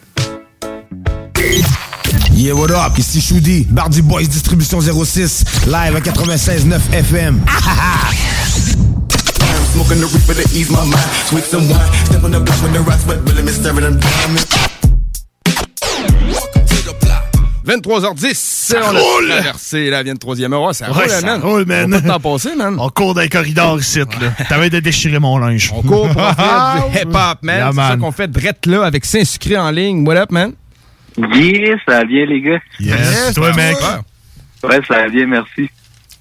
[2.33, 2.97] Yeah, what up?
[2.97, 7.41] Ici Choudi, Bardi Boys Distribution 06, live à 96.9 FM.
[9.75, 11.11] Smoking the reaper to ease my mind.
[11.27, 11.93] Sweet some wine.
[12.07, 14.47] Step on the block when the rocks, but really me staring them diamonds.
[17.67, 19.33] 23h10, Ça on roule.
[19.33, 20.75] a traversé la 23e heure.
[20.75, 21.41] Ça Ouais, roule, ça man.
[21.41, 22.03] roule, man.
[22.25, 22.77] On man.
[22.79, 24.07] On court dans les corridors ici, là.
[24.49, 25.73] T'avais de déchirer mon linge.
[25.75, 27.57] On court pour faire du hip-hop, man.
[27.57, 30.07] Yeah, C'est ça qu'on fait drette là avec Saint-Sucré en ligne.
[30.07, 30.53] What up, man?
[31.17, 32.61] Yeah, ça va bien, les gars.
[32.79, 33.77] Yes, toi, mec.
[34.63, 35.71] Ouais, ça va bien, merci.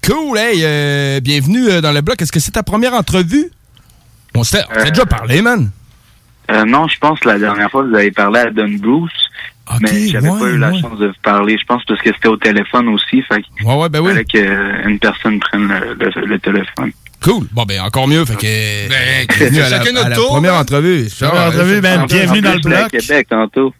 [0.06, 2.20] Cool, hey, euh, bienvenue euh, dans le bloc.
[2.20, 3.50] Est-ce que c'est ta première entrevue?
[4.34, 5.70] On s'était on s'était déjà parlé, man.
[6.50, 9.12] Euh, non, je pense que la dernière fois, vous avez parlé à Don Bruce.
[9.80, 10.80] mais j'avais ouais, pas eu la ouais.
[10.80, 11.56] chance de vous parler.
[11.58, 13.22] Je pense parce que c'était au téléphone aussi.
[13.22, 14.10] Fait que ouais, ouais, ben oui.
[14.12, 16.92] fallait qu'une personne prenne le, le- le téléphone.
[17.22, 17.46] Cool.
[17.52, 18.26] Bon, ben, encore mieux.
[18.26, 18.88] Fait que.
[18.90, 20.60] Ben, bienvenue à la, à la tour, première man.
[20.60, 21.06] entrevue.
[21.18, 22.04] Première entrevue, man.
[22.06, 22.90] Bienvenue dans le J'étais à bloc.
[22.90, 23.74] Québec tantôt.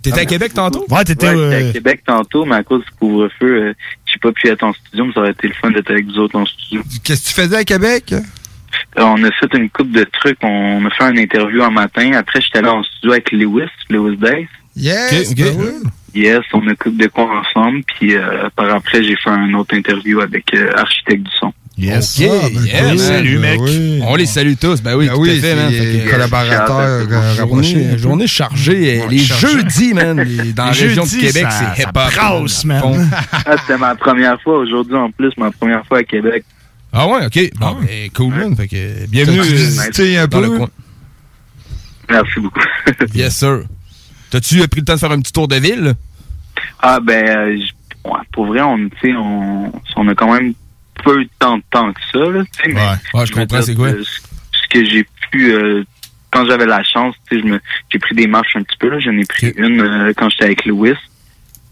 [0.00, 0.86] T'étais à Québec tantôt?
[0.88, 1.28] Ouais, t'étais.
[1.28, 3.74] Ouais, euh, à Québec tantôt, mais à cause du couvre-feu, euh,
[4.12, 6.18] j'ai pas pu être en studio, mais ça aurait été le fun d'être avec vous
[6.18, 6.82] autres en studio.
[7.04, 8.12] Qu'est-ce que tu faisais à Québec?
[8.12, 10.38] Euh, On a fait une coupe de trucs.
[10.42, 12.12] On a fait un interview un matin.
[12.12, 14.48] Après, j'étais là en studio avec Lewis, Lewis Days.
[14.76, 15.90] Yes, ben oui.
[16.14, 17.82] Yes, on a coupe de quoi ensemble.
[17.84, 21.52] Puis euh, par après, j'ai fait un autre interview avec euh, Architecte du son.
[21.78, 22.18] Yes.
[22.20, 22.98] Ok, Ah, ben cool.
[22.98, 23.60] Salut, Ben mec.
[23.60, 24.00] oui.
[24.02, 24.82] On les salue tous.
[24.82, 25.70] Ben oui, Ben tout oui, à fait, man.
[25.70, 27.72] c'est Fait que- collaborateur, euh, rapproché.
[27.82, 29.00] Journée, journée chargée.
[29.00, 31.92] Ouais, les jeudis, man, les- dans la région de jeudis, Québec, c'est hip-hop.
[31.94, 32.82] brasse, man.
[32.82, 33.10] man.
[33.32, 36.44] Ah, c'était ma première fois aujourd'hui en plus, ma première fois à Québec.
[36.92, 37.50] Ah ouais, ok.
[37.60, 38.56] Bon, ben, cool, man.
[38.56, 40.50] Fait que, bienvenue euh, visité un dans peu?
[40.50, 40.68] le coin.
[42.10, 42.60] Merci beaucoup.
[43.14, 43.60] Yes, sir.
[44.30, 45.94] T'as-tu euh, pris le temps de faire un petit tour de ville?
[46.80, 47.56] Ah ben, euh,
[48.04, 50.54] ouais, pour vrai, on, tu sais, on, on a quand même
[51.04, 52.18] peu de temps de temps que ça.
[52.30, 52.80] Là, tu sais, mais
[53.14, 53.90] Ouais, je comprends, c'est quoi?
[53.90, 55.84] Ce que j'ai pu, euh,
[56.30, 57.60] quand j'avais la chance, tu sais, je me-
[57.92, 58.88] j'ai pris des marches un petit peu.
[58.90, 58.98] là.
[59.00, 60.92] J'en ai pris une euh, quand j'étais avec Louis.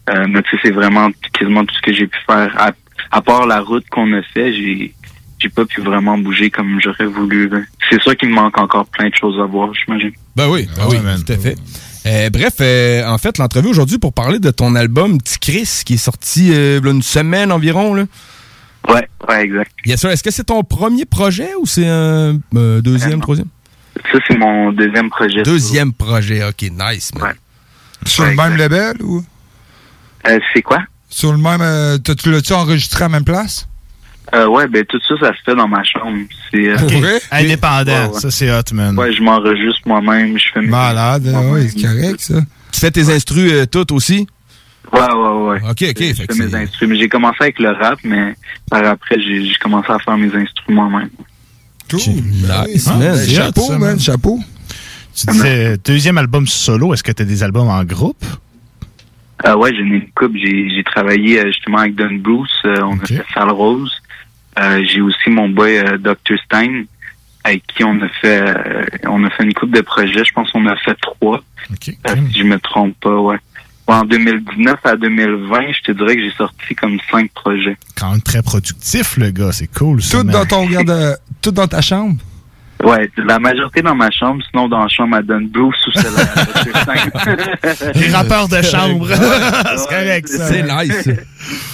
[0.08, 2.54] Euh, mais tu sais, c'est vraiment quasiment tout ce que j'ai pu faire.
[2.58, 2.72] À,
[3.10, 4.94] à part la route qu'on a fait, j'ai
[5.38, 7.50] j'ai pas pu vraiment bouger comme j'aurais voulu.
[7.90, 10.12] C'est sûr qu'il me manque encore plein de choses à voir, j'imagine.
[10.34, 10.96] Ben oui, ben oui,
[11.26, 11.56] tout à fait.
[12.06, 15.94] Euh, bref, euh, en fait, l'entrevue aujourd'hui pour parler de ton album Petit Chris qui
[15.94, 17.92] est sorti euh, une semaine environ.
[17.94, 18.04] Là.
[18.88, 19.70] Ouais, ouais, exact.
[19.84, 20.10] Yes, sir.
[20.10, 23.48] Est-ce que c'est ton premier projet ou c'est un euh, deuxième, troisième?
[24.12, 25.42] Ça, c'est mon deuxième projet.
[25.42, 27.34] Deuxième projet, ok, nice, man.
[28.04, 29.24] Sur le même label ou?
[30.28, 30.80] Euh, c'est quoi?
[31.08, 31.60] Sur le même.
[31.62, 33.66] euh, tu l'as-tu enregistré à la même place?
[34.34, 36.18] Euh, ouais, ben tout ça, ça se fait dans ma chambre.
[36.50, 37.18] C'est euh?
[37.30, 38.20] Indépendant, Ouais, ouais.
[38.20, 38.98] ça c'est hot, man.
[38.98, 41.52] Ouais, je m'enregistre moi-même, je fais mes Malade, moi-même.
[41.52, 42.34] oui, c'est correct, ça.
[42.72, 44.26] Tu fais tes instrus euh, toutes aussi?
[44.92, 45.70] Ouais, ouais, ouais.
[45.70, 46.14] OK, OK.
[46.14, 46.94] Fait mes instruments.
[46.98, 48.34] J'ai commencé avec le rap, mais
[48.70, 51.10] par après, j'ai j'ai commencé à faire mes instruments même.
[51.90, 51.98] Cool.
[52.00, 53.14] Nice, Ah, man.
[53.16, 54.40] c'est Chapeau, ça, man, chapeau.
[55.14, 58.24] Tu disais deuxième album solo, est-ce que tu as des albums en groupe?
[59.46, 60.34] Euh, ouais, j'ai une coupe.
[60.36, 62.50] J'ai j'ai travaillé euh, justement avec Don Bruce.
[62.64, 63.92] euh, on a fait Sal Rose.
[64.58, 66.38] Euh, j'ai aussi mon boy euh, Dr.
[66.44, 66.84] Stein,
[67.44, 70.24] avec qui on a fait euh, on a fait une coupe de projets.
[70.24, 71.42] Je pense qu'on a fait trois.
[71.70, 73.36] Euh, si je me trompe pas, ouais.
[73.88, 77.76] En 2019 à 2020, je te dirais que j'ai sorti comme cinq projets.
[77.96, 80.02] Quand même très productif, le gars, c'est cool.
[80.02, 80.32] Ça, Tout man.
[80.34, 82.16] dans ton garde, tout dans ta chambre?
[82.84, 86.12] Ouais, la majorité dans ma chambre, sinon dans la chambre à Don Bruce ou celle
[86.14, 86.82] à Dr.
[86.82, 87.92] Stein.
[87.94, 89.08] Les rappeurs de chambre.
[89.76, 90.46] c'est correct, ça.
[90.48, 91.08] C'est nice.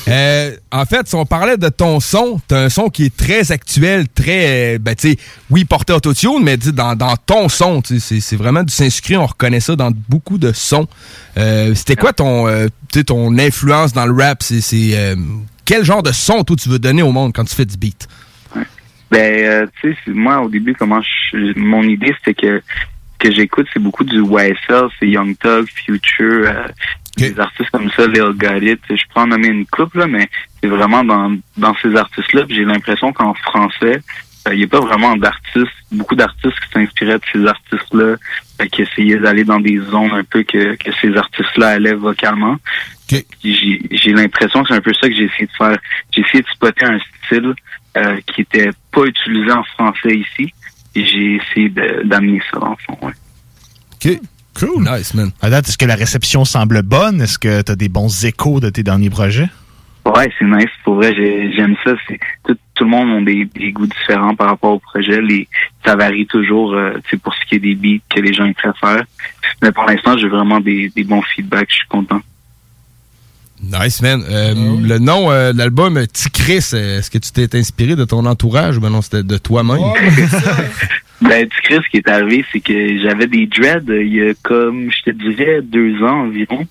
[0.09, 3.51] Euh, en fait, si on parlait de ton son, t'as un son qui est très
[3.51, 5.17] actuel, très, euh, ben, tu sais,
[5.51, 9.27] oui, porté autotune, mais dans, dans ton son, tu sais, c'est- vraiment du Saint-Sucré, on
[9.27, 10.87] reconnaît ça dans beaucoup de sons.
[11.37, 12.69] Euh, C'était quoi ton, euh,
[13.07, 14.43] ton influence dans le rap?
[14.43, 15.17] C'est c'est, euh,
[15.65, 18.07] quel genre de son, toi, tu veux donner au monde quand tu fais du beat?
[19.13, 22.63] Ben, euh, tu sais, moi, au début, comment je, mon idée, c'était que
[23.19, 26.67] que j'écoute, c'est beaucoup du YSL, c'est Young Thug, Future, euh,
[27.17, 28.81] des artistes comme ça, Lil Got It.
[28.91, 30.29] Je peux en nommer une couple, là, mais
[30.61, 32.43] c'est vraiment dans, dans ces artistes-là.
[32.49, 34.01] J'ai l'impression qu'en français,
[34.49, 38.17] euh, il n'y a pas vraiment d'artistes, beaucoup d'artistes qui s'inspiraient de ces artistes-là,
[38.61, 42.57] euh, qui essayaient d'aller dans des zones un peu que, que ces artistes-là allaient vocalement.
[43.45, 45.79] J'ai j'ai l'impression que c'est un peu ça que j'ai essayé de faire.
[46.13, 47.55] J'ai essayé de spotter un style
[47.97, 50.53] euh, qui était pas utilisé en français ici.
[50.95, 51.69] Et j'ai essayé
[52.05, 53.13] d'amener ça, en fond, ouais.
[53.95, 54.21] OK.
[54.59, 54.85] Cool.
[54.85, 55.31] Nice, man.
[55.41, 57.23] À date, est-ce que la réception semble bonne?
[57.23, 59.49] Est-ce que tu as des bons échos de tes derniers projets?
[60.05, 60.69] Ouais, c'est nice.
[60.85, 61.93] Pour vrai, j'ai- j'aime ça.
[62.07, 65.23] C'est tout, tout le monde a des, des goûts différents par rapport au projet.
[65.23, 65.49] Les,
[65.87, 68.53] ça varie toujours, euh, tu sais, pour ce qui est des beats que les gens
[68.53, 69.05] préfèrent.
[69.63, 71.71] Mais pour l'instant, j'ai vraiment des, des bons feedbacks.
[71.71, 72.21] Je suis content.
[73.63, 74.23] Nice, man.
[74.29, 78.05] Euh, Ah Le nom euh, de l'album, euh, Ticris, est-ce que tu t'es inspiré de
[78.05, 79.79] ton entourage ou ben non, c'était de toi-même?
[81.21, 84.33] Ben, tu sais, ce qui est arrivé, c'est que j'avais des dreads il y a
[84.43, 86.67] comme, je te dirais, deux ans environ.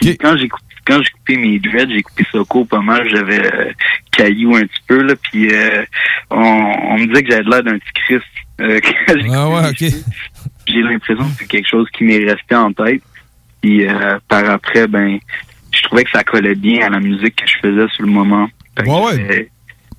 [0.00, 3.08] Puis quand j'ai coupé, quand j'ai coupé mes dreads, j'ai coupé ça court pas mal.
[3.08, 3.70] J'avais euh,
[4.10, 5.14] caillou un petit peu, là.
[5.22, 5.84] Puis euh,
[6.28, 8.24] on, on me disait que j'avais l'air d'un petit Christ.
[8.62, 10.02] euh, quand j'ai Ah ouais, cheveux.
[10.66, 13.02] J'ai l'impression que c'est quelque chose qui m'est resté en tête.
[13.62, 15.18] Puis euh, par après, ben,
[15.78, 18.48] je trouvais que ça collait bien à la musique que je faisais sur le moment.
[18.78, 19.44] Fait que, euh,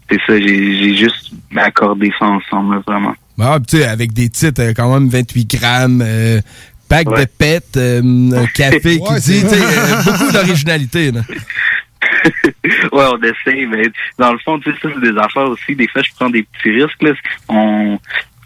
[0.09, 3.15] C'est ça, j'ai juste accordé ça ensemble, vraiment.
[3.39, 6.41] Ah, tu sais, avec des titres euh, quand même 28 grammes, euh,
[6.89, 8.01] pack de pète, euh,
[8.35, 11.11] un café Ouais, qui dit, euh, beaucoup d'originalité.
[11.11, 11.21] là.
[12.63, 13.83] ouais, on essaie, mais
[14.17, 15.75] dans le fond, tu sais, ça, c'est des affaires aussi.
[15.75, 17.11] Des fois, je prends des petits risques, là.
[17.47, 17.97] On,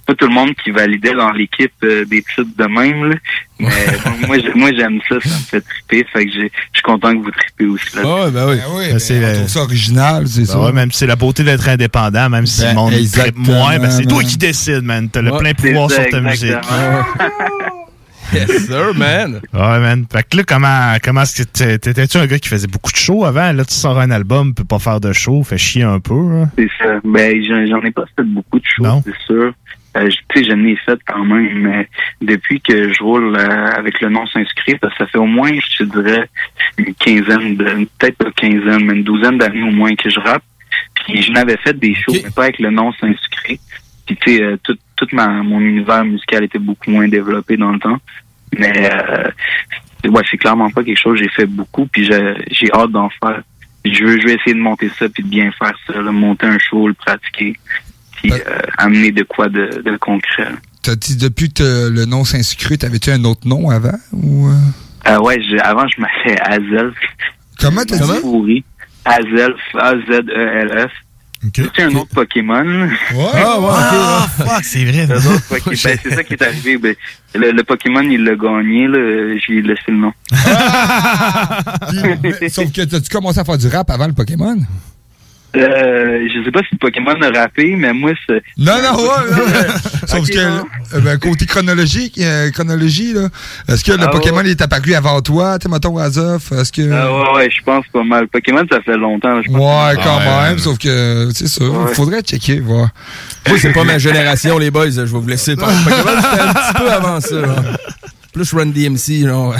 [0.05, 3.15] pas tout le monde qui validait dans l'équipe euh, des titres de même, là.
[3.59, 3.69] Mais
[4.27, 6.05] moi, j'ai- moi, j'aime ça, ça me fait triper.
[6.11, 8.01] Fait que j'ai- je suis content que vous tripez aussi, là.
[8.05, 8.57] Ah, ben oui.
[8.91, 10.59] Ben, c'est on trouve ça original, c'est Ben ça.
[10.59, 13.79] ouais, même si c'est la beauté d'être indépendant, même si Ben, le monde tripe moins,
[13.79, 15.09] ben, c'est toi qui décides, man.
[15.09, 16.55] T'as le plein c'est pouvoir ça, sur ta musique.
[18.33, 19.41] Yes, sir, man.
[19.53, 20.05] Ouais, man.
[20.11, 22.97] Fait que là, comment, comment est-ce que t'é- t'étais-tu un gars qui faisait beaucoup de
[22.97, 23.51] shows avant?
[23.51, 26.49] Là, tu sors un album, peut pas faire de show, fait chier un peu, hein?
[26.57, 26.95] C'est ça.
[27.03, 29.53] Ben, j'en ai pas fait beaucoup de choses, c'est sûr.
[29.95, 31.87] Euh, je- tu sais, j'en ai fait quand même, mais
[32.21, 35.83] depuis que je roule euh, avec le nom s'inscrit, ça fait au moins, je te
[35.83, 36.27] dirais,
[36.77, 40.43] une quinzaine, de, peut-être pas quinzaine, mais une douzaine d'années au moins que je rappe.
[40.95, 43.59] Puis je n'avais fait des shows, mais pas avec le nom s'inscrit.
[44.07, 47.71] Puis tu sais, euh, tout, tout ma, mon univers musical était beaucoup moins développé dans
[47.71, 47.99] le temps.
[48.57, 52.71] Mais euh, ouais, c'est clairement pas quelque chose que j'ai fait beaucoup, puis j'ai j'ai
[52.73, 53.41] hâte d'en faire.
[53.85, 56.45] Je veux, je vais essayer de monter ça puis de bien faire ça, là, monter
[56.47, 57.53] un show, le pratiquer,
[58.23, 60.47] puis euh, amener de quoi de, de concret.
[60.81, 63.97] T'as dit depuis que le nom Saint-Sucré, t'avais-tu un autre nom avant?
[64.11, 64.53] Ou, euh?
[65.07, 66.95] Euh, ouais, je- avant je m'appelais Azelf.
[67.59, 68.19] Comment t'as dit?
[68.21, 68.63] Pourri.
[69.05, 70.91] Azelf, A-Z-E-L-F.
[71.75, 72.63] C'est un autre Pokémon?
[73.13, 73.29] Ouais.
[73.33, 75.05] Ah, ouais, ah, fuck, c'est vrai.
[75.07, 75.19] Ben,
[75.75, 76.77] c'est ça qui est arrivé.
[76.77, 76.95] Ben,
[77.35, 79.35] le, le Pokémon, il l'a gagné, là.
[79.45, 80.13] J'ai laissé le nom.
[81.89, 81.99] Puis,
[82.41, 84.57] mais- sauf que t'as-tu commencé à faire du rap avant le Pokémon?
[85.55, 88.41] Euh, je sais pas si le Pokémon a rappé, mais moi, c'est.
[88.57, 89.67] Non, non, ouais,
[90.07, 90.65] Sauf que, non.
[90.95, 93.29] euh, ben, côté chronologique, euh, chronologie, là,
[93.67, 94.45] est-ce que le Ah, Pokémon ouais.
[94.45, 96.51] il est apparu avant toi, tu sais, mettons, Azof?
[96.53, 96.91] Est-ce que.
[96.91, 98.27] Ah ouais, ouais, je pense pas mal.
[98.29, 99.41] Pokémon, ça fait longtemps.
[99.43, 99.57] je pense.
[99.59, 101.63] Ouais, quand même, sauf que, c'est ça,
[101.93, 102.89] faudrait checker, voir.
[103.47, 104.89] Moi, c'est pas ma génération, les boys.
[104.89, 105.75] Je vais vous laisser parler.
[105.85, 107.35] Pokémon, c'était un petit peu avant ça.
[107.41, 107.55] là.
[108.33, 109.53] Plus Run DMC, genre.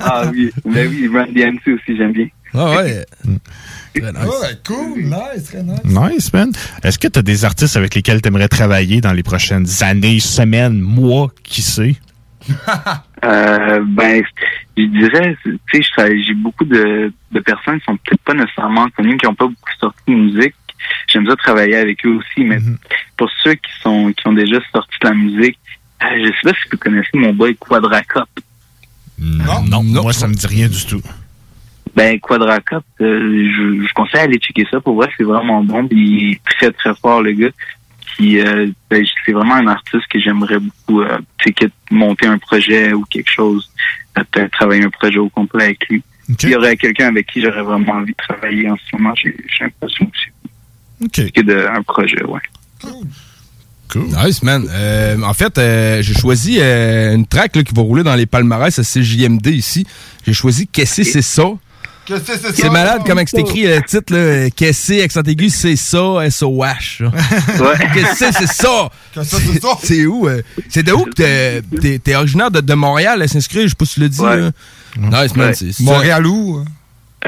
[0.00, 2.26] Ah oui, ben oui, Run DMC aussi, j'aime bien.
[2.52, 3.04] Ah ouais.
[4.64, 5.84] Cool, nice, très nice.
[5.84, 6.52] Nice, man.
[6.82, 10.20] Est-ce que tu as des artistes avec lesquels tu aimerais travailler dans les prochaines années,
[10.20, 11.96] semaines, mois, qui sait?
[13.24, 14.22] Euh, ben,
[14.76, 19.16] je dirais, tu sais, j'ai beaucoup de, de personnes qui sont peut-être pas nécessairement connues,
[19.16, 20.54] qui n'ont pas beaucoup sorti de musique.
[21.08, 22.58] J'aime ça travailler avec eux aussi, mais
[23.16, 25.58] pour ceux qui sont qui ont déjà sorti de la musique,
[26.02, 28.28] euh, je sais pas si vous connaissez mon boy Quadracop.
[29.18, 31.02] Non, moi, ça me dit rien du tout.
[31.96, 34.80] Ben, Quadracop, euh, je, je conseille d'aller checker ça.
[34.80, 35.88] Pour vrai, c'est vraiment bon.
[35.88, 37.50] Puis il est très, très fort, le gars.
[38.04, 42.26] Puis, euh, ben, c'est vraiment un artiste que j'aimerais beaucoup, euh, tu sais, que monter
[42.26, 43.70] un projet ou quelque chose.
[44.18, 46.02] euh, Peut-être travailler un projet au complet avec lui.
[46.42, 49.14] Il y aurait quelqu'un avec qui j'aurais vraiment envie de travailler en ce moment.
[49.14, 50.18] J'ai l'impression que
[51.14, 52.40] c'est de, un projet, ouais.
[53.94, 54.66] Nice, man.
[54.68, 58.26] Euh, en fait, euh, j'ai choisi euh, une track là, qui va rouler dans les
[58.26, 59.86] palmarès à CJMD ici.
[60.26, 61.44] J'ai choisi Qu'est-ce que c'est ça?
[62.08, 62.54] C'est?
[62.54, 64.50] C'est malade comment que c'est écrit le titre, là.
[64.50, 66.98] Qu'est-ce que accent aigu, c'est ça, S-O-H.
[67.94, 68.88] Qu'est-ce que c'est ça?
[69.12, 69.68] C'est ça?
[69.82, 70.28] C'est où?
[70.28, 70.42] euh?
[70.68, 71.62] C'est de où que t'es-
[72.16, 74.22] originaire de, Montréal, s'inscrire, je sais pas si tu l'as dit.
[74.98, 75.54] Nice, man.
[75.54, 76.64] C'est- c'est- Montréal où?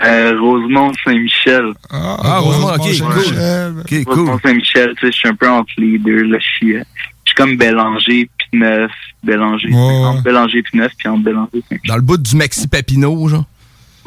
[0.05, 1.73] Euh, Rosemont Saint-Michel.
[1.91, 4.15] Ah, Rosemont, ok, cool.
[4.15, 6.39] Rosemont Saint-Michel, tu sais, je suis un peu entre les deux, là.
[6.41, 6.83] Je suis, euh,
[7.25, 8.93] je suis comme Bélanger puis Neuf.
[9.25, 9.69] Bélanger.
[9.75, 11.89] Entre Bélanger puis Neuf puis entre Bélanger Saint-Michel.
[11.89, 13.45] Dans le bout du Maxi Papineau, genre.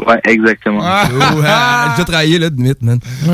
[0.05, 0.79] Ouais, exactement.
[0.81, 2.99] Oh, ah, J'ai déjà travaillé là, de mythe, man.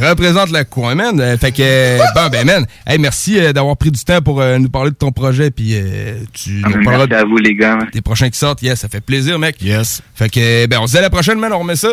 [0.00, 1.18] Représente le coin, man.
[1.20, 4.40] Euh, fait que, euh, bon, ben, man, hey, merci euh, d'avoir pris du temps pour
[4.40, 7.38] euh, nous parler de ton projet, puis euh, tu Ah, nous parleras merci à vous,
[7.38, 7.78] les gars.
[7.92, 8.62] des prochains qui sortent.
[8.62, 9.60] Yes, ça fait plaisir, mec.
[9.62, 10.02] Yes.
[10.14, 11.88] Fait que, ben, on se dit à la prochaine, man, on remet ça.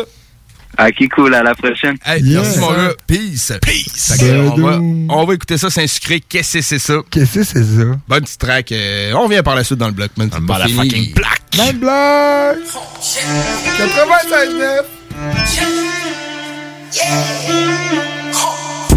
[0.76, 1.96] Ok, cool, à la prochaine.
[2.04, 2.90] Hey, merci, mon gars.
[3.06, 3.52] Peace.
[3.62, 4.12] Peace.
[4.12, 4.78] Fait que, on, va,
[5.14, 6.20] on va écouter ça, s'insucrer.
[6.20, 6.94] Qu'est-ce que c'est ça?
[7.10, 7.84] Qu'est-ce que c'est ça?
[8.08, 8.74] Bonne petite track.
[9.14, 10.28] on revient par la suite dans le bloc, man.
[10.30, 11.14] Pas la fucking
[11.56, 12.58] Même blague!
[12.64, 14.82] 96.9!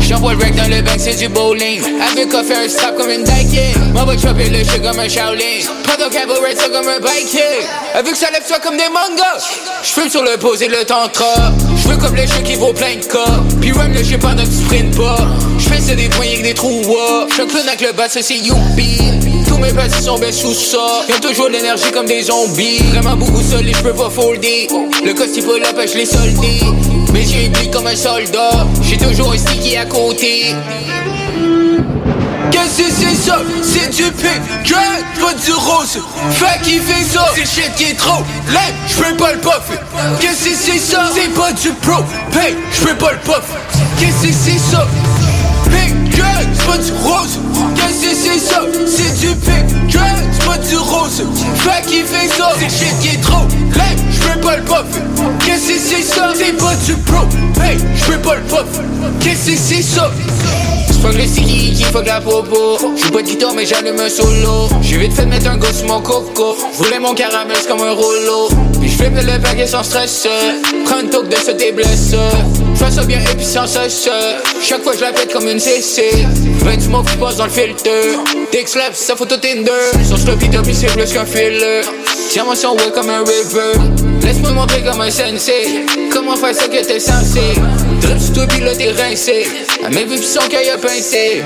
[0.02, 1.84] J'envoie le rec dans le bac, c'est du bowling.
[2.12, 3.78] Avec un strap comme une Daikin.
[3.94, 5.60] M'en va chopper le shit comme un Shaolin.
[5.84, 7.68] Pas de cabaret, ça comme un biking.
[7.94, 9.46] Avec ça lève toi comme des mangas.
[9.84, 11.54] J'fume sur le posé le tantra.
[11.76, 13.44] J'veux comme le shit qui vaut plein de cas.
[13.62, 15.28] Puis run le shit pendant que tu sprint pas.
[15.60, 17.28] J'fais ça des poignées avec des trous, ouais.
[17.30, 18.98] J'suis avec le bas, c'est youpi.
[19.58, 20.78] Tous mes petits sont bien sous ça.
[21.10, 22.78] Y'ont toujours l'énergie comme des zombies.
[22.94, 24.68] Vraiment beaucoup solide, j'peux pas folder.
[25.04, 26.62] Le costume pas là, je l'ai soldé.
[27.12, 28.68] Mes yeux brillent comme un soldat.
[28.84, 30.54] J'ai toujours un sticky à côté.
[32.52, 33.40] Qu'est-ce que c'est ça?
[33.64, 34.76] C'est du pink,
[35.20, 36.02] pas du rose.
[36.34, 37.26] Fait qui fait ça?
[37.34, 38.22] C'est shit qui est trop
[38.54, 39.72] lame, j'peux pas le puff.
[40.20, 41.10] Qu'est-ce que c'est ça?
[41.16, 43.42] C'est pas du pro, pay, j'peux pas le puff.
[44.00, 44.88] Qu'est-ce que c'est ça?
[46.18, 46.24] Que
[46.54, 47.40] c'est pas du rose.
[47.76, 48.62] Qu'est-ce que c'est ça?
[48.88, 50.00] C'est du pink, que
[50.32, 51.24] c'est pas du rose.
[51.56, 52.52] Fait qui fait ça?
[52.58, 53.46] C'est shit qui est trop
[53.76, 54.86] lame, j'peux pas le puff.
[55.46, 56.34] Qu'est-ce que c'est ça?
[56.36, 58.66] C'est pas du pro, pay, j'peux pas le puff.
[59.20, 60.12] Qu'est-ce que c'est ça?
[61.04, 64.98] Fuck le sticky qui fuck la popo J'suis pas guitare mais j'allume un solo J'ai
[64.98, 68.50] vite fait de mettre un gosse mon coco Voulais mon caramel comme un rouleau
[68.80, 70.28] Puis j'flippe le paquet sans stress
[70.86, 72.16] Prends une toque de ce tes blesses
[72.78, 74.08] Ça bien et puis sans cesse
[74.62, 76.26] Chaque fois je la pète comme une CC
[76.62, 77.84] 20 smoke qui passe dans le filtre.
[78.66, 79.72] Slap sa photo Tinder.
[80.08, 81.82] Son sloppy toppy c'est plus qu'un filler.
[82.30, 83.74] Tiens-moi son wet comme un river.
[84.24, 85.86] Laisse-moi montrer comme un sensei.
[86.12, 87.56] Comment faire ça que t'es censé?
[88.02, 89.48] Drip sur toi pis là t'es rincé.
[89.86, 91.44] À mes vues pis son cœur a pincé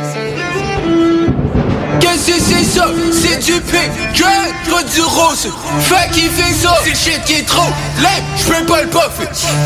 [2.17, 2.87] que c'est ça?
[3.11, 5.47] C'est du que pas du rose
[5.79, 6.75] Fait qui fait ça?
[6.83, 7.69] C'est shit qui est trop
[8.01, 9.11] lame, j'peux pas le puff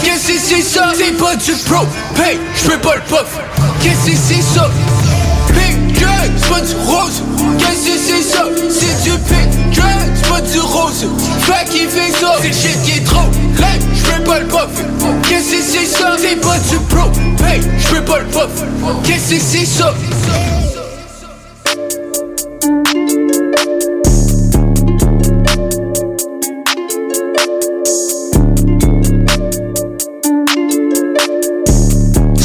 [0.03, 0.91] Qu'est-ce que c'est ça?
[0.95, 1.85] C'est pas du pro,
[2.15, 3.39] pay, j'peux pas le puff
[3.81, 4.69] Qu'est-ce que c'est ça?
[5.47, 6.05] Pink, que
[6.37, 7.23] c'est pas du rose
[7.57, 8.45] Qu'est-ce que c'est ça?
[8.69, 9.81] C'est du pink, que
[10.15, 11.07] c'est pas du rose
[11.41, 12.35] Fait qui fait ça?
[12.41, 14.69] C'est shit qui est trop lame, j'peux pas le puff
[15.27, 16.15] Qu'est-ce que c'est ça?
[16.19, 18.63] C'est pas du pro, pay, j'peux pas le puff
[19.03, 19.93] Qu'est-ce que c'est ça?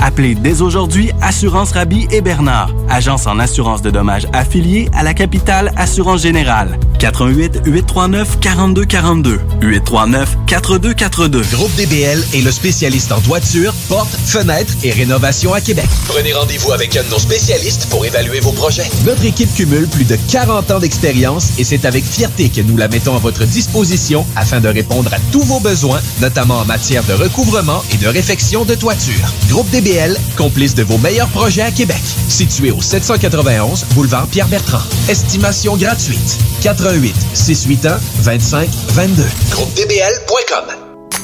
[0.00, 5.14] Appelez dès aujourd'hui Assurance Rabi et Bernard, agence en assurance de dommages affiliée à la
[5.14, 6.78] capitale Assurance Générale.
[6.98, 11.42] 88 839 4242 839 4242.
[11.52, 15.86] Groupe DBL est le spécialiste en toiture, portes, fenêtres et rénovation à Québec.
[16.08, 18.88] Prenez rendez-vous avec un de nos spécialistes pour évaluer vos projets.
[19.04, 22.88] Notre équipe cumule plus de 40 ans d'expérience et c'est avec fierté que nous la
[22.88, 27.12] mettons à votre disposition afin de répondre à tous vos besoins, notamment en matière de
[27.12, 29.32] recouvrement et de réfection de toiture.
[29.48, 29.87] Groupe DBL,
[30.36, 32.00] complice de vos meilleurs projets à Québec.
[32.28, 34.82] Situé au 791 boulevard Pierre-Bertrand.
[35.08, 36.38] Estimation gratuite.
[36.62, 39.22] 88 681 25 22.
[39.50, 40.64] GroupeDBL.com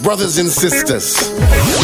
[0.02, 1.30] Brothers and sisters.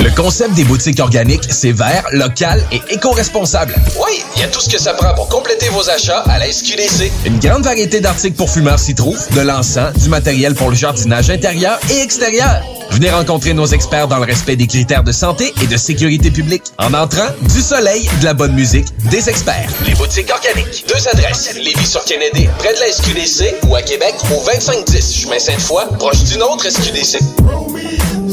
[0.02, 3.74] Le concept des boutiques organiques, c'est vert, local et éco-responsable.
[3.96, 6.50] Oui, il y a tout ce que ça prend pour compléter vos achats à la
[6.50, 7.10] SQDC.
[7.24, 11.30] Une grande variété d'articles pour fumeurs s'y trouve, de l'encens, du matériel pour le jardinage
[11.30, 12.62] intérieur et extérieur.
[12.90, 16.64] Venez rencontrer nos experts dans le respect des critères de santé et de sécurité publique.
[16.78, 19.70] En entrant, du soleil, de la bonne musique, des experts.
[19.86, 20.84] Les boutiques organiques.
[20.88, 21.54] Deux adresses.
[21.54, 26.24] Lévis sur Kennedy, près de la SQDC ou à Québec au 2510 chemin Sainte-Foy, proche
[26.24, 27.18] d'une autre SQDC.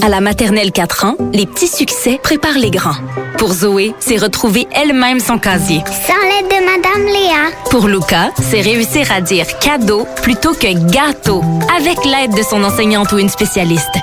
[0.04, 2.96] À la maternelle 4 ans, les petits succès préparent les grands.
[3.38, 5.84] Pour Zoé, c'est retrouver elle-même son casier.
[5.86, 7.52] Sans l'aide de Madame Léa.
[7.72, 11.44] Pour Luca, c'est réussir à dire cadeau plutôt que gâteau,
[11.76, 13.98] avec l'aide de son enseignante ou une spécialiste.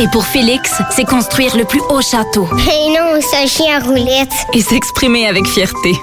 [0.00, 2.48] Et pour Félix, c'est construire le plus haut château.
[2.52, 4.32] Et non, un chien roulette.
[4.54, 5.96] Et s'exprimer avec fierté.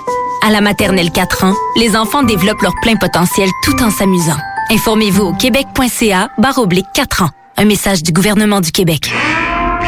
[0.46, 4.38] À la maternelle 4 ans, les enfants développent leur plein potentiel tout en s'amusant.
[4.70, 7.30] Informez-vous au québec.ca barre oblique 4 ans.
[7.58, 9.12] Un message du gouvernement du Québec.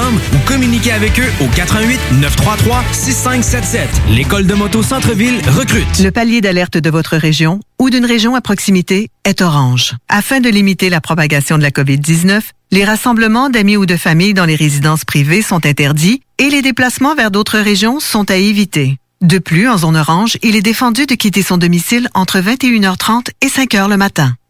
[0.00, 3.88] ou communiquez avec eux au 88 933 6577.
[4.10, 5.98] L'école de moto Centre-ville recrute.
[6.02, 9.94] Le palier d'alerte de votre région ou d'une région à proximité est orange.
[10.08, 12.40] Afin de limiter la propagation de la COVID-19,
[12.70, 17.14] les rassemblements d'amis ou de familles dans les résidences privées sont interdits et les déplacements
[17.14, 18.96] vers d'autres régions sont à éviter.
[19.20, 23.48] De plus, en zone orange, il est défendu de quitter son domicile entre 21h30 et
[23.48, 24.34] 5h le matin.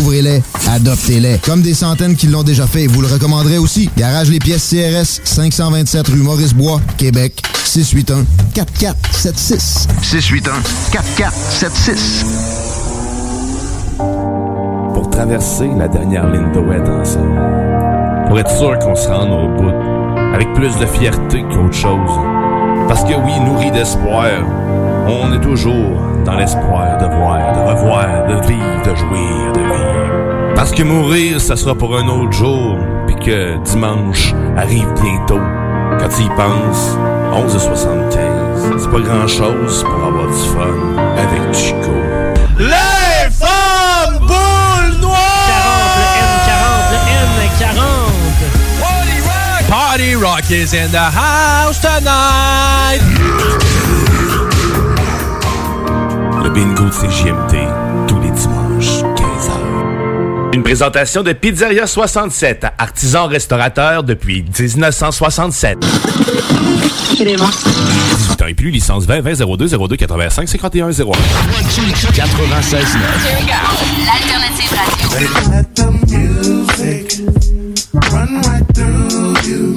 [0.00, 1.38] Découvrez-les, adoptez-les.
[1.44, 3.90] Comme des centaines qui l'ont déjà fait, vous le recommanderez aussi.
[3.98, 8.24] Garage Les Pièces CRS, 527 rue Maurice-Bois, Québec, 681
[8.54, 9.88] 4476.
[10.00, 10.52] 681
[10.90, 12.24] 4476.
[14.94, 17.38] Pour traverser la dernière ligne droite ensemble.
[18.26, 19.74] Pour être sûr qu'on se rende au bout.
[20.34, 22.18] Avec plus de fierté qu'autre chose.
[22.88, 24.30] Parce que oui, nourri d'espoir,
[25.06, 29.89] on est toujours dans l'espoir de voir, de revoir, de vivre, de jouir, de vivre.
[30.60, 32.76] Parce que mourir, ça sera pour un autre jour,
[33.06, 35.40] puis que dimanche arrive bientôt.
[35.98, 36.98] Quand tu y penses,
[37.32, 40.76] 11h75, c'est pas grand-chose pour avoir du fun
[41.16, 41.94] avec Chico.
[42.58, 45.16] Les femmes boules noires!
[46.44, 46.98] 40, le
[47.56, 48.04] N40, le
[49.64, 49.70] N40.
[49.70, 53.00] Party Rock is in the house tonight!
[56.42, 57.66] Le bingo de CJMT,
[60.52, 65.78] Une présentation de Pizzeria 67, artisan restaurateur depuis 1967.
[67.16, 67.40] 18
[68.42, 71.12] ans et plus, licence 20 20 02 02 85 51 01.
[72.14, 72.96] 96
[74.06, 74.70] L'alternative
[78.10, 79.74] run right through you,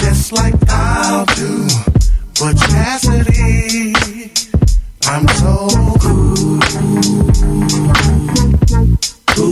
[0.00, 1.66] just like I'll do.
[2.40, 3.94] But Cassidy,
[5.04, 5.68] I'm so
[6.00, 6.36] cool.
[9.36, 9.42] The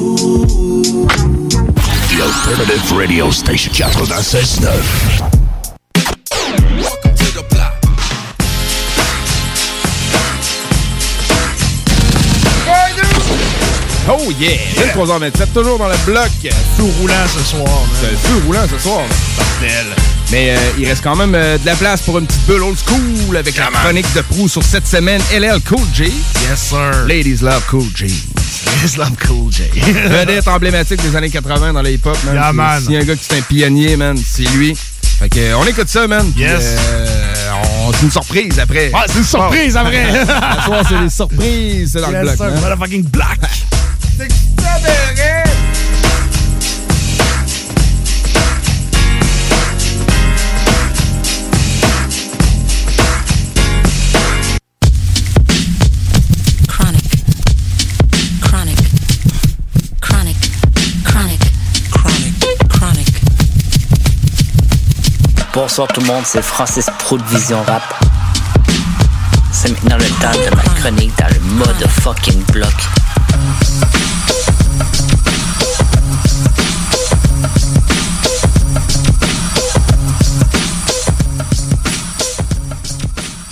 [2.22, 4.64] Alternative Radio Station 96.9.
[14.08, 14.56] Oh yeah!
[14.94, 16.30] 23h27, toujours dans le bloc.
[16.78, 17.68] Feu roulant ce soir.
[18.00, 19.02] C'est le feu roulant ce soir.
[19.36, 19.94] Bordel.
[20.30, 22.76] Mais euh, il reste quand même euh, de la place pour une petite bulle old
[22.78, 25.20] school avec la chronique de Prou sur cette semaine.
[25.32, 26.04] LL Cool J.
[26.48, 27.04] Yes, sir.
[27.06, 28.06] Ladies love Cool J.
[28.66, 29.62] Ladies love Cool J.
[30.08, 32.34] Vedette emblématique des années 80 dans les hip-hop, man.
[32.34, 32.82] Yeah, C'est- man.
[32.82, 34.74] S'il y a un gars qui c'est un pionnier, man, c'est lui.
[35.18, 36.28] Fait que, euh, on écoute ça, man.
[36.34, 36.64] Puis, Yes.
[36.64, 37.50] euh,
[37.86, 38.88] on- c'est une surprise après.
[38.88, 40.06] Ouais, c'est une surprise après.
[40.20, 40.24] Ce
[40.64, 42.36] soir, c'est des surprises, c'est dans le Yes, bloc.
[42.36, 42.46] sir.
[42.46, 42.54] man.
[42.60, 43.38] Motherfucking black.
[44.18, 45.43] Chronic.
[65.54, 67.82] Bonsoir tout le monde, c'est Francis Pro de Vision Rap.
[69.52, 72.72] C'est maintenant le temps de ma chronique dans le mode fucking bloc.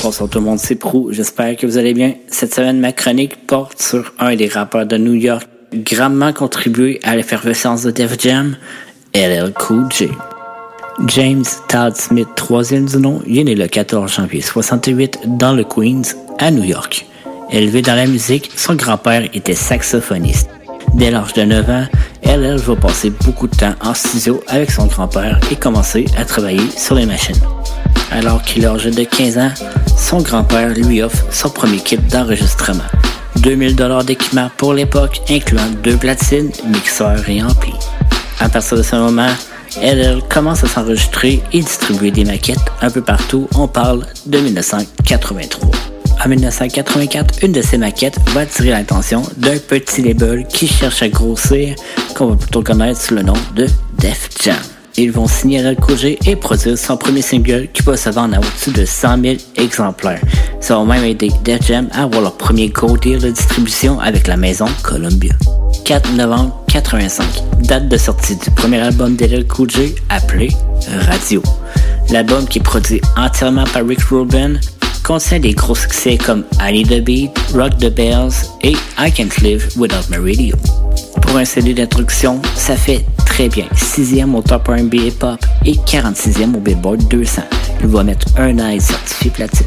[0.02, 1.12] Bonsoir tout le monde, c'est Prou.
[1.12, 2.14] J'espère que vous allez bien.
[2.26, 7.14] Cette semaine, ma chronique porte sur un des rappeurs de New York grandement contribué à
[7.14, 8.56] l'effervescence de Def Jam,
[9.14, 10.08] LL Cool J.
[11.06, 16.02] James Todd Smith, troisième du nom, est né le 14 janvier 68 dans le Queens,
[16.38, 17.06] à New York.
[17.50, 20.48] Élevé dans la musique, son grand-père était saxophoniste.
[20.94, 21.86] Dès l'âge de 9 ans,
[22.24, 26.70] LL va passer beaucoup de temps en studio avec son grand-père et commencer à travailler
[26.76, 27.40] sur les machines.
[28.12, 29.52] Alors qu'il est âgé de 15 ans,
[29.96, 32.84] son grand-père lui offre son premier kit d'enregistrement.
[33.38, 37.74] 2000 dollars d'équipement pour l'époque, incluant deux platines, mixeurs et amplis.
[38.38, 39.30] À partir de ce moment,
[39.80, 43.48] LL commence à s'enregistrer et distribuer des maquettes un peu partout.
[43.54, 45.70] On parle de 1983.
[46.24, 51.08] En 1984, une de ces maquettes va attirer l'attention d'un petit label qui cherche à
[51.08, 51.74] grossir,
[52.14, 53.66] qu'on va plutôt connaître sous le nom de
[53.98, 54.56] Def Jam.
[54.96, 58.38] Ils vont signer Cool J et produire son premier single qui va se vendre à
[58.38, 60.20] au-dessus de 100 000 exemplaires.
[60.60, 64.26] Ça va même aider Def Jam à avoir leur premier go deal de distribution avec
[64.26, 65.32] la maison Columbia.
[65.84, 67.24] 4 novembre 85,
[67.62, 69.68] date de sortie du premier album d'LL Cool
[70.10, 70.50] appelé
[71.08, 71.42] Radio.
[72.10, 74.54] L'album qui est produit entièrement par Rick Rubin
[75.02, 79.36] contient des gros succès comme I Need a Beat, Rock the Bells et I Can't
[79.42, 80.56] Live Without My Radio.
[81.20, 83.66] Pour un CD d'introduction, ça fait très bien.
[83.74, 87.42] 6e au Top R&B Hip Hop et 46e au Billboard 200.
[87.80, 89.66] Il va mettre un être certifié platine.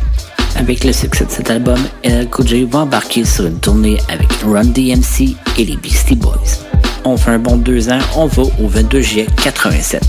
[0.57, 2.27] Avec le succès de cet album, LL
[2.69, 6.63] va embarquer sur une tournée avec Run DMC et les Beastie Boys.
[7.03, 10.01] On fait un bon deux ans, on va au 22 juillet 87.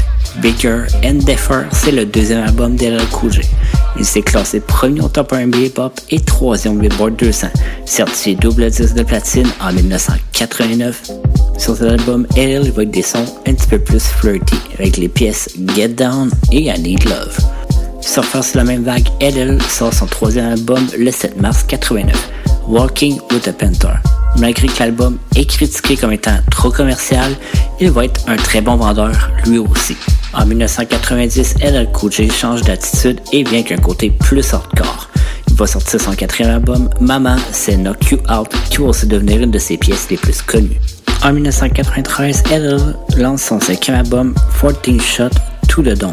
[0.43, 3.33] Baker and Deffer, c'est le deuxième album d'LL Cool.
[3.99, 7.49] Il s'est classé premier au Top R&B Hip Hop et troisième au Billboard 200,
[7.85, 11.11] certifié double disque de platine en 1989.
[11.59, 15.09] Sur cet album, LL va être des sons un petit peu plus flirty, avec les
[15.09, 17.39] pièces Get Down et I Need Love.
[18.01, 22.31] Surfant sur la même vague, LL sort son troisième album le 7 mars 89,
[22.69, 24.16] Walking with a Panther.
[24.39, 27.33] Malgré que l'album est critiqué comme étant trop commercial,
[27.81, 29.97] il va être un très bon vendeur lui aussi.
[30.35, 35.09] En 1990, LL Cool change d'attitude et vient qu'un côté plus hardcore.
[35.49, 39.43] Il va sortir son quatrième album, Mama, c'est Knock You Out, qui va aussi devenir
[39.43, 40.81] une de ses pièces les plus connues.
[41.25, 42.81] En 1993, LL
[43.17, 45.31] lance son cinquième album, 14 Shot
[45.69, 46.13] to the Dome.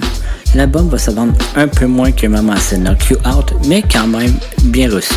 [0.56, 4.08] L'album va se vendre un peu moins que Mama c'est Knock You Out, mais quand
[4.08, 4.34] même
[4.64, 5.16] bien reçu.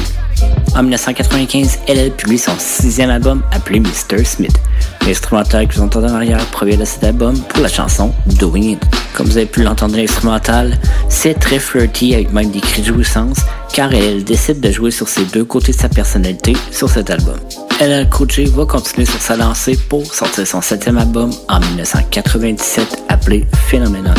[0.75, 4.25] En 1995, LL publie son sixième album appelé Mr.
[4.25, 4.59] Smith.
[5.07, 8.83] L'instrumental que vous entendez en arrière provient de cet album pour la chanson Doing It.
[9.15, 13.39] Comme vous avez pu l'entendre l'instrumental, c'est très flirty avec même des cris de jouissance,
[13.73, 17.37] car elle décide de jouer sur ces deux côtés de sa personnalité sur cet album.
[17.81, 23.47] LL Cool va continuer sur sa lancée pour sortir son septième album en 1997 appelé
[23.69, 24.15] Phenomenon.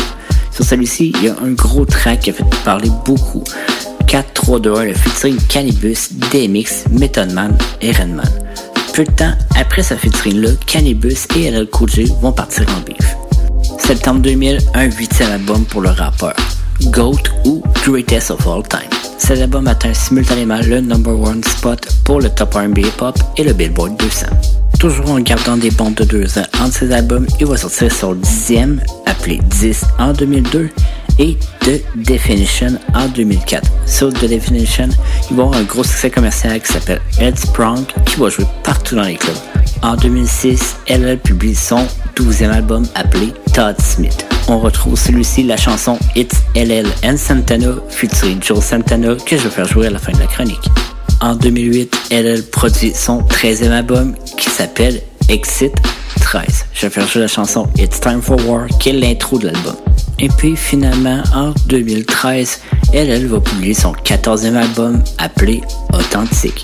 [0.52, 3.44] Sur celui-ci, il y a un gros track qui a fait parler beaucoup.
[4.08, 8.26] 4, 3, 2, 1, le featuring Cannabis, DMX, Method Man et Redman.
[8.94, 11.90] Peu de temps après ce featuring-là, Cannabis et LL Cool
[12.22, 13.16] vont partir en bif.
[13.78, 16.34] Septembre 2000, un huitième album pour le rappeur,
[16.84, 18.88] GOAT ou Greatest of All Time.
[19.18, 23.44] Cet album atteint simultanément le number one spot pour le Top R&B Hip Hop et
[23.44, 24.26] le Billboard 200.
[24.80, 28.14] Toujours en gardant des bandes de deux ans entre ces albums, il va sortir son
[28.14, 30.70] dixième, appelé 10 en 2002,
[31.18, 33.70] et The Definition en 2004.
[33.86, 34.88] Sur The Definition,
[35.30, 38.96] il va avoir un gros succès commercial qui s'appelle Ed Sprung, qui va jouer partout
[38.96, 39.36] dans les clubs.
[39.82, 41.86] En 2006, LL publie son
[42.16, 44.26] 12e album appelé Todd Smith.
[44.48, 49.50] On retrouve celui-ci la chanson It's LL and Santana, featuring Joe Santana, que je vais
[49.50, 50.68] faire jouer à la fin de la chronique.
[51.20, 55.74] En 2008, LL produit son 13e album qui s'appelle Exit
[56.20, 56.66] 13.
[56.72, 59.76] Je vais faire jouer la chanson It's Time for War, qui est l'intro de l'album.
[60.20, 62.60] Et puis finalement, en 2013,
[62.92, 65.60] elle, elle va publier son 14e album appelé
[65.92, 66.62] Authentique.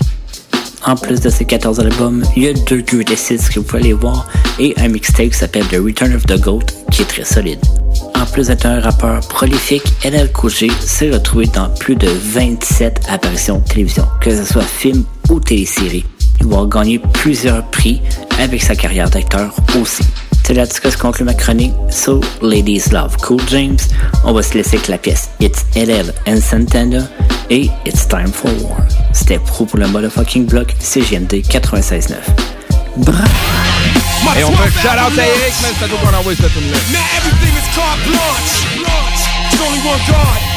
[0.85, 3.81] En plus de ces 14 albums, il y a deux greatest hits que vous pouvez
[3.81, 4.27] aller voir
[4.59, 7.59] et un mixtape qui s'appelle The Return of the Goat qui est très solide.
[8.15, 13.59] En plus d'être un rappeur prolifique, LL Cool s'est retrouvé dans plus de 27 apparitions
[13.59, 16.05] de télévision, que ce soit film ou télésérie.
[16.41, 18.01] Il va gagner plusieurs prix
[18.39, 20.03] avec sa carrière d'acteur aussi.
[20.47, 23.79] C'est là-dessus que se conclut ma chronique So Ladies Love Cool James.
[24.25, 27.07] On va se laisser avec la pièce It's LL and Santana
[27.49, 28.77] et It's Time for War.
[29.11, 32.13] C'était pro pour le motherfucking block CGMD 96.9.
[32.97, 33.23] Bravo!
[34.37, 36.77] Et on fait shout out à Eric, man, ça cette tune-là.
[36.91, 38.85] Now everything is carte blanche.
[39.49, 40.55] There's only one God.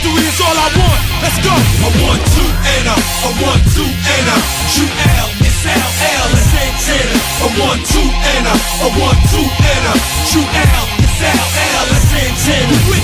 [0.00, 1.00] Victory is all I want.
[1.20, 1.52] Let's go.
[1.52, 4.36] A one, two, and a, a one, two, and a.
[4.72, 7.16] Shoot L, it's L, L, it's Santana.
[7.44, 9.94] A one, two, and a, a one, two, and a.
[10.24, 13.00] Shoot L, it's L, L, it's history.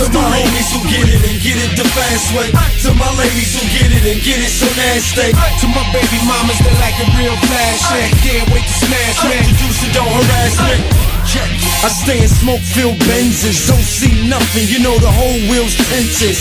[0.00, 2.48] To my homies who get it and get it the fast way.
[2.48, 5.36] To my ladies who get it and get it so nasty.
[5.36, 7.92] To my baby mamas that like a real flash.
[7.92, 9.36] and Can't wait to smash, man.
[9.36, 11.11] Introduce it, don't harass me.
[11.82, 16.34] I stay in smoke-filled Benzes, don't see nothing, you know the whole wheel's tinted.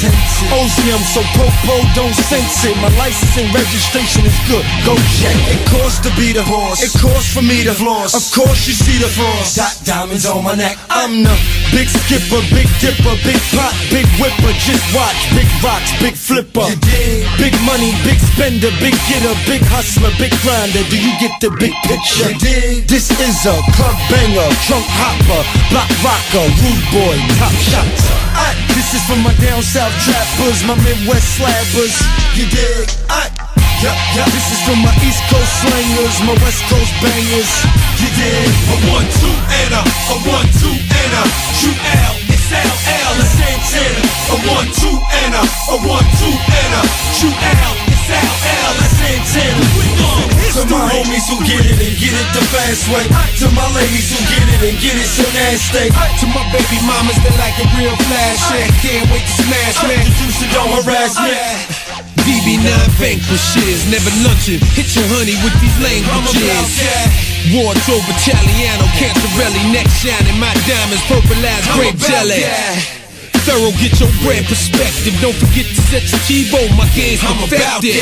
[0.54, 2.78] Ozium, so popo don't sense it.
[2.78, 5.34] My license and registration is good, go check.
[5.50, 8.14] It costs to be the horse, it costs for me to floss.
[8.14, 9.58] Of course you see the frost.
[9.58, 10.78] Got diamonds on my neck.
[10.90, 11.34] I'm the
[11.74, 14.54] big skipper, big dipper, big pot, big whipper.
[14.62, 16.70] Just watch, big rocks, big flipper.
[17.38, 20.86] Big money, big spender, big getter, big hustler, big grinder.
[20.90, 22.30] Do you get the big picture?
[22.86, 28.08] This is a club banger, trunk hopper, block rocker, rude boy, top shots.
[28.32, 31.92] I, this is for my down south trappers, my Midwest slabbers.
[32.40, 32.88] You dig?
[33.12, 33.28] I,
[33.84, 34.24] yeah.
[34.32, 37.52] This is for my East Coast slangers, my West Coast bangers.
[38.00, 38.48] You dig?
[38.48, 41.24] A one, two, and a, a one, two, and a.
[41.60, 44.02] Shoot L, it's L, L, it's Santana.
[44.08, 46.84] A one, two, and a, a one, two, and a.
[47.20, 47.76] Shoot L,
[48.12, 48.36] L,
[48.68, 49.66] L, it's Santana.
[50.52, 53.08] To my homies who get it and get it the fast way.
[53.40, 55.88] To my ladies who get it and get it so nasty.
[56.20, 58.44] To my baby mamas that like a real flash.
[58.52, 60.04] and Can't wait to smash, man.
[60.04, 61.32] Introduce it, don't harass me.
[62.28, 62.68] DB9
[63.00, 64.60] vanquishes, never lunching.
[64.76, 66.68] Hit your honey with these languages.
[67.56, 73.01] Wardrobe Italiano, Cantarelli, neck shining, my diamonds purple as grape jelly.
[73.48, 75.18] Thorough, get your brand perspective.
[75.18, 76.70] Don't forget to set your keyboard.
[76.78, 77.98] My game's perfected.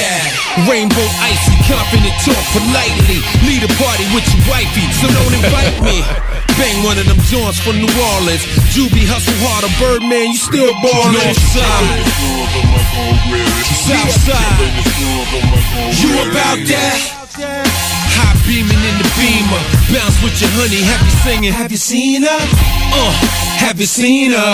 [0.68, 3.24] Rainbow icy, confident, talk politely.
[3.48, 6.04] Lead a party with your wifey, so don't invite me.
[6.60, 8.44] Bang one of them joints from New Orleans.
[8.76, 11.16] Juby hustle harder, Birdman, you still ballin'.
[11.16, 11.88] North side,
[13.88, 14.60] South side.
[16.04, 17.69] You about that?
[18.50, 19.62] Beaming in the beamer,
[19.94, 20.82] bounce with your honey.
[20.82, 21.54] Have you singing?
[21.54, 22.42] Have you seen her?
[22.90, 23.14] Uh,
[23.62, 24.54] have you seen her?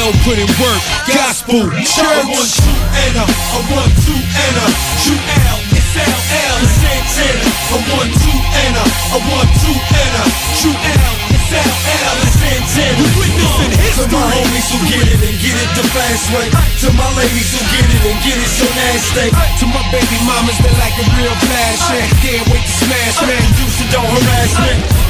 [0.00, 1.92] L put in work, gospel, church.
[1.92, 4.66] A one, two, and a, a one, two, and a.
[4.96, 7.48] Shoot L, it's L, L, Santana.
[7.68, 10.24] A one, two, and a, a one, two, and a.
[10.56, 13.06] Shoot L, L, L, it's Santana.
[13.14, 14.10] Witnessing To history.
[14.10, 16.46] my homies who get it and get it the fast way.
[16.82, 19.30] To my ladies who get it and get it so nasty.
[19.62, 23.38] To my baby mamas that like a real and Can't wait to smash, man.
[23.38, 25.05] Introduce it, don't harass me.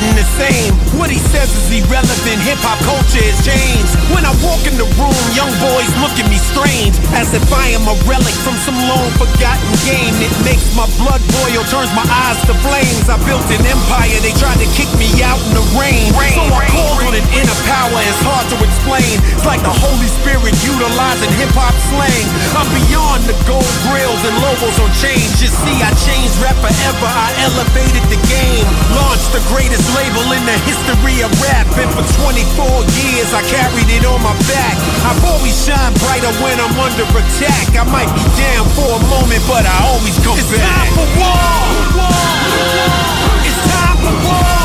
[0.00, 0.72] He the same.
[0.96, 3.92] What he says is irrelevant, hip hop culture has changed.
[4.16, 6.79] When I walk in the room, young boys look at me strange,
[7.20, 10.16] as if I am a relic from some long forgotten game.
[10.24, 13.12] It makes my blood boil, turns my eyes to flames.
[13.12, 16.16] I built an empire, they tried to kick me out in the rain.
[16.16, 19.20] So I called on an inner power, it's hard to explain.
[19.36, 22.24] It's like the Holy Spirit utilizing hip hop slang.
[22.56, 25.28] I'm beyond the gold grills and logos on change.
[25.36, 28.64] Just see, I changed rap forever, I elevated the game.
[28.96, 31.68] Launched the greatest label in the history of rap.
[31.76, 34.80] And for 24 years, I carried it on my back.
[35.04, 37.74] I've always shine brighter when I'm under attack.
[37.76, 40.62] I might be down for a moment, but I always come It's back.
[40.62, 42.10] time for war.
[43.46, 44.59] It's time for war.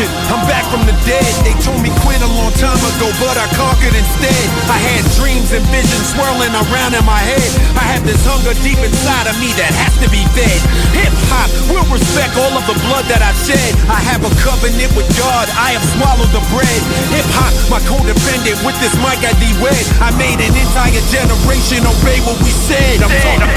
[0.00, 0.32] Resurrection.
[0.32, 1.26] I'm back from the dead.
[1.44, 4.44] They told me quit a long time ago, but I conquered instead.
[4.70, 7.50] I had dreams and visions swirling around in my head.
[7.76, 10.60] I have this hunger deep inside of me that has to be fed.
[10.96, 13.74] Hip hop will respect all of the blood that I've shed.
[13.90, 15.50] I have a covenant with God.
[15.58, 16.80] I have swallowed the bread.
[17.10, 18.62] Hip hop, my codependent.
[18.64, 19.84] With this mic, I de-wed.
[20.00, 23.02] I made an entire generation obey what we said.
[23.02, 23.50] I'm talking to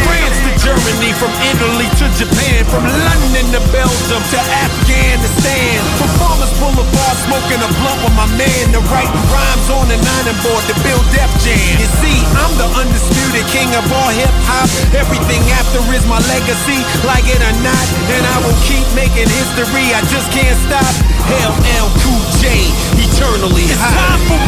[0.63, 5.75] Germany, from Italy to Japan, from London to Belgium to Afghanistan.
[5.99, 10.31] From Farmers Boulevard, smoking a blunt with my man, to writing rhymes on the nine
[10.39, 11.59] board to build Def Jam.
[11.83, 14.71] You see, I'm the undisputed king of all hip hop.
[14.95, 19.91] Everything after is my legacy, like it or not, and I will keep making history.
[19.91, 20.87] I just can't stop.
[21.27, 22.71] LL Cool J,
[23.03, 24.42] eternally high.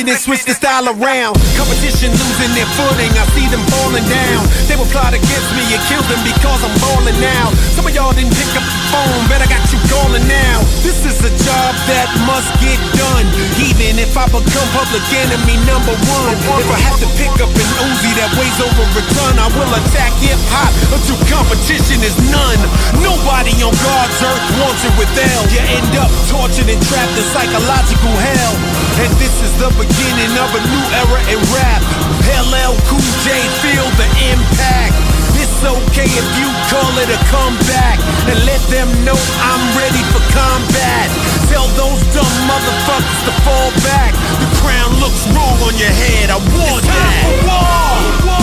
[0.00, 1.36] Flip it and switch the style around.
[1.60, 4.48] Competition losing their footing, I see them falling down.
[4.64, 7.52] They will plot against me and kill them because I'm balling now.
[7.76, 10.64] Some of y'all didn't pick up the phone, but I got you calling now.
[10.80, 13.28] This is a job that must get done.
[13.60, 16.32] Even if I become public enemy number one.
[16.32, 19.68] If I have to pick up an Uzi that weighs over a ton, I will
[19.84, 22.60] attack hip hop until competition is none.
[23.04, 25.44] Nobody on God's earth wants it with L.
[25.52, 28.54] You end up tortured and trapped in psychological hell.
[29.04, 29.89] And this is the beginning
[30.40, 31.82] of a new era in rap.
[32.48, 33.28] LL Cool J,
[33.60, 34.96] feel the impact.
[35.36, 40.22] It's okay if you call it a comeback and let them know I'm ready for
[40.32, 41.08] combat.
[41.48, 44.12] Tell those dumb motherfuckers to fall back.
[44.40, 46.30] The crown looks wrong on your head.
[46.30, 48.39] I want it's time For war.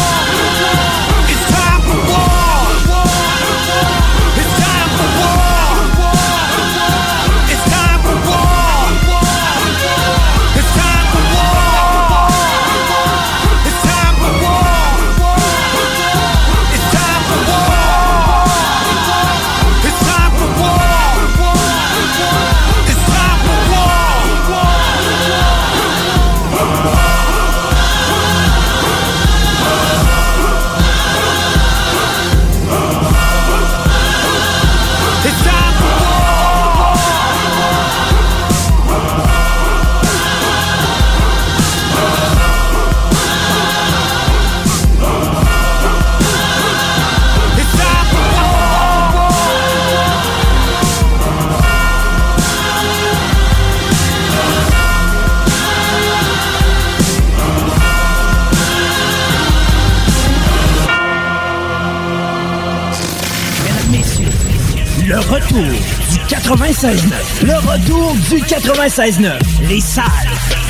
[65.57, 65.79] Retour
[66.11, 67.45] du 96.9.
[67.45, 69.39] Le retour du 96.9.
[69.67, 70.05] Les salles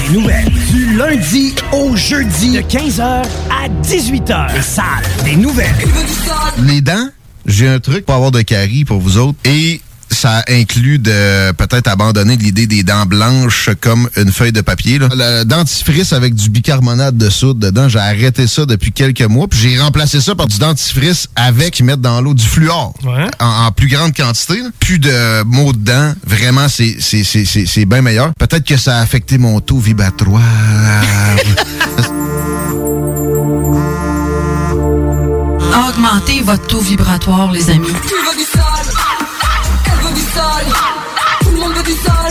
[0.02, 0.50] des nouvelles.
[0.72, 4.54] Du lundi au jeudi de 15h à 18h.
[4.54, 4.86] Les salles
[5.26, 5.76] des nouvelles.
[6.60, 7.10] Les dents,
[7.46, 9.38] j'ai un truc pour avoir de caries pour vous autres.
[9.46, 9.82] Et
[10.18, 15.00] ça inclut de peut-être abandonner l'idée des dents blanches comme une feuille de papier.
[15.00, 15.08] Là?
[15.14, 19.48] Le dentifrice avec du bicarbonate de soude dedans, j'ai arrêté ça depuis quelques mois.
[19.48, 22.94] Puis j'ai remplacé ça par du dentifrice avec mettre dans l'eau du fluor
[23.40, 24.62] en, en plus grande quantité.
[24.62, 24.70] là.
[24.80, 26.14] Plus de mots de dents.
[26.26, 28.32] Vraiment, c'est c'est- c'est- c'est- c'est bien meilleur.
[28.40, 30.42] Peut-être que ça a affecté mon taux vibratoire.
[35.90, 37.88] Augmentez votre taux vibratoire, les amis.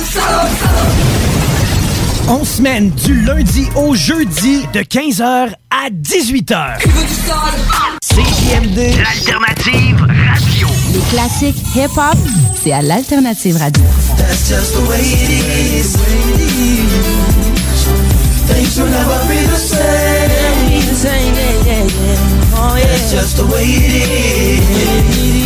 [0.06, 0.86] Sale, sale,
[2.28, 6.78] On semaine du lundi au jeudi de 15h à 18h.
[8.02, 8.96] CJMD.
[9.02, 10.68] L'alternative radio.
[10.92, 12.18] Les classiques hip-hop,
[12.62, 13.84] c'est à l'Alternative Radio.
[14.16, 15.96] That's just the way it is.
[18.46, 20.46] Things will never be the same.
[22.54, 22.76] Oh.
[22.76, 23.92] That's just the way it
[25.42, 25.45] is.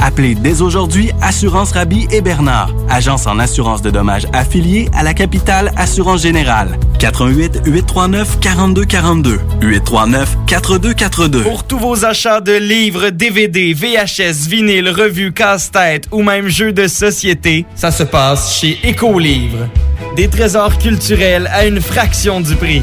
[0.00, 5.14] Appelez dès aujourd'hui Assurance Rabi et Bernard, agence en assurance de dommages affiliée à la
[5.14, 6.78] capitale Assurance Générale.
[6.98, 11.42] 88 839 4242 839 4242.
[11.42, 16.86] Pour tous vos achats de livres, DVD, VHS, vinyle, revues, casse-tête ou même jeux de
[16.86, 19.68] société, ça se passe chez Écolivre.
[20.16, 22.82] Des trésors culturels à une fraction du prix.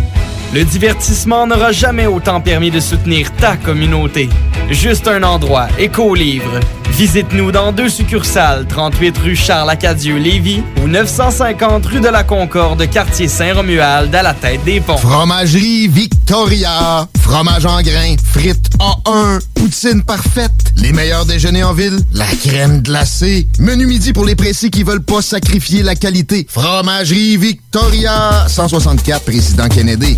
[0.54, 4.30] Le divertissement n'aura jamais autant permis de soutenir ta communauté.
[4.70, 6.60] Juste un endroit, Écolivre.
[6.92, 14.14] Visite-nous dans deux succursales, 38 rue Charles-Acadieux-Lévis ou 950 rue de la Concorde, quartier Saint-Romuald,
[14.14, 14.98] à la tête des ponts.
[14.98, 17.08] Fromagerie Victoria.
[17.20, 18.16] Fromage en grains.
[18.24, 19.40] Frites A1.
[19.56, 20.52] Poutine parfaite.
[20.76, 22.00] Les meilleurs déjeuners en ville.
[22.14, 23.48] La crème glacée.
[23.58, 26.46] Menu midi pour les précis qui veulent pas sacrifier la qualité.
[26.48, 28.46] Fromagerie Victoria.
[28.48, 30.18] 164 Président Kennedy.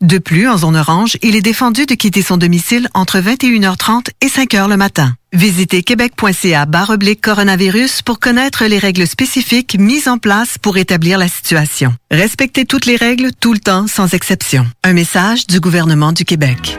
[0.00, 4.28] De plus, en zone orange, il est défendu de quitter son domicile entre 21h30 et
[4.28, 5.14] 5h le matin.
[5.32, 11.26] Visitez québec.ca oblique coronavirus pour connaître les règles spécifiques mises en place pour établir la
[11.26, 11.94] situation.
[12.12, 14.66] Respectez toutes les règles tout le temps sans exception.
[14.84, 16.78] Un message du gouvernement du Québec.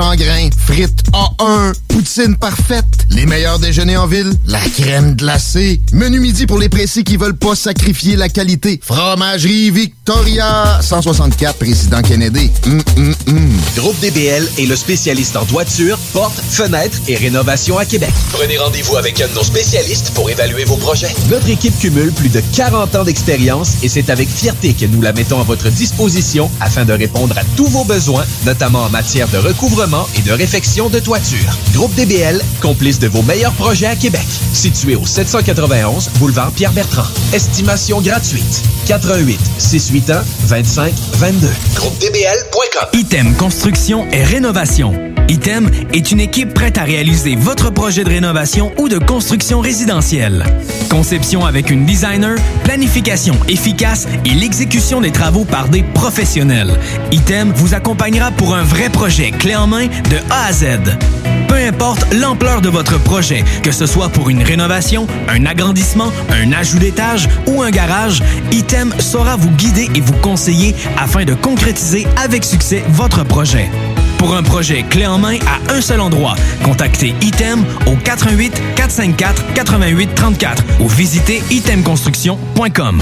[0.01, 0.49] en grains.
[0.57, 1.73] Frites A1.
[1.87, 2.85] Poutine parfaite.
[3.09, 4.31] Les meilleurs déjeuners en ville.
[4.47, 5.81] La crème glacée.
[5.93, 8.79] Menu midi pour les précis qui veulent pas sacrifier la qualité.
[8.83, 10.79] Fromagerie Victoria.
[10.81, 12.49] 164 Président Kennedy.
[12.65, 13.49] Hum, hum, hum.
[13.75, 18.11] Groupe DBL est le spécialiste en toiture, portes, fenêtres et rénovation à Québec.
[18.31, 21.13] Prenez rendez-vous avec un de nos spécialistes pour évaluer vos projets.
[21.29, 25.13] Notre équipe cumule plus de 40 ans d'expérience et c'est avec fierté que nous la
[25.13, 29.37] mettons à votre disposition afin de répondre à tous vos besoins, notamment en matière de
[29.37, 31.57] recouvrement et de réfection de toiture.
[31.73, 34.25] Groupe DBL, complice de vos meilleurs projets à Québec.
[34.53, 37.07] Situé au 791 boulevard Pierre-Bertrand.
[37.33, 38.63] Estimation gratuite.
[38.87, 41.47] 88 681 25 22.
[41.75, 42.87] GroupeDBL.com.
[42.93, 44.93] Item Construction et Rénovation.
[45.31, 50.43] Item est une équipe prête à réaliser votre projet de rénovation ou de construction résidentielle.
[50.89, 52.35] Conception avec une designer,
[52.65, 56.77] planification efficace et l'exécution des travaux par des professionnels.
[57.13, 60.65] Item vous accompagnera pour un vrai projet clé en main de A à Z.
[61.47, 66.53] Peu importe l'ampleur de votre projet, que ce soit pour une rénovation, un agrandissement, un
[66.53, 72.07] ajout d'étage ou un garage, Item saura vous guider et vous conseiller afin de concrétiser
[72.23, 73.69] avec succès votre projet.
[74.17, 79.53] Pour un projet clé en main à un seul endroit, contactez Item au 88 454
[79.53, 83.01] 88 34 ou visitez itemconstruction.com.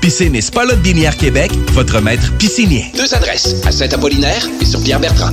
[0.00, 2.86] Piscine et Spa Binière Québec, votre maître piscinier.
[2.96, 5.32] Deux adresses, à Saint-Apollinaire et sur Pierre-Bertrand.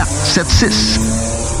[0.05, 1.60] 681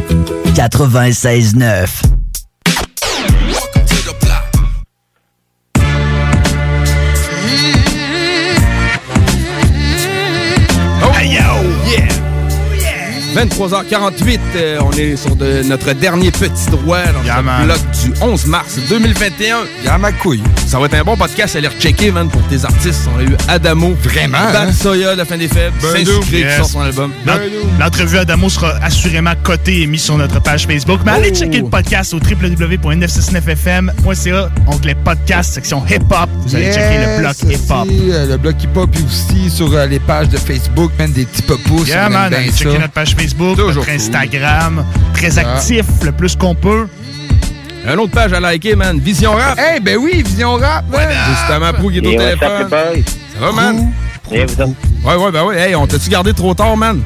[0.69, 2.01] 96.9.
[11.03, 11.51] Oh, yeah!
[13.35, 17.21] 23h48, euh, on est sur de- notre dernier petit droit dans
[17.59, 19.59] le bloc du 11 mars 2021.
[19.85, 20.43] Y'a ma couille.
[20.71, 23.09] Ça va être un bon podcast à aller rechecker, man, pour tes artistes.
[23.13, 23.93] On a eu Adamo.
[24.03, 24.37] Vraiment?
[24.53, 24.71] Bad hein?
[24.71, 25.73] Soya, La fin des fêtes.
[25.81, 26.57] Saint-Sucré qui Yes.
[26.59, 27.11] sort son album.
[27.25, 27.39] L'ent-
[27.77, 31.01] L'entrevue Adamo sera assurément cotée et mise sur notre page Facebook.
[31.05, 31.37] Mais allez Oh.
[31.37, 36.29] checker le podcast au www.969fm.ca, onglet podcast, section hip-hop.
[36.45, 37.87] Vous allez checker le bloc hip-hop.
[37.91, 41.41] euh, le bloc hip-hop, puis aussi sur euh, les pages de Facebook, même des petits
[41.41, 41.83] popos.
[41.85, 44.85] Yeah, man, allez checker notre page Facebook, notre Instagram.
[45.13, 45.41] Très Ah.
[45.55, 46.87] actif, le plus qu'on peut.
[47.87, 48.99] Un autre page à liker, man.
[48.99, 49.59] Vision Rap.
[49.75, 51.09] Eh ben oui, Vision Rap, man.
[51.29, 52.69] Justement, Prou qui est au téléphone.
[52.69, 53.91] Ça va, man?
[54.29, 54.45] Ouais,
[55.15, 55.59] ouais, ben ouais.
[55.59, 57.01] Hey, on t'a-tu gardé trop tard, man?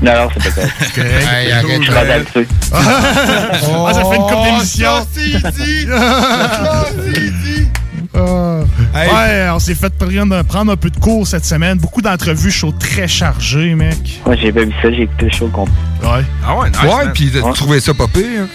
[0.00, 0.68] Non, non, c'est pas ça.
[0.96, 1.82] Hey, arrête.
[1.82, 2.48] Je vais là-dessus.
[2.72, 5.06] Ah, ça fait une couple d'émissions.
[8.22, 8.64] Ah.
[8.92, 11.78] Ouais, on s'est fait prendre, prendre un peu de cours cette semaine.
[11.78, 14.20] Beaucoup d'entrevues, show très chargé, mec.
[14.26, 15.72] Moi, j'ai pas vu ça, j'ai écouté le show complet.
[16.02, 16.24] Ouais.
[16.44, 16.82] Ah ouais, nice.
[16.82, 18.46] Ouais, puis tu trouvais ça pas pire?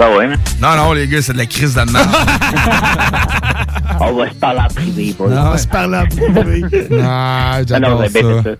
[0.00, 0.38] Bah ouais, man.
[0.62, 1.80] Non, non, les gars, c'est de la crise de.
[4.00, 5.28] On va se parler en privé, boy.
[5.30, 6.64] On va se parler en privé.
[7.02, 8.12] Ah, Ah non, ben, ben,
[8.42, 8.56] c'est ça.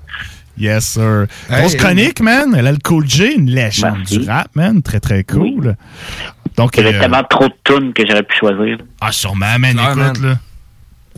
[0.58, 1.26] Yes, sir.
[1.48, 1.78] Hey, Grosse hey.
[1.78, 2.54] chronique, man.
[2.54, 4.18] Elle a le Cool J, une légende Merci.
[4.18, 4.82] du rap, man.
[4.82, 5.76] Très, très cool.
[6.58, 8.76] Donc, Il y avait euh, tellement trop de tunes que j'aurais pu choisir.
[9.00, 9.80] Ah, sûrement, man.
[9.82, 10.12] Écoute, man.
[10.22, 10.34] là.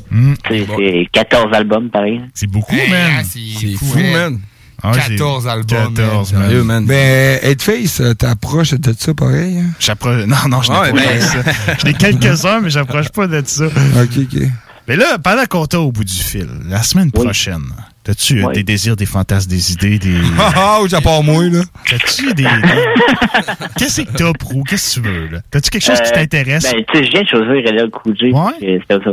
[0.08, 0.34] Hmm.
[0.48, 2.20] C'est c'est 14 albums, pareil.
[2.32, 3.10] C'est beaucoup, Hey, man.
[3.18, 4.38] ah, c'est fou, man.
[4.82, 5.94] Ah, j'ai- 14 albums.
[5.94, 6.42] 14, man.
[6.42, 6.86] Sérieux, man.
[6.86, 9.59] Ben, Headface, euh, t'approches de ça pareil?
[9.59, 9.70] hein?
[9.78, 10.24] J'approche.
[10.26, 11.38] Non, non, je n'ai Ouais, pas ben- de ça.
[11.80, 13.66] Je n'ai quelques-uns, mais j'approche pas de ça.
[13.66, 14.42] Ok, ok.
[14.88, 17.62] Mais là, pendant qu'on t'a au bout du fil, la semaine prochaine,
[18.02, 18.54] t'as-tu euh, Oui.
[18.54, 20.16] des désirs, des fantasmes, des idées, des.
[20.38, 21.60] Ah, ah, j'apporte moi, là.
[21.88, 22.42] T'as-tu des.
[22.42, 22.48] des-
[23.78, 24.64] Qu'est-ce que t'as, Prou?
[24.64, 25.38] Qu'est-ce que tu veux, là?
[25.50, 26.64] T'as-tu quelque chose qui Euh, t'intéresse?
[26.64, 28.32] Ben, tu sais, je viens de choisir Cool J.
[28.32, 28.78] Ouais.
[28.88, 29.10] C'était ça.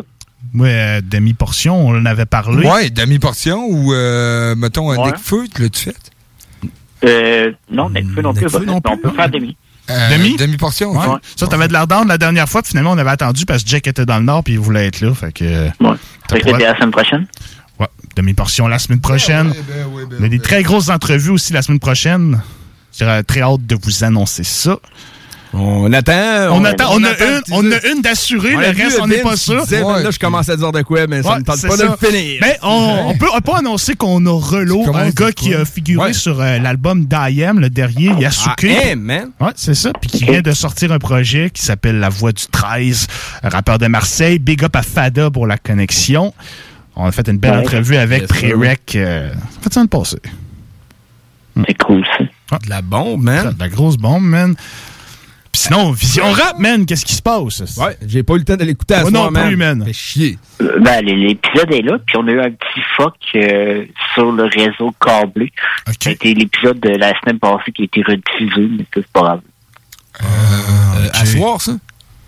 [0.53, 2.67] Ouais, euh, demi-portion, on en avait parlé.
[2.67, 5.11] Ouais, demi-portion ou, euh, mettons, un Ouais.
[5.11, 5.95] Necfeu, tu l'as-tu fait?
[7.05, 8.45] Euh, non, Necfeu non plus.
[8.65, 9.55] Non plus, On peut faire demi.
[9.89, 10.35] Euh, Demi?
[10.37, 11.17] Demi-portion, Ouais.
[11.35, 13.69] Ça, t'avais de l'air down la dernière fois, puis finalement, on avait attendu parce que
[13.69, 15.13] Jack était dans le Nord, puis il voulait être là.
[15.15, 15.43] Fait que.
[15.79, 15.95] Ouais.
[16.29, 17.25] Fait que c'était la semaine prochaine?
[17.79, 19.53] Ouais, demi-portion la semaine prochaine.
[20.19, 22.41] on a des très grosses entrevues aussi la semaine prochaine.
[22.97, 24.77] J'ai très hâte de vous annoncer ça.
[25.51, 26.51] On attend.
[26.51, 26.89] On, attend.
[26.91, 29.63] On, a une, on a une d'assurée, On le reste, on n'est pas sûr.
[29.63, 31.67] disait, man, Là, je commence à dire de quoi, mais ça Ouais, me tente c'est
[31.67, 31.97] pas de ça.
[31.99, 32.37] le finir.
[32.41, 36.13] Mais on, on peut on peut annoncer qu'on a Relo, un gars qui a figuré
[36.13, 38.67] sur euh, l'album d'I.M., le dernier, Yasuke.
[38.69, 39.31] Ah, M, man.
[39.41, 39.91] Ouais, c'est ça.
[39.99, 43.07] Puis qui vient de sortir un projet qui s'appelle La Voix du 13,
[43.43, 44.37] un rappeur de Marseille.
[44.37, 46.31] Big up à Fada pour la connexion.
[46.95, 47.57] On a fait une belle Ouais.
[47.59, 48.93] entrevue avec Yes, Pré-Rec.
[48.97, 50.17] Euh, ça fait ça le passé.
[51.67, 52.05] C'est cool,
[52.51, 52.57] ça.
[52.63, 53.53] De la bombe, man.
[53.53, 54.55] De la grosse bombe, man.
[55.51, 57.61] Puis sinon, Vision Rap, man, qu'est-ce qui se passe?
[57.77, 59.83] Ouais, j'ai pas eu le temps de l'écouter à Moi ce non soir, plus, man.
[59.85, 60.37] Fait chier.
[60.61, 64.43] Euh, Ben, l'épisode est là, puis on a eu un petit fuck euh, sur le
[64.43, 65.51] réseau câblé.
[65.99, 69.41] C'était l'épisode de la semaine passée qui a été rediffusé, mais c'est pas grave.
[70.21, 71.73] Euh, À soir, ça?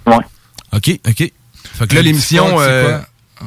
[0.07, 0.15] Ouais.
[0.73, 1.31] OK, OK.
[1.73, 2.45] Fait que là, l'émission...
[2.59, 2.99] Euh?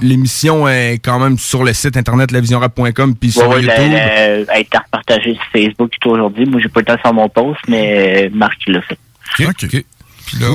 [0.03, 3.69] L'émission est quand même sur le site internet lavisionrap.com puis sur Ouais, YouTube.
[3.79, 6.47] la- la- elle a été repartagée sur Facebook tout aujourd'hui.
[6.47, 8.99] Moi, j'ai pas le temps de faire mon post, mais euh, Marc, il l'a fait.
[9.41, 9.85] OK.
[10.27, 10.47] Puis là,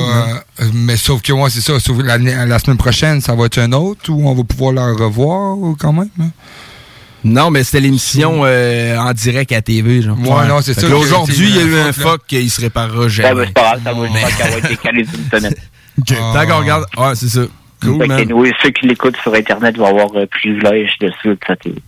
[0.60, 1.78] euh, mais sauf que moi, c'est ça.
[1.78, 4.86] sauf la, la semaine prochaine, ça va être un autre ou on va pouvoir la
[4.92, 6.08] revoir quand même?
[6.20, 6.30] hein?
[7.22, 10.18] Non, mais c'était l'émission euh, en direct à TV, genre.
[10.18, 12.60] Ouais, non, c'est ça Aujourd'hui, il y a eu un un fuck, fuck qu'il se
[12.62, 13.34] réparera Ouais, jamais.
[13.34, 15.54] ben, c'est pas grave, ça va, va être d'une semaine.
[16.06, 16.86] Tant qu'on regarde.
[16.96, 17.42] Ouais, c'est ça.
[17.82, 21.56] Cool, Fait que, ceux qui l'écoutent sur Internet vont avoir euh, privilège dessus de sa
[21.56, 21.82] télé.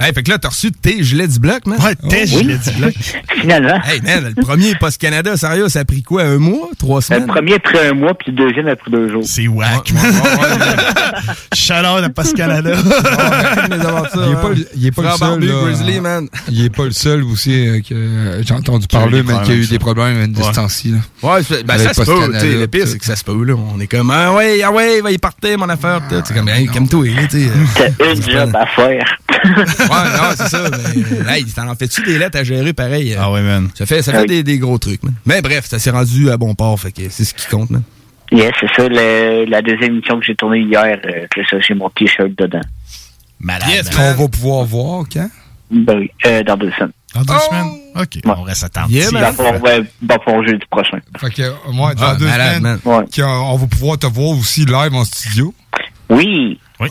[0.00, 1.78] Hey, fait que là, t'as reçu tes gilets du bloc, man?
[1.80, 2.94] Ouais, tes gilets du bloc.
[3.40, 3.80] Finalement.
[3.84, 6.68] Hey, man, le premier Post Canada, sérieux, ça a pris quoi, un mois?
[6.78, 7.26] Trois Le semaines?
[7.26, 9.22] premier après un mois, puis le deuxième après deux jours.
[9.24, 9.92] C'est whack.
[11.54, 12.70] Chaleur de Post Canada.
[14.76, 15.64] Il est pas, le- le seul.
[15.64, 16.28] Grizzly, man.
[16.48, 19.52] Il est pas le seul aussi euh, que euh, j'ai entendu a parler, mais qui
[19.52, 20.44] a eu problèmes des problèmes de Ouais.
[20.44, 20.90] ce temps-ci.
[20.92, 20.98] là.
[21.22, 22.32] Ouais, c'est- ben, Avec ça se peut.
[22.60, 23.54] Le pire, tout c'est que ça se peut, là.
[23.54, 26.00] On est comme, ah ouais, ah ouais, va y partir, mon affaire.
[26.08, 27.50] Tu sais, C'est comme, hey, calme-toi, là, tu sais.
[27.98, 29.04] T'as une job à faire.
[29.30, 29.46] Ouais,
[29.88, 30.64] non, c'est ça.
[31.26, 33.14] Mais, hey, t'en fais-tu des lettres à gérer pareil?
[33.18, 33.68] Ah ouais, man.
[33.74, 35.14] Ça fait, ça fait des, des gros trucs, man.
[35.26, 37.82] Mais bref, ça s'est rendu à bon port, fait que c'est ce qui compte, man.
[38.32, 38.88] Yes, c'est ça.
[38.88, 42.60] le- la deuxième émission que j'ai tournée hier, euh, que ça, j'ai mon t-shirt dedans.
[43.40, 43.68] Malade.
[43.70, 45.30] Est-ce qu'on va pouvoir voir quand?
[45.70, 46.92] Ben oui, euh, dans deux semaines.
[47.14, 47.70] Dans deux semaines?
[47.96, 48.94] OK, on reste attentif.
[48.96, 50.98] Yeah, ben, on va va pour jeudi prochain.
[51.18, 54.30] Fait que, euh, moi, dans Ah, deux malade, semaines, qu'on- on va pouvoir te voir
[54.38, 55.54] aussi live en studio.
[56.10, 56.58] Oui.
[56.80, 56.88] Oui.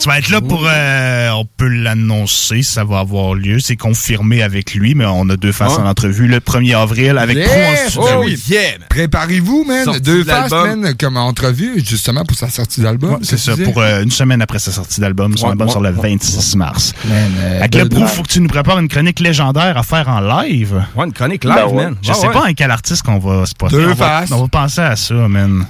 [0.00, 0.66] Tu vas être là pour.
[0.66, 3.60] euh, on peut l'annoncer, ça va avoir lieu.
[3.60, 5.82] C'est confirmé avec lui, mais on a deux faces Ouais.
[5.84, 7.46] en entrevue le 1er avril avec Yeah!
[7.48, 8.20] Pro en studio.
[8.20, 8.88] Oh, yeah, man.
[8.90, 9.84] Préparez-vous, man.
[9.84, 13.12] Sortie Deux de faces, man, comme entrevue, justement pour sa sortie d'album.
[13.14, 15.36] Ouais, c'est ça, pour euh, une semaine après sa sortie d'album.
[15.36, 16.10] Son Ouais, album ouais, sort le ouais.
[16.10, 16.92] 26 mars.
[17.08, 20.20] euh, Avec le Pro, faut que tu nous prépares une chronique légendaire à faire en
[20.20, 20.82] live.
[20.96, 21.88] Ouais, une chronique Ben ouais.
[22.02, 22.32] Je Ouais, sais ouais.
[22.32, 23.76] pas à quel artiste qu'on va spotter.
[23.76, 24.32] Deux on va, faces.
[24.32, 25.64] on va penser à ça, man.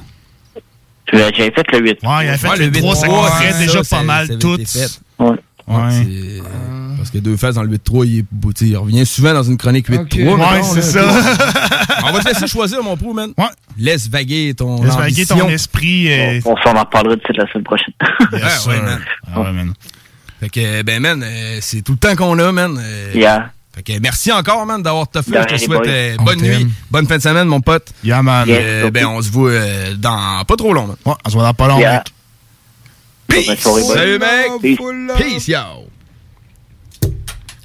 [1.13, 1.99] J'avais fait le 8.
[2.03, 4.65] Ouais, il a fait Ouais, le 3, ça ouais, ça, déjà ça, pas mal avait
[4.65, 5.01] fait.
[5.19, 5.37] Ouais.
[6.97, 8.25] Parce que deux faces dans le 8-3, il,
[8.67, 10.01] il revient souvent dans une chronique 8-3.
[10.01, 10.15] Ok.
[10.15, 11.23] Ouais, c'est là.
[11.23, 11.99] ça.
[12.05, 13.33] On va te laisser choisir, mon pro, man.
[13.37, 13.45] Ouais.
[13.79, 16.13] Laisse vaguer ton Laisse vaguer ton esprit.
[16.13, 17.95] euh, On s'en en reparlera d'ici la semaine prochaine.
[18.33, 19.01] Yes, ouais, man.
[19.33, 19.73] Ah ouais, man.
[20.41, 22.77] Fait que, ben, man, euh, c'est tout le temps qu'on a, man.
[22.81, 23.51] Euh, Yeah.
[23.75, 25.31] Fait que merci encore, man, d'avoir toffé.
[25.31, 27.93] De Je te souhaite euh, On bonne nuit, bonne fin de semaine, mon pote.
[28.05, 28.47] Yeah, man.
[28.47, 30.97] Yes, Euh, ben, on se voit euh, dans pas trop long, man.
[31.07, 32.05] Ouais, on se voit dans pas long, Yeah.
[33.31, 33.47] mec.
[33.65, 33.83] Boys.
[33.83, 34.79] Salut, mec.
[35.17, 35.59] Peace, yo.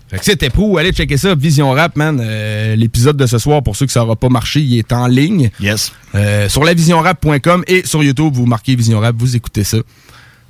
[0.10, 2.22] Fait que c'était pro, allez checker ça, Vision Rap, man.
[2.24, 5.06] Euh, L'épisode de ce soir, pour ceux que ça n'aura pas marché, il est en
[5.08, 5.50] ligne.
[5.60, 5.92] Yes.
[6.16, 9.80] Euh, sur lavisionrap.com et sur YouTube, vous marquez Vision Rap, vous écoutez ça.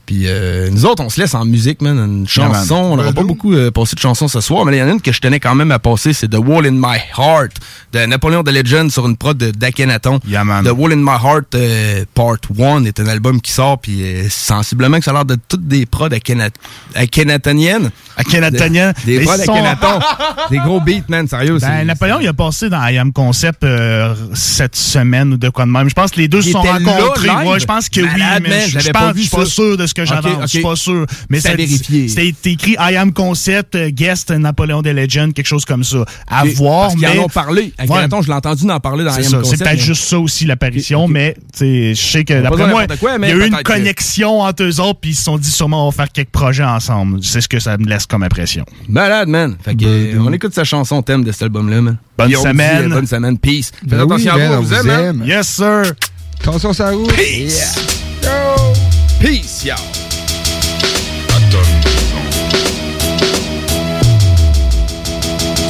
[0.08, 1.98] Puis euh, nous autres, on se laisse en musique, man.
[2.00, 2.56] Une Yeah, man.
[2.62, 2.76] chanson.
[2.76, 4.92] on n'aura pas beaucoup euh, passé de chansons ce soir, mais il y en a
[4.94, 7.52] une que je tenais quand même à passer, c'est The Wall in My Heart
[7.94, 10.20] de Napoléon the Legend sur une prod de d'Akhenaton.
[10.28, 10.64] Yeah, man.
[10.66, 14.28] The Wall in My Heart euh, Part 1 est un album qui sort, puis euh,
[14.30, 16.52] sensiblement que ça a l'air de toutes des prods Akhenat-
[16.96, 17.90] akhénatoniennes.
[18.18, 18.94] Akhénatoniennes.
[19.06, 20.00] Des prods sont- Akhenaton.
[20.50, 21.58] des gros beats, man, sérieux.
[21.60, 25.66] Ben, Napoléon, il a passé dans I Am Concept euh, cette semaine ou de quoi
[25.66, 25.90] de même.
[25.90, 27.30] Je pense que les deux se sont rencontrés.
[27.30, 28.08] Ouais, je pense que oui,
[28.42, 29.52] mais je, pas suis pas ça.
[29.52, 30.42] sûr de ce que j'avance.
[30.44, 31.06] Je suis pas sûr.
[31.30, 32.08] Mais C'est vérifier.
[32.08, 36.06] C'était écrit I Am Concept, euh, guest Napoléon des Legends, quelque chose comme ça.
[36.28, 37.20] À voir, Parce mais...
[37.20, 37.74] en ont parlé.
[37.80, 37.86] Je
[38.28, 40.20] l'ai entendu en parler dans C'est I Am ça, c'est Concept, peut-être mais- juste ça
[40.20, 43.64] aussi l'apparition, mais tu sais, je sais que d'après moi, il y a eu une
[43.64, 46.64] connexion entre eux autres, puis ils se sont dit sûrement on va faire quelques projets
[46.64, 47.20] ensemble.
[47.24, 48.66] C'est ce que ça me laisse comme impression.
[48.88, 49.56] Malade, man.
[49.64, 51.98] Fait que, euh, on écoute sa chanson thème de cet album-là, man.
[52.18, 52.92] Bonne dit, semaine.
[52.92, 53.38] euh, bonne semaine.
[53.38, 53.72] Peace.
[53.72, 55.00] Faites Ben oui, attention à vous, on vous aime, hein?
[55.10, 55.24] aime.
[55.26, 55.84] Yes, sir.
[56.42, 57.08] Attention, ça roule.
[57.14, 57.97] Peace.
[59.20, 59.76] Peace, yo.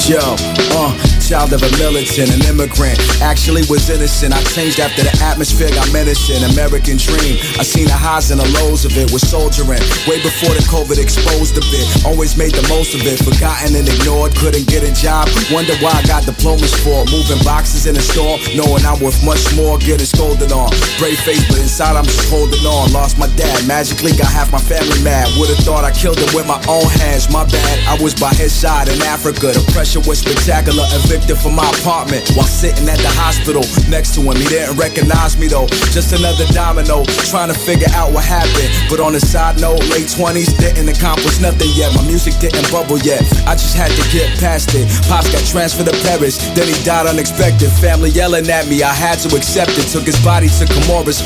[0.09, 0.35] Yo,
[0.75, 2.95] uh, child of a militant, an immigrant.
[3.19, 4.31] Actually was innocent.
[4.31, 6.39] I changed after the atmosphere got menacing.
[6.55, 7.35] American dream.
[7.59, 9.11] I seen the highs and the lows of it.
[9.11, 11.83] Was soldiering way before the COVID exposed a bit.
[12.07, 13.19] Always made the most of it.
[13.19, 14.39] Forgotten and ignored.
[14.39, 15.27] Couldn't get a job.
[15.51, 17.03] Wonder why I got diplomas for.
[17.11, 18.39] Moving boxes in a store.
[18.55, 19.75] Knowing I'm worth much more.
[19.83, 20.71] Getting scolded on.
[20.95, 22.95] Brave face, but inside I'm just holding on.
[22.95, 23.67] Lost my dad.
[23.67, 25.27] Magically got half my family mad.
[25.35, 27.27] Would've thought I killed him with my own hands.
[27.27, 27.75] My bad.
[27.83, 29.51] I was by his side in Africa.
[29.51, 30.87] The pressure was spectacular.
[31.17, 34.37] Evicted from my apartment while sitting at the hospital next to him.
[34.37, 35.65] He didn't recognize me though.
[35.89, 37.01] Just another domino.
[37.25, 38.69] Trying to figure out what happened.
[38.85, 41.89] But on the side note, late 20s didn't accomplish nothing yet.
[41.97, 43.25] My music didn't bubble yet.
[43.49, 44.85] I just had to get past it.
[45.09, 46.37] Pops got transferred to Paris.
[46.53, 47.73] Then he died unexpected.
[47.81, 48.83] Family yelling at me.
[48.83, 49.89] I had to accept it.
[49.89, 51.25] Took his body to Comoros.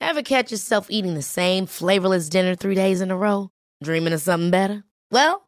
[0.00, 3.50] Ever catch yourself eating the same flavorless dinner three days in a row?
[3.80, 4.82] Dreaming of something better?
[5.12, 5.47] Well,